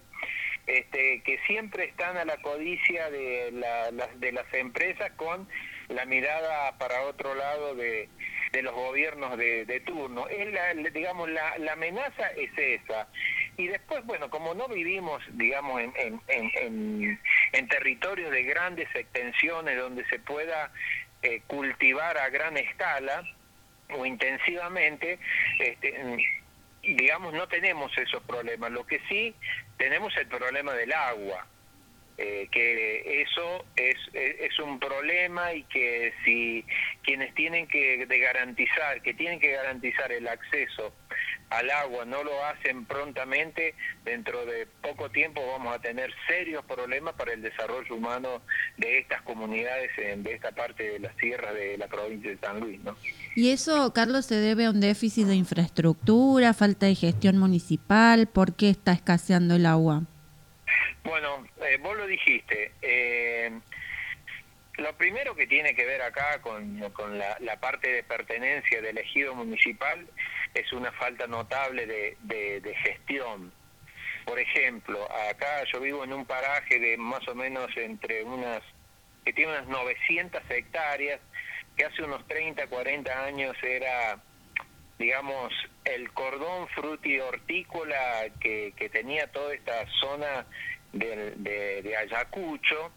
[0.66, 5.48] este, que siempre están a la codicia de, la, de las empresas con
[5.88, 8.08] la mirada para otro lado de,
[8.52, 10.28] de los gobiernos de, de turno.
[10.28, 13.08] Es la, digamos, la, la, amenaza es esa.
[13.56, 17.20] Y después, bueno, como no vivimos, digamos, en, en, en,
[17.52, 20.70] en territorios de grandes extensiones donde se pueda
[21.22, 23.22] eh, cultivar a gran escala
[23.90, 25.18] o intensivamente,
[25.58, 25.94] este,
[26.82, 28.70] digamos, no tenemos esos problemas.
[28.70, 29.34] Lo que sí
[29.76, 31.46] tenemos el problema del agua,
[32.22, 36.64] eh, que eso es, es un problema y que si
[37.02, 40.92] quienes tienen que de garantizar, que tienen que garantizar el acceso
[41.50, 43.74] al agua no lo hacen prontamente,
[44.04, 48.42] dentro de poco tiempo vamos a tener serios problemas para el desarrollo humano
[48.78, 52.60] de estas comunidades en, de esta parte de la sierra de la provincia de San
[52.60, 52.80] Luis.
[52.84, 52.96] ¿no?
[53.34, 58.28] ¿Y eso, Carlos, se debe a un déficit de infraestructura, falta de gestión municipal?
[58.28, 60.04] ¿Por qué está escaseando el agua?
[61.04, 62.72] Bueno, eh, vos lo dijiste.
[62.82, 63.50] Eh,
[64.78, 70.08] lo primero que tiene que ver acá con, la, parte de pertenencia del ejido municipal
[70.54, 73.52] es una falta notable de, de, de, gestión.
[74.24, 78.62] Por ejemplo, acá yo vivo en un paraje de más o menos entre unas,
[79.24, 81.20] que tiene unas 900 hectáreas,
[81.76, 84.22] que hace unos 30, 40 años era,
[85.02, 85.52] digamos,
[85.84, 90.46] el cordón frutihortícola que, que tenía toda esta zona
[90.92, 91.32] de,
[91.82, 92.92] de, Ayacucho,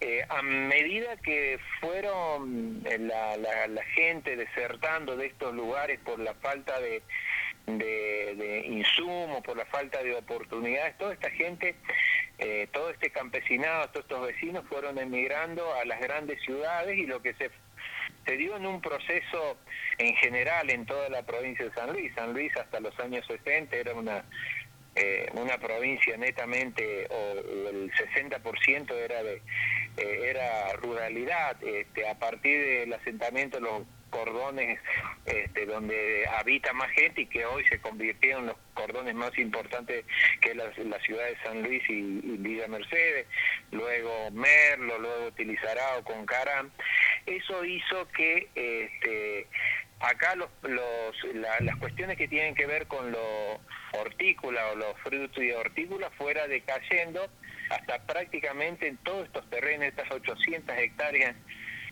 [0.00, 6.18] eh, a medida que fueron eh, la, la, la, gente desertando de estos lugares por
[6.18, 7.02] la falta de,
[7.66, 11.76] de, de insumos, por la falta de oportunidades, toda esta gente,
[12.38, 17.22] eh, todo este campesinado, todos estos vecinos fueron emigrando a las grandes ciudades y lo
[17.22, 17.52] que se,
[18.26, 19.56] se dio en un proceso
[19.98, 22.12] en general en toda la provincia de San Luis.
[22.14, 24.24] San Luis hasta los años 60 era una
[24.96, 27.32] eh, una provincia netamente o,
[27.68, 29.42] el 60% era de
[29.98, 34.78] eh, era ruralidad este, a partir del asentamiento de los cordones
[35.26, 40.04] este, donde habita más gente y que hoy se convirtieron en los cordones más importantes
[40.40, 42.02] que la, la ciudad de San Luis y,
[42.38, 43.26] Villa Mercedes,
[43.72, 46.70] luego Merlo, luego Utilizarao con Caram.
[47.26, 49.46] Eso hizo que este,
[50.00, 53.60] acá los, los, la- las cuestiones que tienen que ver con lo
[53.92, 57.28] hortícola o los frutos y hortícolas fuera decayendo
[57.70, 61.34] hasta prácticamente en todos estos terrenos, estas 800 hectáreas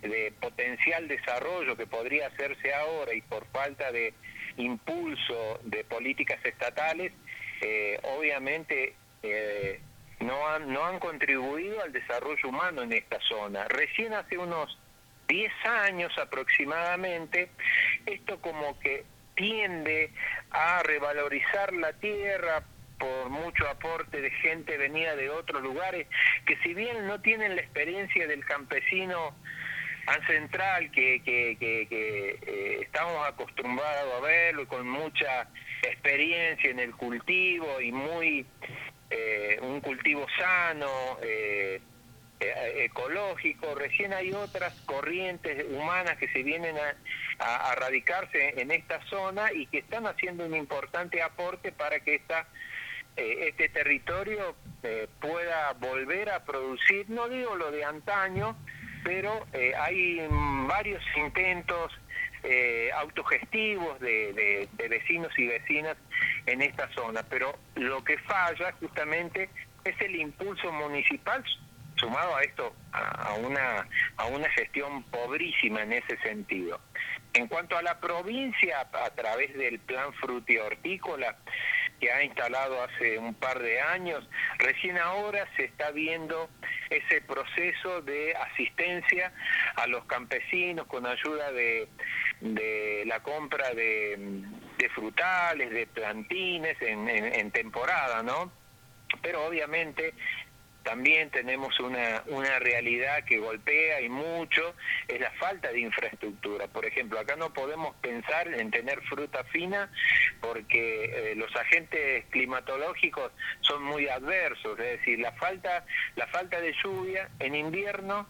[0.09, 4.15] de potencial desarrollo que podría hacerse ahora y por falta de
[4.57, 7.13] impulso de políticas estatales,
[7.61, 9.81] eh, obviamente eh,
[10.21, 13.67] no, han, no han contribuido al desarrollo humano en esta zona.
[13.69, 14.79] Recién hace unos
[15.29, 17.49] 10 años aproximadamente,
[18.07, 19.05] esto como que
[19.35, 20.11] tiende
[20.51, 22.63] a revalorizar la tierra
[22.99, 26.07] por mucho aporte de gente venida de otros lugares,
[26.47, 29.35] que si bien no tienen la experiencia del campesino
[30.07, 35.49] ancestral que, que, eh, estamos acostumbrados a verlo y con mucha
[35.83, 38.47] experiencia en el cultivo y muy
[39.11, 41.81] eh, un cultivo sano, eh,
[42.41, 46.97] eh, ecológico, recién hay otras corrientes humanas que se vienen a,
[47.39, 52.17] a- a radicarse en esta zona y que están haciendo un importante aporte para que
[52.17, 52.47] esta
[53.17, 54.57] eh, este territorio
[55.21, 58.55] pueda volver a producir, no digo lo de antaño,
[59.05, 60.27] pero eh, hay
[60.67, 61.93] varios intentos
[62.43, 64.33] eh, autogestivos de,
[64.77, 65.97] de- vecinos y vecinas
[66.47, 69.49] en esta zona, pero lo que falla justamente
[69.85, 71.45] es el impulso municipal
[71.97, 72.99] sumado a esto, a,
[73.29, 73.87] a una,
[74.17, 76.81] a una gestión pobrísima en ese sentido.
[77.35, 81.37] En cuanto a la provincia, a través del plan frutihortícola
[82.05, 84.29] que ha instalado hace un par de años,
[84.59, 86.51] recién ahora se está viendo
[86.91, 89.33] ese proceso de asistencia
[89.77, 91.89] a los campesinos con ayuda de,
[92.43, 94.17] de la compra de,
[94.77, 98.53] de frutales, de plantines en, en- en temporada, ¿no?
[99.23, 100.13] Pero obviamente
[100.85, 104.75] también tenemos una, una realidad que golpea y mucho,
[105.09, 106.69] es la falta de infraestructura.
[106.69, 109.91] Por ejemplo, acá no podemos pensar en tener fruta fina
[110.41, 113.33] porque eh, los agentes climatológicos
[113.63, 115.85] son muy adversos, es decir, la falta,
[116.17, 118.29] la falta de lluvia en invierno,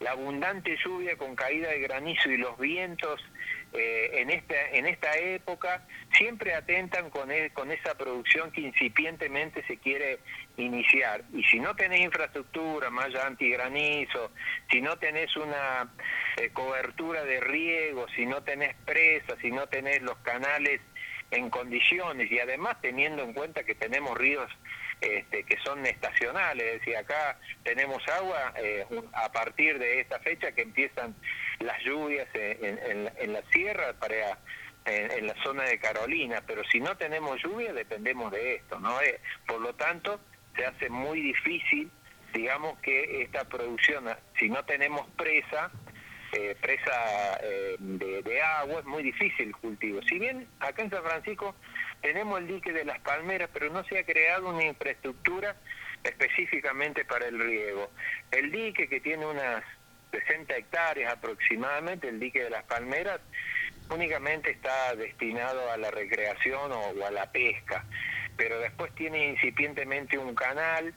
[0.00, 3.20] la abundante lluvia con caída de granizo y los vientos
[3.74, 5.86] eh, en esta en esta época
[6.16, 10.18] siempre atentan con e- con esa producción que incipientemente se quiere
[10.56, 11.22] iniciar.
[11.32, 14.32] Y si no tenés infraestructura malla antigranizo
[14.70, 15.90] si no tenés una
[16.36, 20.80] eh, cobertura de riego si no tenés presas si no tenés los canales
[21.30, 24.50] en condiciones y además teniendo en cuenta que tenemos ríos
[25.02, 30.52] este, que son estacionales, es decir, acá tenemos agua eh, a partir de esta fecha
[30.52, 31.14] que empiezan
[31.60, 34.38] las lluvias en, en- en la- en la sierra para
[34.84, 39.00] en, en la zona de Carolina, pero si no tenemos lluvia dependemos de esto, ¿no?
[39.00, 40.20] Eh, por lo tanto,
[40.56, 41.88] se hace muy difícil,
[42.32, 44.08] digamos que esta producción,
[44.38, 45.70] si no tenemos presa,
[46.32, 50.00] eh, presa eh, de, de agua, es muy difícil el cultivo.
[50.08, 51.54] Si bien acá en San Francisco
[52.02, 55.56] tenemos el dique de las palmeras, pero no se ha creado una infraestructura
[56.02, 57.90] específicamente para el riego.
[58.30, 59.62] El dique que tiene unas
[60.10, 63.20] 60 hectáreas aproximadamente, el dique de las palmeras,
[63.88, 67.84] únicamente está destinado a la recreación o, a la pesca,
[68.36, 70.92] pero después tiene incipientemente un canal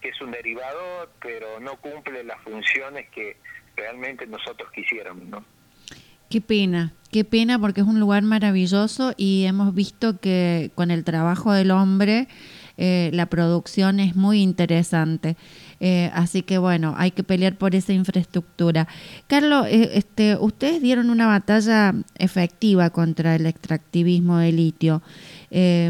[0.00, 3.36] que es un derivador, pero no cumple las funciones que
[3.76, 5.44] realmente nosotros quisiéramos, ¿no?
[6.30, 11.02] Qué pena, qué pena porque es un lugar maravilloso y hemos visto que con el
[11.02, 12.28] trabajo del hombre
[12.76, 15.36] eh, la producción es muy interesante.
[15.80, 18.86] Eh, así que bueno, hay que pelear por esa infraestructura.
[19.26, 25.02] Carlos, eh, este, ustedes dieron una batalla efectiva contra el extractivismo de litio,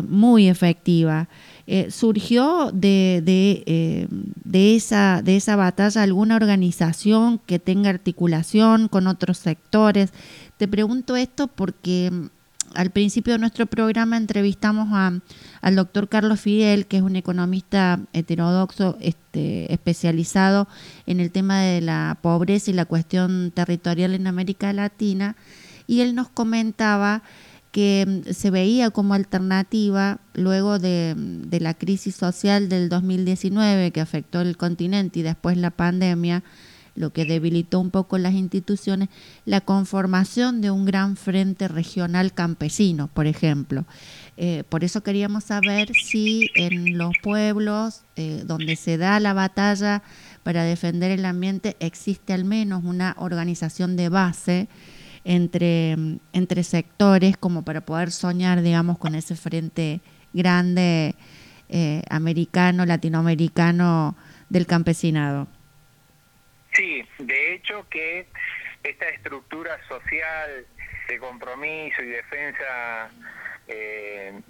[0.09, 1.29] muy efectiva.
[1.73, 8.89] Eh, ¿Surgió de, de, eh, de, esa, de esa batalla alguna organización que tenga articulación
[8.89, 10.13] con otros sectores?
[10.57, 12.27] Te pregunto esto porque mm,
[12.75, 15.13] al principio de nuestro programa entrevistamos a,
[15.61, 20.67] al doctor Carlos Fidel, que es un economista heterodoxo este, especializado
[21.07, 25.37] en el tema de la pobreza y la cuestión territorial en América Latina,
[25.87, 27.23] y él nos comentaba
[27.71, 34.01] que mm, se veía como alternativa luego de, de la crisis social del 2019 que
[34.01, 36.43] afectó el continente y después la pandemia,
[36.95, 39.09] lo que debilitó un poco las instituciones,
[39.45, 43.87] la conformación de un gran frente regional campesino, por ejemplo.
[44.37, 50.03] Eh, por eso queríamos saber si en los pueblos eh, donde se da la batalla
[50.43, 54.69] para defender el ambiente existe al menos una organización de base
[55.25, 55.97] entre,
[56.33, 60.01] entre sectores como para poder soñar, digamos, con ese frente
[60.33, 61.15] grande
[61.69, 64.17] eh, americano, latinoamericano
[64.49, 65.47] del campesinado.
[66.73, 68.27] Sí, de hecho que
[68.83, 70.67] esta estructura social
[71.09, 73.11] de compromiso y defensa
[73.69, 74.41] eh,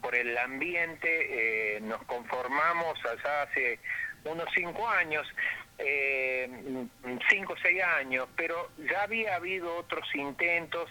[0.00, 3.78] por el ambiente eh, nos conformamos allá hace
[4.24, 5.26] unos cinco años,
[5.78, 6.48] eh,
[7.28, 10.90] cinco o seis años, pero ya había habido otros intentos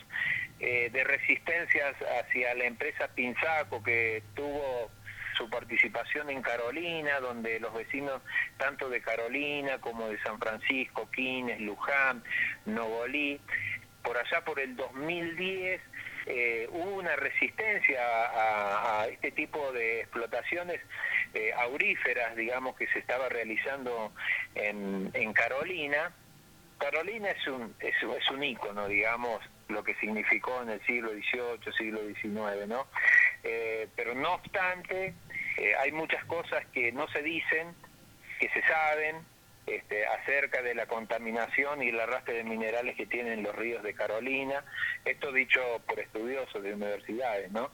[0.60, 4.91] eh, de resistencias hacia la empresa Pinzaco que tuvo
[5.38, 8.22] su participación en Carolina, donde los vecinos
[8.57, 12.22] tanto de Carolina como de San Francisco, Quines, Luján,
[12.65, 13.39] Nogolí,
[14.03, 15.81] por allá por el 2010
[16.30, 20.80] eh, hubo una resistencia a, este tipo de explotaciones
[21.34, 24.14] eh, auríferas, digamos, que se estaba realizando
[24.53, 26.14] en, en Carolina.
[26.77, 31.73] Carolina es un, es, es un ícono, digamos, lo que significó en el siglo XVIII,
[31.76, 32.85] siglo XIX, ¿no?
[33.43, 35.15] Eh, pero no obstante,
[35.57, 37.73] eh, hay muchas cosas que no se dicen,
[38.39, 39.18] que se saben,
[39.72, 43.94] este, acerca de la contaminación y el arrastre de minerales que tienen los ríos de
[43.94, 44.64] Carolina,
[45.06, 47.72] esto dicho por estudiosos de universidades, ¿no?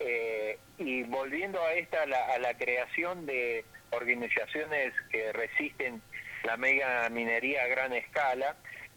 [0.00, 6.02] Eh, y volviendo a esta, a la, a la creación de organizaciones que resisten
[6.44, 8.56] la mega minería a gran escala,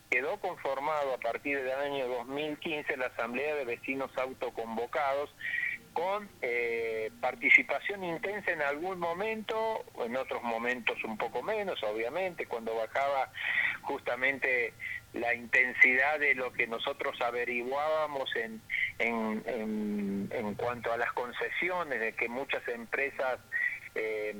[0.09, 5.33] quedó conformado a partir del año 2015 la Asamblea de Vecinos Autoconvocados
[5.93, 12.75] con eh, participación intensa en algún momento, en otros momentos un poco menos, obviamente, cuando
[12.75, 13.31] bajaba
[13.81, 14.73] justamente
[15.13, 18.61] la intensidad de lo que nosotros averiguábamos en,
[18.99, 23.39] en, en, en cuanto a las concesiones, de que muchas empresas
[23.95, 24.33] eh,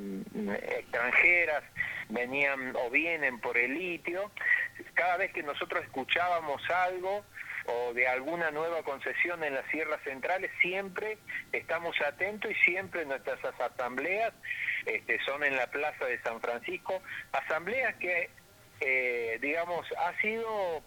[0.80, 1.64] extranjeras
[2.10, 4.32] venían o vienen por el litio,
[4.94, 7.24] cada vez que nosotros escuchábamos algo,
[7.66, 11.18] o de alguna nueva concesión en las sierras centrales, siempre
[11.52, 14.34] estamos atentos y siempre nuestras asambleas
[14.86, 17.02] este, son en la Plaza de San Francisco,
[17.32, 18.30] asambleas que,
[18.80, 20.82] eh, digamos, ha sido,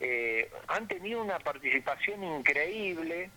[0.00, 3.30] eh, han tenido una participación increíble,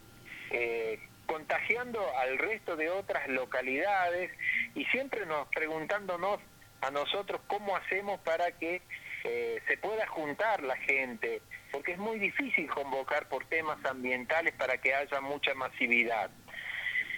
[0.52, 4.32] eh, contagiando al resto de otras localidades
[4.76, 6.40] y siempre nos preguntándonos
[6.82, 8.82] a nosotros cómo hacemos para que
[9.24, 11.42] eh, se pueda juntar la gente,
[11.76, 16.32] porque es muy difícil convocar por temas ambientales para que haya mucha masividad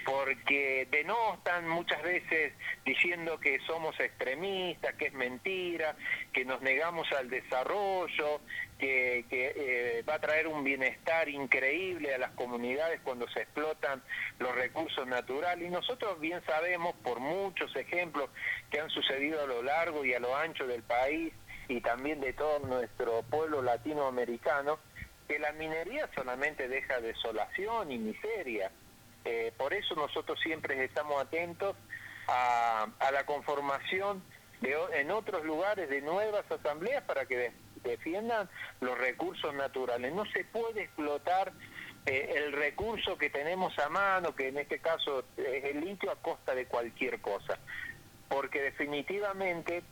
[0.03, 2.53] porque denostan muchas veces
[2.85, 5.97] diciendo que somos extremistas, que es mentira,
[6.31, 8.39] que nos negamos al desarrollo,
[8.79, 14.01] que, que eh, va a traer un bienestar increíble a las comunidades cuando se explotan
[14.39, 15.67] los recursos naturales.
[15.67, 18.29] Y nosotros bien sabemos, por muchos ejemplos
[18.71, 21.33] que han sucedido a lo largo y a lo ancho del país
[21.67, 24.79] y también de todo nuestro pueblo latinoamericano,
[25.27, 28.71] que la minería solamente deja desolación y miseria.
[29.25, 31.75] Eh, por eso nosotros siempre estamos atentos
[32.27, 34.23] a, la conformación
[34.61, 37.51] de, en otros lugares de nuevas asambleas para que de,
[37.83, 38.49] defiendan
[38.79, 40.13] los recursos naturales.
[40.13, 41.51] No se puede explotar
[42.05, 46.15] eh, el recurso que tenemos a mano, que en este caso es el litio, a
[46.15, 47.59] costa de cualquier cosa.
[48.29, 49.83] Porque definitivamente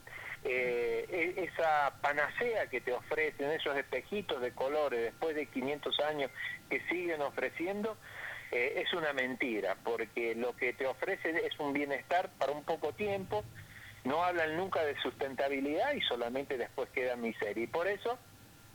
[0.45, 6.31] eh, esa panacea que te ofrecen, esos espejitos de colores después de 500 años
[6.69, 7.97] que siguen ofreciendo,
[8.51, 12.93] eh, es una mentira, porque lo que te ofrece es un bienestar para un poco
[12.93, 13.43] tiempo,
[14.03, 17.63] no hablan nunca de sustentabilidad y solamente después queda miseria.
[17.63, 18.19] Y por eso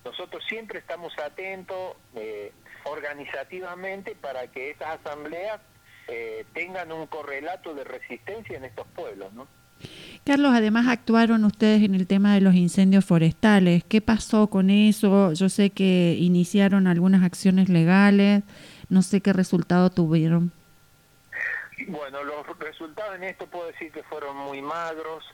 [0.04, 2.52] nosotros siempre estamos atentos eh,
[2.84, 5.60] organizativamente para que esas asambleas
[6.08, 9.46] eh, tengan un correlato de resistencia en estos pueblos, ¿no?
[10.24, 13.82] Carlos, además actuaron ustedes en el tema de los incendios forestales.
[13.84, 15.32] ¿Qué pasó con eso?
[15.32, 18.42] Yo sé que iniciaron algunas acciones legales,
[18.88, 20.52] no sé qué resultado tuvieron.
[21.88, 25.24] Bueno, los resultados en esto puedo decir que fueron muy magros,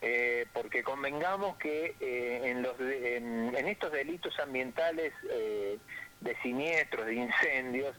[0.00, 5.78] eh, porque convengamos que eh, en, los de, en, estos delitos ambientales eh,
[6.20, 7.96] de siniestros, de incendios,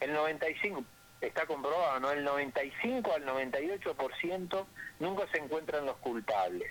[0.00, 0.84] el 95
[1.20, 2.10] está comprobado, ¿no?
[2.10, 4.66] El 95 al 98%
[5.00, 6.70] nunca se encuentran los culpables.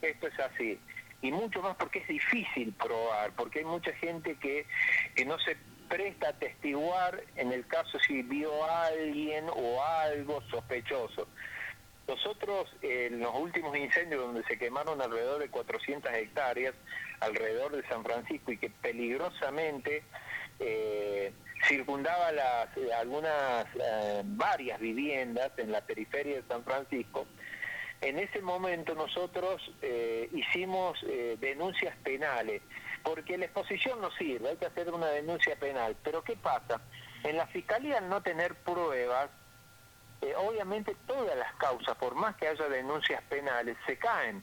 [0.00, 0.78] Esto es así.
[1.20, 4.66] Y mucho más porque es difícil probar, porque hay mucha gente que,
[5.14, 5.56] que no se
[5.88, 11.26] presta a testiguar en el caso si vio a alguien o algo sospechoso.
[12.06, 16.74] Nosotros en los últimos incendios donde se quemaron alrededor de 400 hectáreas
[17.20, 20.04] alrededor de San Francisco y que peligrosamente
[20.60, 21.32] eh,
[21.66, 22.68] circundaba las
[22.98, 27.26] algunas eh, varias viviendas en la periferia de San Francisco,
[28.00, 32.62] en ese momento nosotros eh, hicimos eh, denuncias penales
[33.02, 35.96] porque la exposición no sirve, hay que hacer una denuncia penal.
[36.02, 36.80] Pero ¿qué pasa?
[37.24, 39.30] En la fiscalía al no tener pruebas,
[40.20, 44.42] eh, obviamente todas las causas, por más que haya denuncias penales, se caen.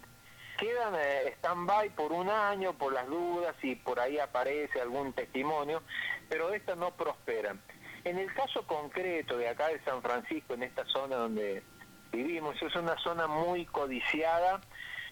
[0.58, 5.84] Quedan eh, stand-by por un año, por las dudas, y por ahí aparece algún testimonio,
[6.30, 7.62] pero estas no prosperan.
[8.04, 11.64] En el caso concreto de acá de San Francisco, en esta zona donde
[12.12, 14.62] vivimos, es una zona muy codiciada,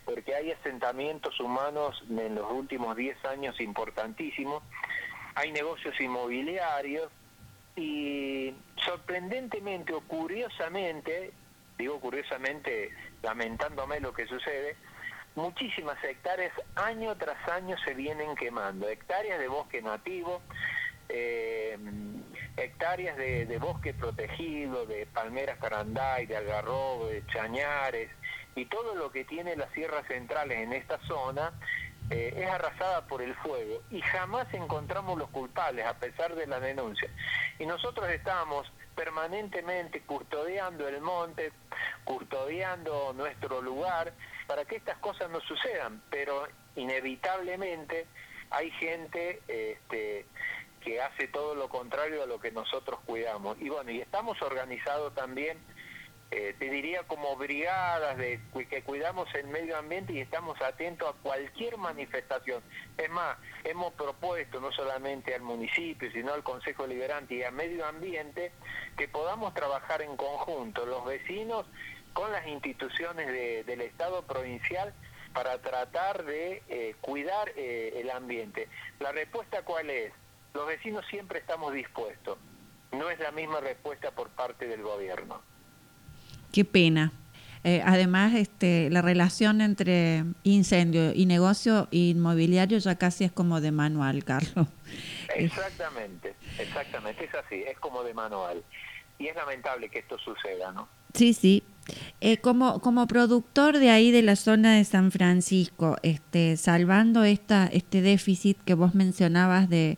[0.06, 4.64] porque hay asentamientos humanos en los últimos 10 años importantísimos,
[5.36, 7.10] hay negocios inmobiliarios
[7.76, 11.34] y sorprendentemente o curiosamente,
[11.78, 12.91] digo curiosamente
[13.24, 14.76] lamentándome lo que sucede,
[15.35, 20.41] muchísimas hectáreas año tras año se vienen quemando, hectáreas de bosque nativo,
[21.10, 21.77] eh,
[22.57, 28.10] hectáreas de, de, bosque protegido, de palmeras caranday, de algarrobo, de chañares,
[28.55, 31.53] y todo lo que tiene las sierras centrales en esta zona
[32.10, 36.60] eh, es arrasada por el fuego y jamás encontramos los culpables a pesar de la
[36.60, 37.10] denuncia.
[37.60, 41.51] Y nosotros estamos permanentemente custodiando el monte,
[42.03, 44.14] custodiando nuestro lugar
[44.48, 48.07] para que estas cosas no sucedan, pero inevitablemente
[48.49, 50.26] hay gente este,
[50.82, 53.57] que hace todo lo contrario a lo que nosotros cuidamos.
[53.60, 55.57] Y bueno, y estamos organizados también
[56.36, 61.22] eh, te diría como brigadas de que cuidamos el medio ambiente y estamos atentos a
[61.22, 62.64] cualquier manifestación.
[62.98, 67.86] Es más, hemos propuesto no solamente al municipio, sino al Consejo Liberante y al medio
[67.86, 68.52] ambiente
[68.98, 71.68] que podamos trabajar en conjunto, los vecinos
[72.14, 73.27] con las instituciones
[73.65, 74.94] del Estado provincial
[75.34, 78.68] para tratar de eh, cuidar eh, el ambiente.
[78.99, 80.14] La respuesta cuál es?
[80.53, 82.38] Los vecinos siempre estamos dispuestos.
[82.91, 85.41] No es la misma respuesta por parte del gobierno.
[86.52, 87.11] Qué pena.
[87.64, 93.72] Eh, además, este, la relación entre incendio y negocio inmobiliario ya casi es como de
[93.72, 94.68] manual, Carlos.
[95.35, 98.64] Exactamente, exactamente, es así, es como de manual.
[99.18, 100.88] Y es lamentable que esto suceda, ¿no?
[101.15, 101.64] Sí, sí.
[102.22, 107.68] Eh, como, como productor de ahí de la zona de San Francisco, este, salvando esta,
[107.68, 109.97] este déficit que vos mencionabas de,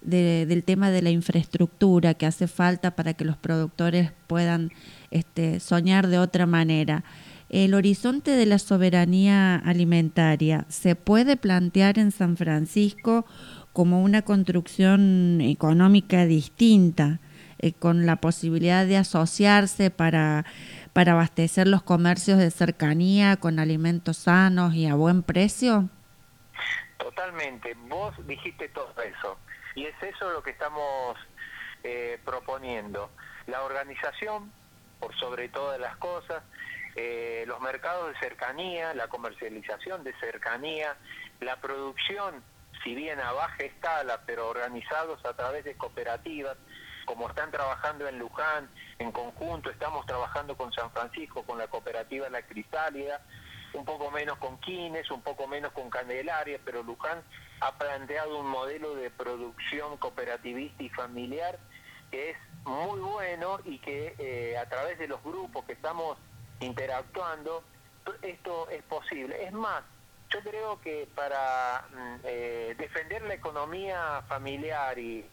[0.00, 4.70] de, del tema de la infraestructura que hace falta para que los productores puedan
[5.10, 7.04] este, soñar de otra manera.
[7.48, 13.24] El horizonte de la soberanía alimentaria se puede plantear en San Francisco
[13.72, 17.20] como una construcción económica distinta,
[17.58, 20.44] eh, con la posibilidad de asociarse para,
[20.96, 25.90] para abastecer los comercios de cercanía con alimentos sanos y a buen precio?
[26.96, 29.36] Totalmente, vos dijiste todo eso
[29.74, 31.18] y es eso lo que estamos
[31.84, 33.10] eh, proponiendo.
[33.46, 34.50] La organización
[34.98, 36.42] por sobre todas las cosas,
[36.94, 40.96] eh, los mercados de cercanía, la comercialización de cercanía,
[41.40, 42.42] la producción,
[42.82, 46.56] si bien a baja escala, pero organizados a través de cooperativas,
[47.06, 48.68] como están trabajando en Luján,
[48.98, 53.22] en conjunto, estamos trabajando con San Francisco, con la cooperativa La Cristálida,
[53.72, 57.22] un poco menos con Quines, un poco menos con Candelaria, pero Luján
[57.60, 61.58] ha planteado un modelo de producción cooperativista y familiar
[62.10, 66.18] que es muy bueno y que eh, a través de los grupos que estamos
[66.60, 67.62] interactuando,
[68.22, 69.44] esto es posible.
[69.44, 69.82] Es más,
[70.30, 75.24] yo creo que para mm, eh, defender la economía familiar y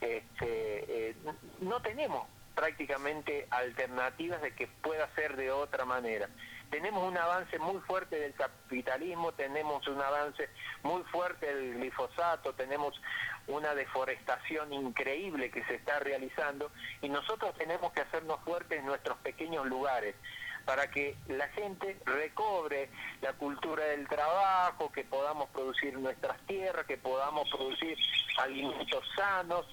[0.00, 1.16] este, eh,
[1.60, 6.28] no tenemos prácticamente alternativas de que pueda ser de otra manera.
[6.70, 10.48] Tenemos un avance muy fuerte del capitalismo, tenemos un avance
[10.82, 13.00] muy fuerte del glifosato, tenemos
[13.46, 19.16] una deforestación increíble que se está realizando y nosotros tenemos que hacernos fuertes en nuestros
[19.18, 20.16] pequeños lugares
[20.64, 22.90] para que la gente recobre
[23.22, 27.96] la cultura del trabajo, que podamos producir nuestras tierras, que podamos producir
[28.38, 29.66] alimentos sanos,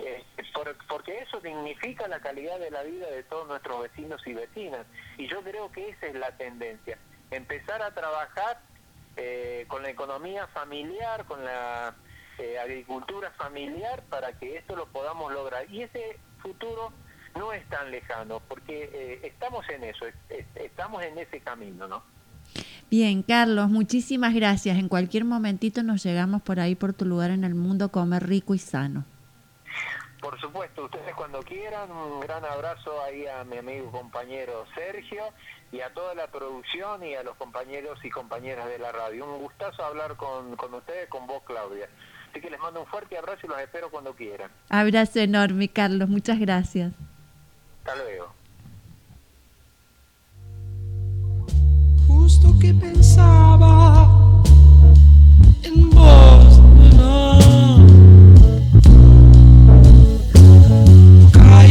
[0.00, 0.24] eh,
[0.88, 4.86] porque eso dignifica la calidad de la vida de todos nuestros vecinos y vecinas.
[5.16, 6.98] Y yo creo que esa es la tendencia,
[7.30, 8.60] empezar a trabajar
[9.16, 11.94] eh, con la economía familiar, con la
[12.38, 15.70] eh, agricultura familiar, para que esto lo podamos lograr.
[15.70, 16.92] Y ese futuro
[17.34, 20.06] no es tan lejano, porque estamos en eso,
[20.54, 22.02] estamos en ese camino, ¿no?
[22.90, 24.78] Bien, Carlos, muchísimas gracias.
[24.78, 28.54] En cualquier momentito nos llegamos por ahí, por tu lugar en el mundo, comer rico
[28.54, 29.04] y sano.
[30.26, 35.22] Por supuesto, ustedes cuando quieran, un gran abrazo ahí a mi amigo compañero Sergio
[35.70, 39.24] y a toda la producción y a los compañeros y compañeras de la radio.
[39.24, 41.88] Un gustazo hablar con, con ustedes, con vos Claudia.
[42.28, 44.50] Así que les mando un fuerte abrazo y los espero cuando quieran.
[44.68, 46.08] Abrazo enorme, Carlos.
[46.08, 46.92] Muchas gracias.
[47.84, 48.34] Hasta luego.
[52.08, 53.95] Justo que pensaba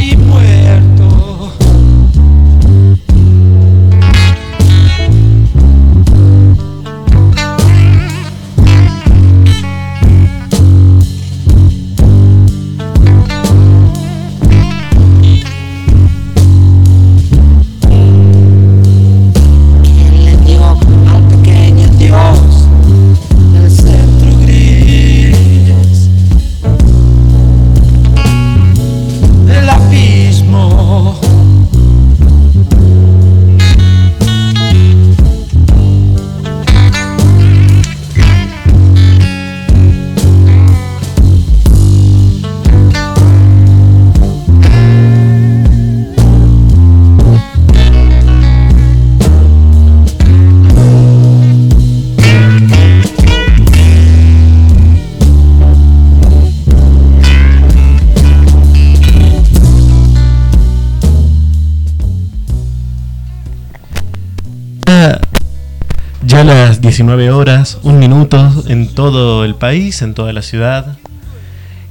[0.06, 0.55] keep.
[66.96, 70.98] 19 horas, un minuto en todo el país, en toda la ciudad.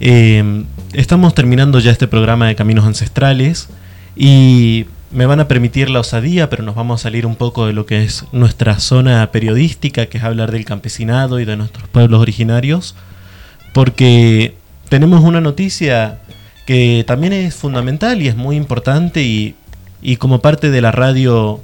[0.01, 0.65] Eh,
[0.95, 3.69] estamos terminando ya este programa de Caminos Ancestrales
[4.17, 7.75] y me van a permitir la osadía, pero nos vamos a salir un poco de
[7.75, 12.23] lo que es nuestra zona periodística, que es hablar del campesinado y de nuestros pueblos
[12.23, 12.95] originarios,
[13.75, 14.55] porque
[14.89, 16.21] tenemos una noticia
[16.65, 21.61] que también es fundamental y es muy importante y como parte de la radio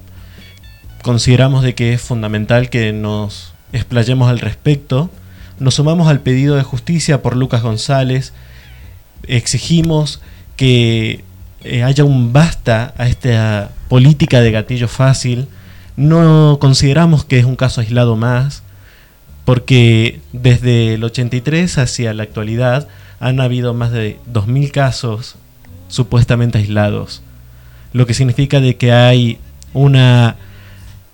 [1.02, 5.10] consideramos de que es fundamental que nos explayemos al respecto.
[5.59, 8.32] Nos sumamos al pedido de justicia por Lucas González.
[9.27, 10.20] Exigimos
[10.56, 11.24] que
[11.64, 15.48] eh, haya un basta a esta política de gatillo fácil.
[15.97, 18.62] No consideramos que es un caso aislado más,
[19.44, 25.36] porque desde el 83 hacia la actualidad han habido más de 2.000 casos
[25.89, 27.22] supuestamente aislados,
[27.93, 29.39] lo que significa de que hay
[29.74, 30.36] una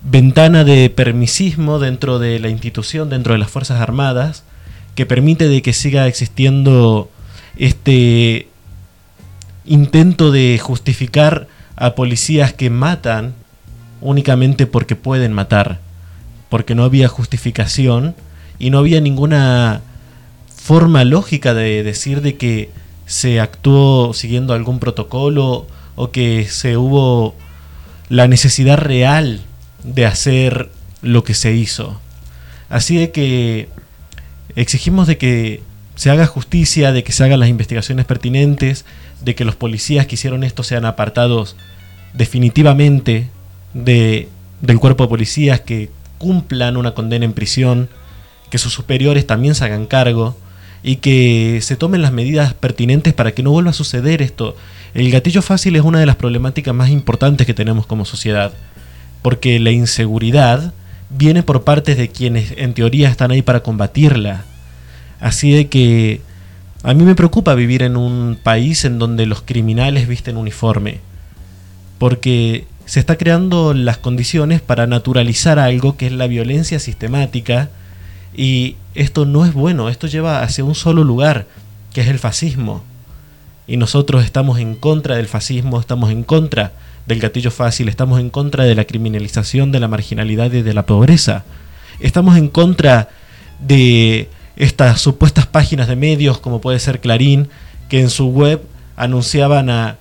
[0.09, 4.43] ventana de permisismo dentro de la institución, dentro de las Fuerzas Armadas,
[4.95, 7.09] que permite de que siga existiendo
[7.57, 8.47] este
[9.65, 13.33] intento de justificar a policías que matan
[13.99, 15.79] únicamente porque pueden matar,
[16.47, 18.15] porque no había justificación
[18.59, 19.81] y no había ninguna
[20.55, 22.71] forma lógica de decir de que
[23.05, 27.35] se actuó siguiendo algún protocolo o que se hubo
[28.09, 29.41] la necesidad real
[29.87, 30.69] de hacer
[31.01, 31.99] lo que se hizo.
[32.69, 33.69] Así de que
[34.55, 35.61] exigimos de que
[35.95, 38.85] se haga justicia, de que se hagan las investigaciones pertinentes,
[39.21, 41.55] de que los policías que hicieron esto sean apartados
[42.13, 43.29] definitivamente
[43.73, 44.27] de,
[44.61, 47.89] del cuerpo de policías, que cumplan una condena en prisión,
[48.49, 50.37] que sus superiores también se hagan cargo
[50.83, 54.55] y que se tomen las medidas pertinentes para que no vuelva a suceder esto.
[54.93, 58.53] El gatillo fácil es una de las problemáticas más importantes que tenemos como sociedad
[59.27, 60.71] porque la inseguridad
[61.09, 64.45] viene por parte de quienes en teoría están ahí para combatirla.
[65.19, 66.21] Así de que
[66.81, 71.01] a mí me preocupa vivir en un país en donde los criminales visten uniforme,
[71.97, 77.69] porque se está creando las condiciones para naturalizar algo que es la violencia sistemática
[78.33, 81.47] y esto no es bueno, esto lleva hacia un solo lugar,
[81.91, 82.81] que es el fascismo.
[83.67, 86.71] Y nosotros estamos en contra del fascismo, estamos en contra
[87.07, 90.85] del gatillo fácil, estamos en contra de la criminalización de la marginalidad y de la
[90.85, 91.45] pobreza.
[91.99, 93.09] Estamos en contra
[93.59, 97.47] de estas supuestas páginas de medios como puede ser Clarín,
[97.89, 98.61] que en su web
[98.97, 99.97] anunciaban a,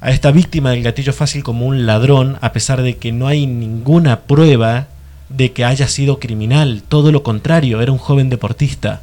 [0.00, 3.46] a esta víctima del gatillo fácil como un ladrón, a pesar de que no hay
[3.46, 4.88] ninguna prueba
[5.28, 9.00] de que haya sido criminal, todo lo contrario, era un joven deportista.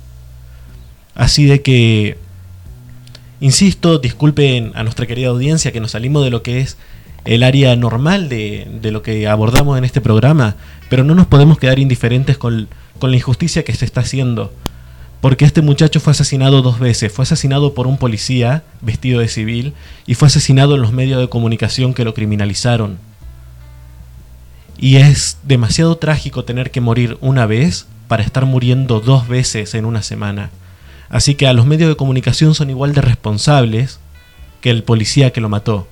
[1.16, 2.18] Así de que,
[3.40, 6.78] insisto, disculpen a nuestra querida audiencia que nos salimos de lo que es
[7.30, 10.56] el área normal de, lo que abordamos en este programa,
[10.90, 12.68] pero no nos podemos quedar indiferentes con
[13.00, 14.52] la injusticia que se está haciendo.
[15.22, 17.14] Porque este muchacho fue asesinado dos veces.
[17.14, 19.74] Fue asesinado por un policía vestido de civil
[20.08, 22.98] y fue asesinado en los medios de comunicación que lo criminalizaron.
[24.80, 29.86] Y es demasiado trágico tener que morir una vez para estar muriendo dos veces en
[29.86, 30.50] una semana.
[31.10, 34.00] Así que a los medios de comunicación son igual de responsables
[34.62, 35.88] que el policía que lo mató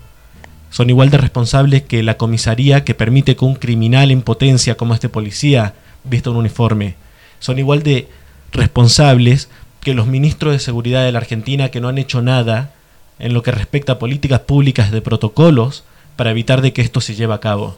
[0.70, 4.94] son igual de responsables que la comisaría que permite que un criminal en potencia como
[4.94, 5.74] este policía
[6.04, 6.96] vista un uniforme.
[7.40, 8.08] Son igual de
[8.52, 9.50] responsables
[9.82, 12.74] que los ministros de seguridad de la Argentina que no han hecho nada
[13.20, 15.84] en lo que respecta a políticas públicas de protocolos
[16.16, 17.78] para evitar de que esto se lleve a cabo.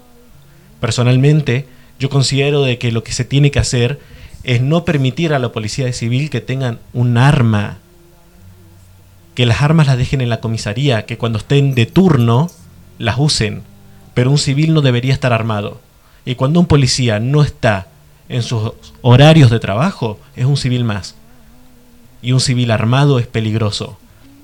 [0.80, 1.68] Personalmente,
[2.00, 4.00] yo considero de que lo que se tiene que hacer
[4.44, 7.78] es no permitir a la policía civil que tengan un arma,
[9.36, 12.50] que las armas las dejen en la comisaría, que cuando estén de turno
[13.00, 13.64] las usen,
[14.14, 15.80] pero un civil no debería estar armado.
[16.26, 17.88] Y cuando un policía no está
[18.28, 21.16] en sus horarios de trabajo, es un civil más.
[22.22, 23.98] Y un civil armado es peligroso.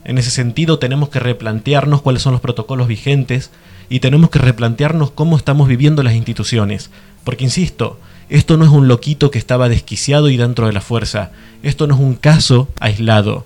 [0.05, 3.51] En ese sentido tenemos que replantearnos cuáles son los protocolos vigentes
[3.89, 6.89] y tenemos que replantearnos cómo estamos viviendo las instituciones.
[7.23, 7.99] Porque, insisto,
[8.29, 11.31] esto no es un loquito que estaba desquiciado y dentro de la fuerza.
[11.61, 13.45] Esto no es un caso aislado.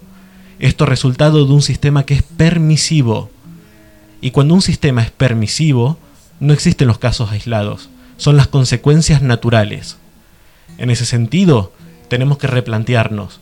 [0.60, 3.30] Esto es resultado de un sistema que es permisivo
[4.22, 5.98] y cuando un sistema es permisivo,
[6.40, 9.98] no existen los casos aislados, son las consecuencias naturales.
[10.78, 11.74] En ese sentido,
[12.08, 13.40] tenemos que replantearnos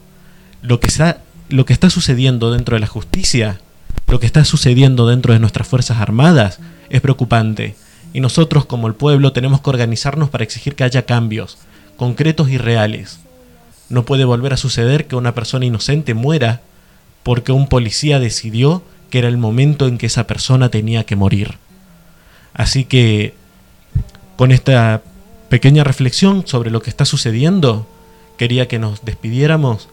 [0.61, 3.59] lo que, está, lo que está sucediendo dentro de la justicia,
[4.07, 6.59] lo que está sucediendo dentro de nuestras Fuerzas Armadas,
[6.89, 7.75] es preocupante.
[8.13, 11.57] Y nosotros como el pueblo tenemos que organizarnos para exigir que haya cambios,
[11.97, 13.19] concretos y reales.
[13.89, 16.61] No puede volver a suceder que una persona inocente muera
[17.23, 21.57] porque un policía decidió que era el momento en que esa persona tenía que morir.
[22.53, 23.33] Así que
[24.35, 25.01] con esta
[25.49, 27.87] pequeña reflexión sobre lo que está sucediendo,
[28.37, 29.89] quería que nos despidiéramos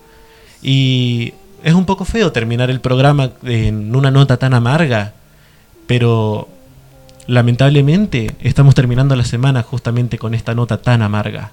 [0.63, 5.15] y es un poco feo terminar el programa en una nota tan amarga,
[5.87, 6.49] pero
[7.27, 11.53] lamentablemente estamos terminando la semana justamente con esta nota tan amarga.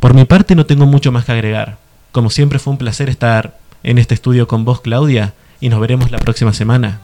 [0.00, 1.78] Por mi parte no tengo mucho más que agregar.
[2.10, 6.10] Como siempre fue un placer estar en este estudio con vos, Claudia, y nos veremos
[6.10, 7.00] la próxima semana.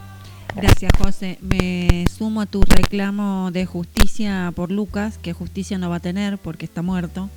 [0.55, 1.37] Gracias, José.
[1.41, 6.39] Me sumo a tu reclamo de justicia por Lucas, que justicia no va a tener
[6.39, 7.29] porque está muerto.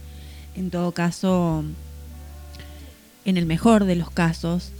[0.56, 1.62] En todo caso,
[3.24, 4.72] en el mejor de los casos,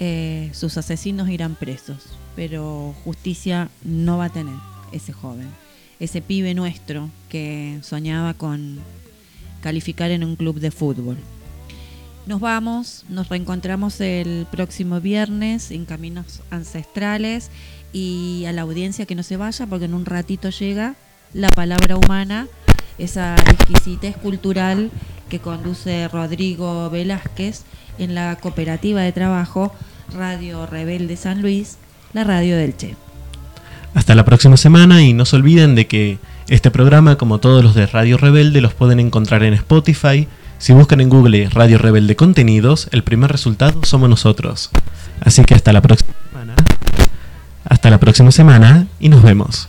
[0.00, 4.56] eh, sus asesinos irán presos, pero justicia no va a tener
[4.92, 5.48] ese joven,
[6.00, 8.80] ese pibe nuestro que soñaba con
[9.62, 11.16] calificar en un club de fútbol.
[12.26, 17.50] Nos vamos, nos reencontramos el próximo viernes en Caminos Ancestrales
[17.92, 20.96] y a la audiencia que no se vaya porque en un ratito llega
[21.32, 22.48] la palabra humana,
[22.98, 24.90] esa exquisitez cultural
[25.28, 27.62] que conduce Rodrigo Velázquez
[27.96, 29.72] en la cooperativa de trabajo
[30.12, 31.78] Radio Rebelde San Luis,
[32.12, 32.96] la radio del Che.
[33.94, 37.76] Hasta la próxima semana y no se olviden de que este programa, como todos los
[37.76, 40.26] de Radio Rebelde, los pueden encontrar en Spotify.
[40.58, 44.70] Si buscan en Google Radio Rebelde Contenidos, el primer resultado somos nosotros.
[45.20, 46.54] Así que hasta la próxima semana.
[47.64, 49.68] Hasta la próxima semana y nos vemos.